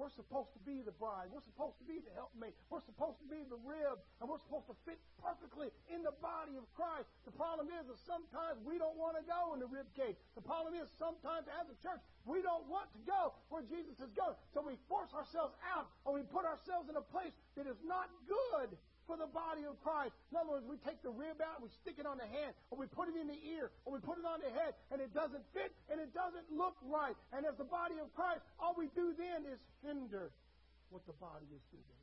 we're 0.00 0.12
supposed 0.12 0.52
to 0.56 0.62
be 0.64 0.80
the 0.80 0.94
bride. 0.96 1.28
We're 1.28 1.44
supposed 1.44 1.76
to 1.80 1.86
be 1.86 2.00
the 2.00 2.12
helpmate. 2.16 2.56
We're 2.72 2.84
supposed 2.84 3.20
to 3.20 3.28
be 3.28 3.44
the 3.44 3.60
rib. 3.60 4.00
And 4.20 4.24
we're 4.24 4.40
supposed 4.40 4.68
to 4.72 4.76
fit 4.88 4.96
perfectly 5.20 5.68
in 5.92 6.00
the 6.00 6.16
body 6.24 6.56
of 6.56 6.64
Christ. 6.72 7.08
The 7.28 7.34
problem 7.36 7.68
is 7.68 7.84
that 7.88 8.00
sometimes 8.08 8.60
we 8.64 8.80
don't 8.80 8.96
want 8.96 9.20
to 9.20 9.24
go 9.28 9.52
in 9.52 9.60
the 9.60 9.68
rib 9.68 9.88
cage. 9.92 10.16
The 10.32 10.44
problem 10.44 10.72
is 10.76 10.88
sometimes 10.96 11.44
as 11.60 11.68
a 11.68 11.76
church, 11.84 12.00
we 12.24 12.40
don't 12.40 12.64
want 12.72 12.88
to 12.96 13.00
go 13.04 13.36
where 13.52 13.64
Jesus 13.68 14.00
is 14.00 14.12
going. 14.16 14.36
So 14.56 14.64
we 14.64 14.80
force 14.88 15.12
ourselves 15.12 15.52
out 15.76 15.92
or 16.08 16.16
we 16.16 16.24
put 16.24 16.48
ourselves 16.48 16.88
in 16.88 16.96
a 16.96 17.04
place 17.12 17.36
that 17.60 17.68
is 17.68 17.78
not 17.84 18.08
good 18.24 18.72
for 19.12 19.20
the 19.20 19.28
body 19.28 19.68
of 19.68 19.76
Christ. 19.84 20.16
In 20.32 20.40
other 20.40 20.56
words, 20.56 20.64
we 20.64 20.80
take 20.80 21.04
the 21.04 21.12
rib 21.12 21.44
out, 21.44 21.60
we 21.60 21.68
stick 21.84 22.00
it 22.00 22.08
on 22.08 22.16
the 22.16 22.24
hand, 22.24 22.56
or 22.72 22.80
we 22.80 22.88
put 22.88 23.12
it 23.12 23.16
in 23.20 23.28
the 23.28 23.36
ear, 23.44 23.68
or 23.84 23.92
we 23.92 24.00
put 24.00 24.16
it 24.16 24.24
on 24.24 24.40
the 24.40 24.48
head, 24.56 24.72
and 24.88 25.04
it 25.04 25.12
doesn't 25.12 25.44
fit 25.52 25.68
and 25.92 26.00
it 26.00 26.16
doesn't 26.16 26.48
look 26.48 26.80
right. 26.88 27.12
And 27.36 27.44
as 27.44 27.52
the 27.60 27.68
body 27.68 28.00
of 28.00 28.08
Christ, 28.16 28.40
all 28.56 28.72
we 28.72 28.88
do 28.96 29.12
then 29.12 29.44
is 29.44 29.60
hinder 29.84 30.32
what 30.88 31.04
the 31.04 31.12
body 31.20 31.44
is 31.52 31.60
doing. 31.68 32.00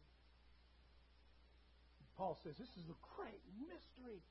Paul 2.13 2.37
says, 2.45 2.53
This 2.61 2.69
is 2.77 2.85
a 2.85 2.99
great 3.17 3.41
mystery. 3.57 4.21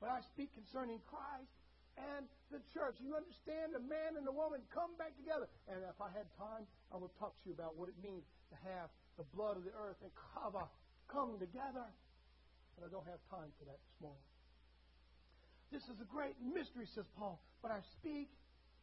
But 0.00 0.08
I 0.08 0.24
speak 0.32 0.56
concerning 0.56 1.04
Christ 1.12 1.52
and 2.00 2.24
the 2.48 2.64
church. 2.72 2.96
You 3.04 3.12
understand 3.12 3.76
the 3.76 3.84
man 3.84 4.16
and 4.16 4.24
the 4.24 4.32
woman 4.32 4.64
come 4.72 4.96
back 4.96 5.12
together. 5.20 5.52
And 5.68 5.84
if 5.84 6.00
I 6.00 6.08
had 6.16 6.24
time, 6.40 6.64
I 6.88 6.96
would 6.96 7.12
talk 7.20 7.36
to 7.36 7.44
you 7.44 7.54
about 7.54 7.76
what 7.76 7.92
it 7.92 7.98
means 8.00 8.24
to 8.50 8.56
have 8.72 8.88
the 9.20 9.28
blood 9.36 9.60
of 9.60 9.68
the 9.68 9.74
earth 9.76 10.00
and 10.00 10.10
kava 10.16 10.64
come 11.12 11.36
together 11.36 11.84
I 12.82 12.90
don't 12.90 13.06
have 13.06 13.22
time 13.30 13.54
for 13.62 13.64
that 13.70 13.78
this 13.78 13.98
morning. 14.02 14.26
This 15.70 15.86
is 15.86 15.96
a 16.02 16.08
great 16.10 16.34
mystery, 16.42 16.84
says 16.92 17.06
Paul, 17.14 17.38
but 17.62 17.70
I 17.70 17.78
speak 17.96 18.28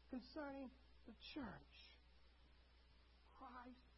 concerning 0.07 0.71
the 1.03 1.13
church. 1.35 1.75
Christ 3.35 3.91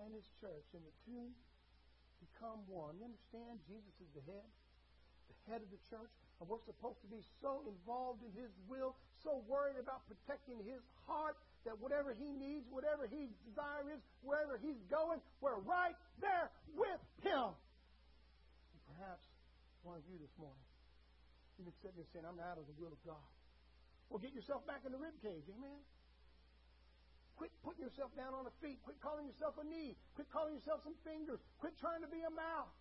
and 0.00 0.10
his 0.16 0.24
church, 0.40 0.66
and 0.72 0.82
the 0.82 0.96
two 1.04 1.28
become 2.24 2.64
one. 2.72 2.96
You 2.96 3.06
understand? 3.06 3.60
Jesus 3.68 3.94
is 4.00 4.10
the 4.16 4.24
head, 4.24 4.48
the 5.28 5.36
head 5.52 5.60
of 5.60 5.68
the 5.68 5.82
church, 5.92 6.10
and 6.40 6.48
we're 6.48 6.64
supposed 6.64 6.98
to 7.04 7.10
be 7.12 7.20
so 7.44 7.62
involved 7.68 8.24
in 8.24 8.32
his 8.32 8.50
will, 8.64 8.96
so 9.22 9.44
worried 9.44 9.76
about 9.76 10.08
protecting 10.08 10.58
his 10.64 10.80
heart 11.04 11.36
that 11.68 11.76
whatever 11.78 12.16
he 12.16 12.32
needs, 12.32 12.64
whatever 12.72 13.04
his 13.04 13.28
desire 13.44 13.92
is, 13.92 14.00
wherever 14.24 14.56
he's 14.56 14.80
going, 14.88 15.20
we're 15.44 15.60
right 15.62 15.96
there 16.20 16.48
with 16.74 17.00
him. 17.22 17.52
And 17.54 18.80
perhaps 18.90 19.24
one 19.84 20.00
of 20.00 20.04
you 20.08 20.16
this 20.16 20.32
morning 20.40 20.64
You've 21.54 21.70
been 21.70 21.80
sitting 21.86 21.98
there 22.02 22.10
saying, 22.10 22.26
I'm 22.26 22.42
out 22.42 22.58
of 22.58 22.66
the 22.66 22.74
will 22.74 22.90
of 22.90 22.98
God. 23.06 23.30
Well, 24.10 24.18
get 24.18 24.34
yourself 24.34 24.66
back 24.66 24.82
in 24.82 24.90
the 24.90 24.98
rib 24.98 25.14
cage. 25.22 25.46
Amen. 25.46 25.80
Quit 27.38 27.50
putting 27.62 27.82
yourself 27.82 28.10
down 28.18 28.34
on 28.34 28.46
the 28.46 28.54
feet. 28.58 28.82
Quit 28.82 28.98
calling 28.98 29.26
yourself 29.26 29.54
a 29.58 29.66
knee. 29.66 29.94
Quit 30.18 30.26
calling 30.34 30.54
yourself 30.58 30.82
some 30.82 30.98
fingers. 31.06 31.38
Quit 31.62 31.74
trying 31.78 32.02
to 32.02 32.10
be 32.10 32.22
a 32.26 32.32
mouth. 32.34 32.74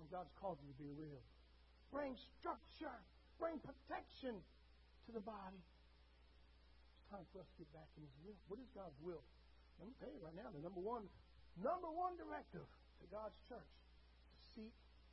When 0.00 0.08
God's 0.08 0.32
called 0.40 0.60
you 0.64 0.68
to 0.68 0.78
be 0.80 0.92
real. 0.96 1.20
Bring 1.92 2.16
structure. 2.40 2.96
Bring 3.40 3.60
protection 3.60 4.36
to 4.36 5.10
the 5.12 5.24
body. 5.24 5.60
It's 5.60 7.08
time 7.12 7.24
for 7.32 7.40
us 7.44 7.48
to 7.52 7.56
get 7.60 7.68
back 7.76 7.88
in 8.00 8.04
His 8.04 8.16
will. 8.24 8.36
What 8.48 8.60
is 8.60 8.68
God's 8.72 8.96
will? 9.04 9.24
Let 9.76 9.88
me 9.88 9.94
tell 10.00 10.08
you 10.08 10.20
right 10.24 10.36
now, 10.36 10.48
the 10.52 10.64
number 10.64 10.80
one, 10.80 11.04
number 11.60 11.88
one 11.92 12.16
directive 12.16 12.64
to 12.64 13.04
God's 13.12 13.36
church 13.44 13.72
seek 14.56 14.72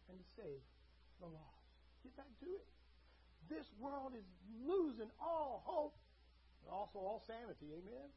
and 0.09 0.17
to 0.19 0.25
save 0.35 0.63
the 1.19 1.29
lost. 1.29 1.67
Get 2.03 2.15
back 2.19 2.31
to 2.43 2.49
it. 2.49 2.67
This 3.51 3.67
world 3.79 4.15
is 4.15 4.25
losing 4.63 5.11
all 5.19 5.63
hope 5.67 5.95
and 6.63 6.71
also 6.71 6.99
all 6.99 7.23
sanity. 7.27 7.71
Amen? 7.75 8.09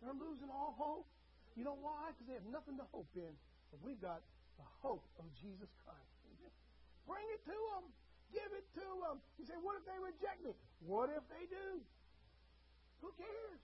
They're 0.00 0.16
losing 0.16 0.52
all 0.52 0.76
hope. 0.76 1.08
You 1.56 1.64
know 1.64 1.78
why? 1.80 2.12
Because 2.12 2.28
they 2.28 2.36
have 2.36 2.50
nothing 2.50 2.76
to 2.76 2.86
hope 2.92 3.08
in. 3.16 3.32
But 3.72 3.80
we've 3.80 4.00
got 4.00 4.20
the 4.60 4.68
hope 4.84 5.04
of 5.16 5.24
Jesus 5.40 5.70
Christ. 5.82 6.14
Bring 7.04 7.24
it 7.36 7.42
to 7.44 7.56
them. 7.56 7.84
Give 8.32 8.50
it 8.56 8.66
to 8.80 8.86
them. 9.04 9.20
You 9.38 9.44
say, 9.44 9.56
what 9.60 9.76
if 9.78 9.84
they 9.84 9.98
reject 10.00 10.40
me? 10.42 10.56
What 10.88 11.12
if 11.12 11.22
they 11.28 11.44
do? 11.46 11.80
Who 13.04 13.12
cares? 13.20 13.60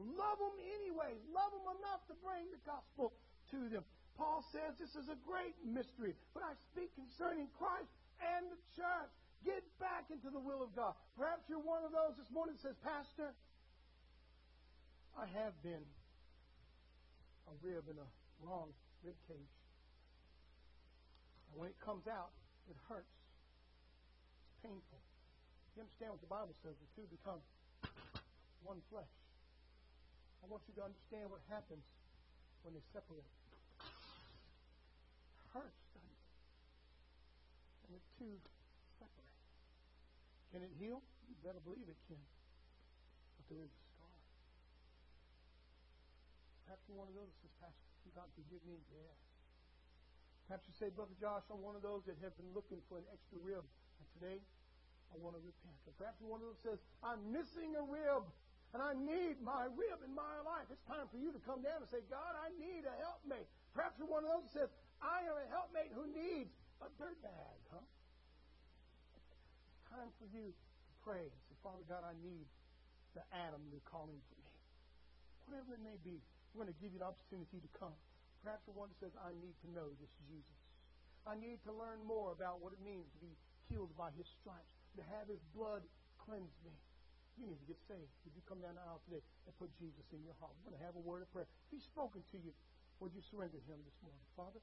Love 0.00 0.40
them 0.40 0.56
anyway. 0.80 1.12
Love 1.30 1.52
them 1.52 1.68
enough 1.76 2.02
to 2.08 2.16
bring 2.24 2.48
the 2.48 2.60
gospel 2.64 3.12
to 3.52 3.68
them. 3.68 3.84
Paul 4.20 4.44
says 4.52 4.76
this 4.76 4.92
is 5.00 5.08
a 5.08 5.16
great 5.24 5.56
mystery, 5.64 6.12
but 6.36 6.44
I 6.44 6.52
speak 6.68 6.92
concerning 6.92 7.48
Christ 7.56 7.88
and 8.20 8.52
the 8.52 8.60
church. 8.76 9.08
Get 9.48 9.64
back 9.80 10.12
into 10.12 10.28
the 10.28 10.36
will 10.36 10.60
of 10.60 10.76
God. 10.76 10.92
Perhaps 11.16 11.48
you're 11.48 11.64
one 11.64 11.80
of 11.88 11.96
those 11.96 12.20
this 12.20 12.28
morning 12.28 12.60
that 12.60 12.68
says, 12.68 12.76
Pastor, 12.84 13.32
I 15.16 15.24
have 15.40 15.56
been 15.64 15.80
a 17.48 17.54
rib 17.64 17.88
in 17.88 17.96
a 17.96 18.08
wrong 18.44 18.68
rib 19.00 19.16
cage. 19.24 19.56
And 21.48 21.56
when 21.56 21.72
it 21.72 21.80
comes 21.80 22.04
out, 22.04 22.36
it 22.68 22.76
hurts. 22.92 23.16
It's 24.44 24.68
painful. 24.68 25.00
You 25.80 25.88
understand 25.88 26.12
what 26.12 26.20
the 26.20 26.28
Bible 26.28 26.52
says? 26.60 26.76
The 26.76 26.90
two 26.92 27.08
become 27.08 27.40
one 28.68 28.84
flesh. 28.92 29.08
I 30.44 30.52
want 30.52 30.60
you 30.68 30.76
to 30.76 30.84
understand 30.84 31.32
what 31.32 31.40
happens 31.48 31.88
when 32.68 32.76
they 32.76 32.84
separate. 32.92 33.39
It 35.50 35.58
hurts 35.58 35.90
and 37.90 37.98
the 37.98 38.02
two 38.22 38.38
separate. 39.02 39.34
Can 40.54 40.62
it 40.62 40.70
heal? 40.78 41.02
You 41.26 41.34
better 41.42 41.58
believe 41.66 41.90
it 41.90 41.98
can. 42.06 42.22
But 43.34 43.44
there 43.50 43.58
is 43.66 43.70
a 43.74 43.82
scar. 43.98 44.14
Perhaps 46.70 46.86
you're 46.86 47.02
one 47.02 47.10
of 47.10 47.18
those 47.18 47.26
that 47.26 47.38
says, 47.42 47.54
Pastor, 47.58 48.14
God 48.14 48.30
forgive 48.38 48.62
me. 48.62 48.78
Yes. 48.94 49.18
Perhaps 50.46 50.70
you 50.70 50.74
say, 50.78 50.94
Brother 50.94 51.18
Josh, 51.18 51.42
I'm 51.50 51.62
one 51.66 51.74
of 51.74 51.82
those 51.82 52.06
that 52.06 52.14
have 52.22 52.34
been 52.38 52.54
looking 52.54 52.78
for 52.86 53.02
an 53.02 53.06
extra 53.10 53.42
rib. 53.42 53.66
And 53.66 54.06
today, 54.22 54.38
I 55.10 55.18
want 55.18 55.34
to 55.34 55.42
repent. 55.42 55.78
Or 55.86 55.94
perhaps 55.98 56.22
you're 56.22 56.30
one 56.30 56.46
of 56.46 56.46
those 56.46 56.58
that 56.62 56.78
says, 56.78 56.80
I'm 57.02 57.22
missing 57.34 57.74
a 57.74 57.82
rib. 57.82 58.22
And 58.70 58.78
I 58.78 58.94
need 58.94 59.42
my 59.42 59.66
rib 59.66 59.98
in 60.06 60.14
my 60.14 60.38
life. 60.46 60.70
It's 60.70 60.86
time 60.86 61.10
for 61.10 61.18
you 61.18 61.34
to 61.34 61.42
come 61.42 61.58
down 61.58 61.82
and 61.82 61.90
say, 61.90 62.06
God, 62.06 62.38
I 62.38 62.54
need 62.54 62.86
a 62.86 62.94
helpmate. 63.02 63.50
Perhaps 63.74 63.98
you're 63.98 64.06
one 64.06 64.22
of 64.22 64.30
those 64.30 64.46
that 64.54 64.54
says, 64.54 64.70
I 65.00 65.24
am 65.24 65.36
a 65.36 65.46
helpmate 65.48 65.92
who 65.96 66.04
needs 66.12 66.52
a 66.84 66.88
dirt 67.00 67.16
bag, 67.24 67.58
huh? 67.72 67.84
It's 69.16 69.84
time 69.88 70.12
for 70.20 70.28
you 70.28 70.52
to 70.52 70.92
pray 71.04 71.24
and 71.24 71.40
say, 71.48 71.56
Father 71.64 71.84
God, 71.88 72.04
I 72.04 72.12
need 72.20 72.44
the 73.16 73.24
Adam 73.32 73.60
you're 73.72 73.84
calling 73.88 74.20
for 74.28 74.38
me. 74.44 74.54
Whatever 75.48 75.74
it 75.74 75.82
may 75.82 75.98
be, 76.04 76.20
we're 76.52 76.64
going 76.64 76.72
to 76.72 76.80
give 76.80 76.92
you 76.92 77.00
the 77.00 77.08
opportunity 77.08 77.58
to 77.58 77.70
come. 77.74 77.96
Perhaps 78.44 78.64
the 78.64 78.76
one 78.76 78.88
that 78.92 78.98
says, 79.00 79.14
I 79.20 79.32
need 79.40 79.56
to 79.66 79.68
know 79.72 79.88
this 80.00 80.12
Jesus. 80.28 80.58
I 81.28 81.36
need 81.36 81.60
to 81.68 81.72
learn 81.72 82.00
more 82.06 82.32
about 82.32 82.64
what 82.64 82.72
it 82.72 82.80
means 82.80 83.04
to 83.12 83.20
be 83.20 83.32
healed 83.68 83.92
by 83.96 84.08
his 84.16 84.24
stripes, 84.40 84.72
to 84.96 85.04
have 85.16 85.28
his 85.28 85.42
blood 85.52 85.84
cleanse 86.16 86.56
me. 86.64 86.72
You 87.36 87.48
need 87.48 87.60
to 87.60 87.68
get 87.68 87.80
saved. 87.88 88.12
If 88.24 88.32
you 88.36 88.42
come 88.48 88.60
down 88.60 88.76
the 88.76 88.84
aisle 88.84 89.00
today 89.08 89.20
and 89.48 89.52
put 89.56 89.72
Jesus 89.76 90.04
in 90.12 90.24
your 90.24 90.36
heart? 90.40 90.52
We're 90.60 90.72
going 90.72 90.80
to 90.80 90.86
have 90.86 90.96
a 90.96 91.04
word 91.04 91.24
of 91.24 91.28
prayer. 91.32 91.48
He's 91.72 91.84
spoken 91.84 92.24
to 92.32 92.38
you, 92.40 92.52
would 93.00 93.12
you 93.16 93.24
surrender 93.32 93.60
him 93.64 93.80
this 93.84 93.96
morning? 94.04 94.24
Father, 94.36 94.60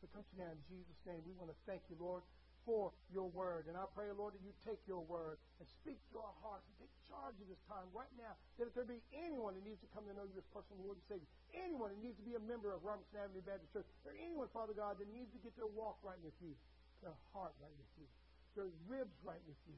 we 0.00 0.08
come 0.12 0.24
to 0.24 0.36
now 0.40 0.50
in 0.50 0.60
Jesus' 0.68 1.00
name. 1.04 1.20
We 1.28 1.36
want 1.36 1.52
to 1.52 1.58
thank 1.68 1.84
you, 1.92 1.96
Lord, 2.00 2.24
for 2.64 2.92
your 3.12 3.28
word. 3.32 3.68
And 3.68 3.76
I 3.76 3.84
pray, 3.92 4.08
Lord, 4.12 4.36
that 4.36 4.44
you 4.44 4.52
take 4.64 4.80
your 4.84 5.04
word 5.04 5.40
and 5.60 5.66
speak 5.80 6.00
to 6.12 6.20
our 6.20 6.36
hearts 6.44 6.64
and 6.68 6.74
take 6.80 6.92
charge 7.08 7.36
of 7.40 7.46
this 7.48 7.60
time 7.68 7.88
right 7.92 8.10
now. 8.16 8.32
That 8.56 8.68
if 8.68 8.74
there 8.76 8.88
be 8.88 9.00
anyone 9.12 9.56
that 9.56 9.64
needs 9.64 9.80
to 9.84 9.90
come 9.92 10.04
to 10.08 10.14
know 10.16 10.24
you 10.28 10.36
as 10.36 10.48
personal 10.52 10.80
Lord 10.80 11.00
and 11.00 11.06
Savior, 11.08 11.28
anyone 11.52 11.92
that 11.92 12.00
needs 12.00 12.16
to 12.20 12.24
be 12.24 12.36
a 12.36 12.42
member 12.44 12.72
of 12.72 12.84
Robertson 12.84 13.20
Avenue 13.20 13.44
Baptist 13.44 13.72
Church, 13.72 13.88
or 14.04 14.12
anyone, 14.16 14.48
Father 14.52 14.76
God, 14.76 15.00
that 15.00 15.08
needs 15.12 15.32
to 15.36 15.40
get 15.40 15.52
their 15.56 15.68
walk 15.68 16.00
right 16.04 16.20
with 16.20 16.36
you, 16.40 16.52
their 17.00 17.16
heart 17.32 17.52
right 17.60 17.76
with 17.76 17.92
you, 17.96 18.06
their 18.56 18.70
ribs 18.88 19.16
right 19.24 19.40
with 19.48 19.60
you, 19.68 19.76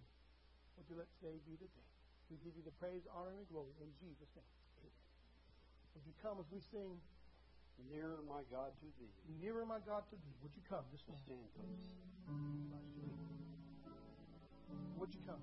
would 0.78 0.86
you 0.88 0.96
let 0.98 1.10
today 1.20 1.38
be 1.46 1.54
the 1.60 1.68
day? 1.70 1.88
We 2.30 2.40
give 2.40 2.56
you 2.56 2.64
the 2.64 2.74
praise, 2.80 3.04
honor, 3.12 3.36
and 3.36 3.44
glory 3.52 3.76
in 3.78 3.92
Jesus' 4.00 4.32
name. 4.32 4.52
Amen. 4.80 4.96
Would 5.94 6.04
you 6.08 6.16
come 6.24 6.40
as 6.40 6.48
we 6.48 6.64
sing? 6.72 6.96
Nearer, 7.90 8.20
my 8.28 8.42
God, 8.50 8.72
to 8.80 8.86
thee. 8.98 9.12
Nearer, 9.40 9.66
my 9.66 9.78
God, 9.86 10.02
to 10.10 10.16
thee. 10.16 10.34
Would 10.42 10.52
you 10.56 10.62
come 10.68 10.84
this 10.92 11.02
morning? 11.06 11.24
Stand, 11.24 11.48
please. 11.56 11.92
Would 14.98 15.14
you 15.14 15.20
come? 15.26 15.42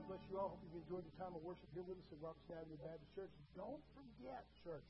God 0.00 0.16
bless 0.16 0.24
you 0.32 0.40
all. 0.40 0.56
Hope 0.56 0.64
you've 0.64 0.80
enjoyed 0.80 1.04
your 1.04 1.18
time 1.20 1.36
of 1.36 1.44
worship 1.44 1.68
here 1.76 1.84
with 1.84 2.00
us 2.00 2.08
at 2.08 2.24
Robertson 2.24 2.56
Avenue 2.56 2.80
Baptist 2.80 3.12
Church. 3.12 3.34
Don't 3.52 3.84
forget, 3.92 4.48
church, 4.64 4.88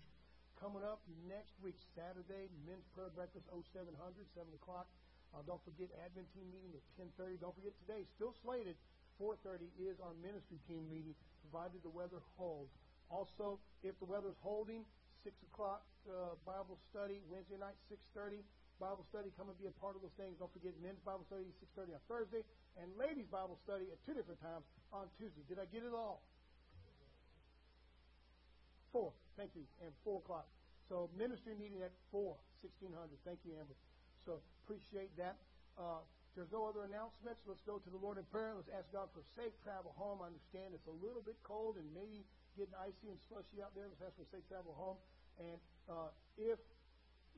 coming 0.54 0.86
up 0.86 1.02
next 1.26 1.50
week, 1.66 1.74
Saturday, 1.98 2.46
men's 2.62 2.86
prayer 2.94 3.10
breakfast 3.10 3.42
0700, 3.50 3.90
7 3.90 4.46
o'clock. 4.54 4.86
Uh, 5.34 5.42
don't 5.50 5.58
forget 5.66 5.90
Advent 6.06 6.30
team 6.30 6.46
meeting 6.54 6.70
at 6.78 6.84
10:30. 6.94 7.42
Don't 7.42 7.58
forget 7.58 7.74
today, 7.82 8.06
still 8.14 8.38
slated, 8.46 8.78
4:30 9.18 9.66
is 9.82 9.98
our 9.98 10.14
ministry 10.22 10.62
team 10.70 10.86
meeting, 10.86 11.18
provided 11.42 11.82
the 11.82 11.90
weather 11.90 12.22
holds. 12.38 12.70
Also, 13.10 13.58
if 13.82 13.98
the 13.98 14.06
weather's 14.06 14.38
holding, 14.46 14.86
6 15.26 15.34
o'clock 15.50 15.82
uh, 16.06 16.38
Bible 16.46 16.78
study 16.94 17.18
Wednesday 17.26 17.58
night, 17.58 17.74
6:30. 17.90 18.46
Bible 18.80 19.04
study. 19.12 19.28
Come 19.36 19.52
and 19.52 19.58
be 19.60 19.68
a 19.68 19.76
part 19.76 19.94
of 19.94 20.00
those 20.00 20.16
things. 20.16 20.40
Don't 20.40 20.50
forget 20.56 20.72
men's 20.80 21.04
Bible 21.04 21.28
study 21.28 21.44
6:30 21.60 21.92
on 21.92 22.02
Thursday 22.08 22.42
and 22.80 22.88
ladies 22.96 23.28
Bible 23.28 23.60
study 23.68 23.92
at 23.92 24.00
two 24.08 24.16
different 24.16 24.40
times 24.40 24.64
on 24.88 25.06
Tuesday. 25.20 25.44
Did 25.44 25.60
I 25.60 25.68
get 25.68 25.84
it 25.84 25.92
all? 25.92 26.24
Four. 28.90 29.12
Thank 29.36 29.52
you. 29.54 29.68
And 29.84 29.92
four 30.02 30.24
o'clock. 30.24 30.48
So 30.88 31.12
ministry 31.14 31.54
meeting 31.54 31.84
at 31.84 31.92
four, 32.10 32.34
1600. 32.64 32.90
Thank 33.22 33.38
you, 33.46 33.54
Amber. 33.54 33.76
So 34.24 34.42
appreciate 34.64 35.14
that. 35.20 35.38
Uh, 35.78 36.02
there's 36.34 36.50
no 36.50 36.66
other 36.66 36.82
announcements. 36.82 37.42
Let's 37.46 37.62
go 37.62 37.78
to 37.78 37.90
the 37.90 38.00
Lord 38.00 38.18
in 38.18 38.26
prayer. 38.30 38.54
Let's 38.54 38.70
ask 38.74 38.90
God 38.90 39.10
for 39.14 39.22
safe 39.38 39.54
travel 39.62 39.94
home. 39.94 40.22
I 40.22 40.30
understand 40.32 40.74
it's 40.74 40.86
a 40.90 40.98
little 41.04 41.22
bit 41.22 41.38
cold 41.46 41.78
and 41.78 41.86
maybe 41.94 42.26
getting 42.58 42.74
icy 42.78 43.10
and 43.10 43.18
slushy 43.30 43.62
out 43.62 43.74
there. 43.74 43.86
Let's 43.86 44.02
ask 44.02 44.14
for 44.18 44.26
safe 44.34 44.46
travel 44.50 44.74
home. 44.74 44.98
And 45.38 45.58
uh, 45.86 46.10
if 46.38 46.58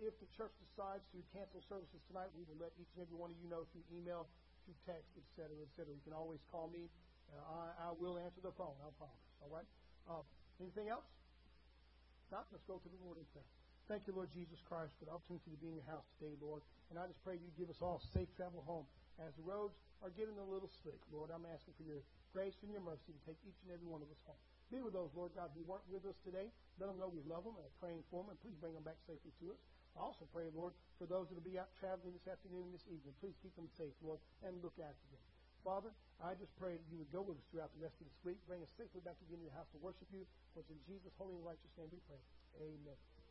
if 0.01 0.15
the 0.23 0.29
church 0.39 0.55
decides 0.63 1.05
to 1.13 1.19
cancel 1.37 1.61
services 1.69 2.01
tonight, 2.09 2.33
we 2.33 2.47
will 2.49 2.57
let 2.57 2.73
each 2.81 2.89
and 2.97 3.05
every 3.05 3.19
one 3.19 3.35
of 3.35 3.39
you 3.43 3.49
know 3.51 3.69
through 3.75 3.85
email, 3.93 4.31
through 4.65 4.79
text, 4.89 5.11
et 5.19 5.27
cetera, 5.37 5.59
et 5.61 5.73
cetera. 5.77 5.93
You 5.93 6.05
can 6.07 6.17
always 6.17 6.41
call 6.49 6.71
me. 6.71 6.89
Uh, 7.33 7.41
I, 7.41 7.89
I 7.89 7.97
will 7.97 8.17
answer 8.21 8.41
the 8.41 8.55
phone. 8.55 8.77
I 8.81 8.89
promise. 8.97 9.27
All 9.43 9.53
right. 9.53 9.69
Uh, 10.09 10.25
anything 10.63 10.89
else? 10.89 11.07
Not. 12.31 12.49
Let's 12.53 12.65
go 12.65 12.81
to 12.81 12.89
the 12.89 13.01
Lord 13.05 13.21
in 13.21 13.27
prayer. 13.37 13.47
Thank 13.91 14.07
you, 14.07 14.15
Lord 14.15 14.31
Jesus 14.31 14.63
Christ, 14.71 14.95
for 14.97 15.11
the 15.11 15.13
opportunity 15.13 15.53
to 15.53 15.61
be 15.61 15.69
in 15.69 15.77
your 15.83 15.91
house 15.91 16.07
today, 16.17 16.33
Lord. 16.39 16.63
And 16.89 16.97
I 16.97 17.11
just 17.11 17.21
pray 17.27 17.37
you 17.37 17.51
give 17.59 17.69
us 17.69 17.83
all 17.83 18.01
safe 18.15 18.31
travel 18.39 18.63
home. 18.63 18.87
As 19.21 19.35
the 19.37 19.45
roads 19.45 19.77
are 20.01 20.09
getting 20.15 20.39
a 20.41 20.47
little 20.47 20.71
slick, 20.81 20.97
Lord, 21.13 21.29
I'm 21.29 21.45
asking 21.45 21.77
for 21.77 21.85
your 21.85 22.01
grace 22.33 22.57
and 22.65 22.73
your 22.73 22.81
mercy 22.81 23.13
to 23.13 23.23
take 23.29 23.37
each 23.45 23.59
and 23.67 23.75
every 23.75 23.85
one 23.85 24.01
of 24.01 24.09
us 24.09 24.23
home. 24.25 24.39
Be 24.73 24.81
with 24.81 24.97
those, 24.97 25.13
Lord 25.13 25.37
God, 25.37 25.53
who 25.53 25.61
weren't 25.69 25.85
with 25.93 26.09
us 26.09 26.17
today. 26.25 26.49
Let 26.81 26.89
them 26.89 26.97
know 26.97 27.13
we 27.13 27.21
love 27.29 27.45
them 27.45 27.61
and 27.61 27.67
are 27.69 27.79
praying 27.83 28.01
for 28.09 28.25
them, 28.25 28.33
and 28.33 28.41
please 28.41 28.57
bring 28.57 28.73
them 28.73 28.87
back 28.87 28.97
safely 29.05 29.35
to 29.45 29.53
us. 29.53 29.61
I 29.97 30.01
also 30.01 30.25
pray, 30.33 30.49
Lord, 30.57 30.73
for 30.97 31.05
those 31.05 31.29
that 31.29 31.37
will 31.37 31.45
be 31.45 31.61
out 31.61 31.69
traveling 31.77 32.17
this 32.17 32.25
afternoon 32.27 32.73
and 32.73 32.75
this 32.75 32.87
evening. 32.89 33.13
Please 33.21 33.37
keep 33.45 33.55
them 33.57 33.69
safe, 33.77 33.93
Lord, 34.01 34.19
and 34.43 34.57
look 34.65 34.77
after 34.81 35.07
them. 35.13 35.23
Father, 35.63 35.93
I 36.19 36.35
just 36.35 36.51
pray 36.59 36.75
that 36.75 36.89
you 36.91 36.99
would 36.99 37.13
go 37.15 37.23
with 37.23 37.39
us 37.39 37.47
throughout 37.53 37.71
the 37.79 37.83
rest 37.85 37.95
of 38.03 38.11
this 38.11 38.21
week. 38.27 38.39
Bring 38.51 38.63
us 38.63 38.73
safely 38.75 39.05
back 39.05 39.21
again 39.23 39.39
to 39.39 39.47
your 39.47 39.55
house 39.55 39.71
to 39.77 39.79
worship 39.79 40.11
you. 40.11 40.27
For 40.55 40.61
it's 40.61 40.71
in 40.71 40.81
Jesus' 40.91 41.15
holy 41.19 41.39
and 41.39 41.47
righteous 41.47 41.71
name 41.79 41.93
we 41.93 42.03
pray. 42.09 42.19
Amen. 42.59 43.22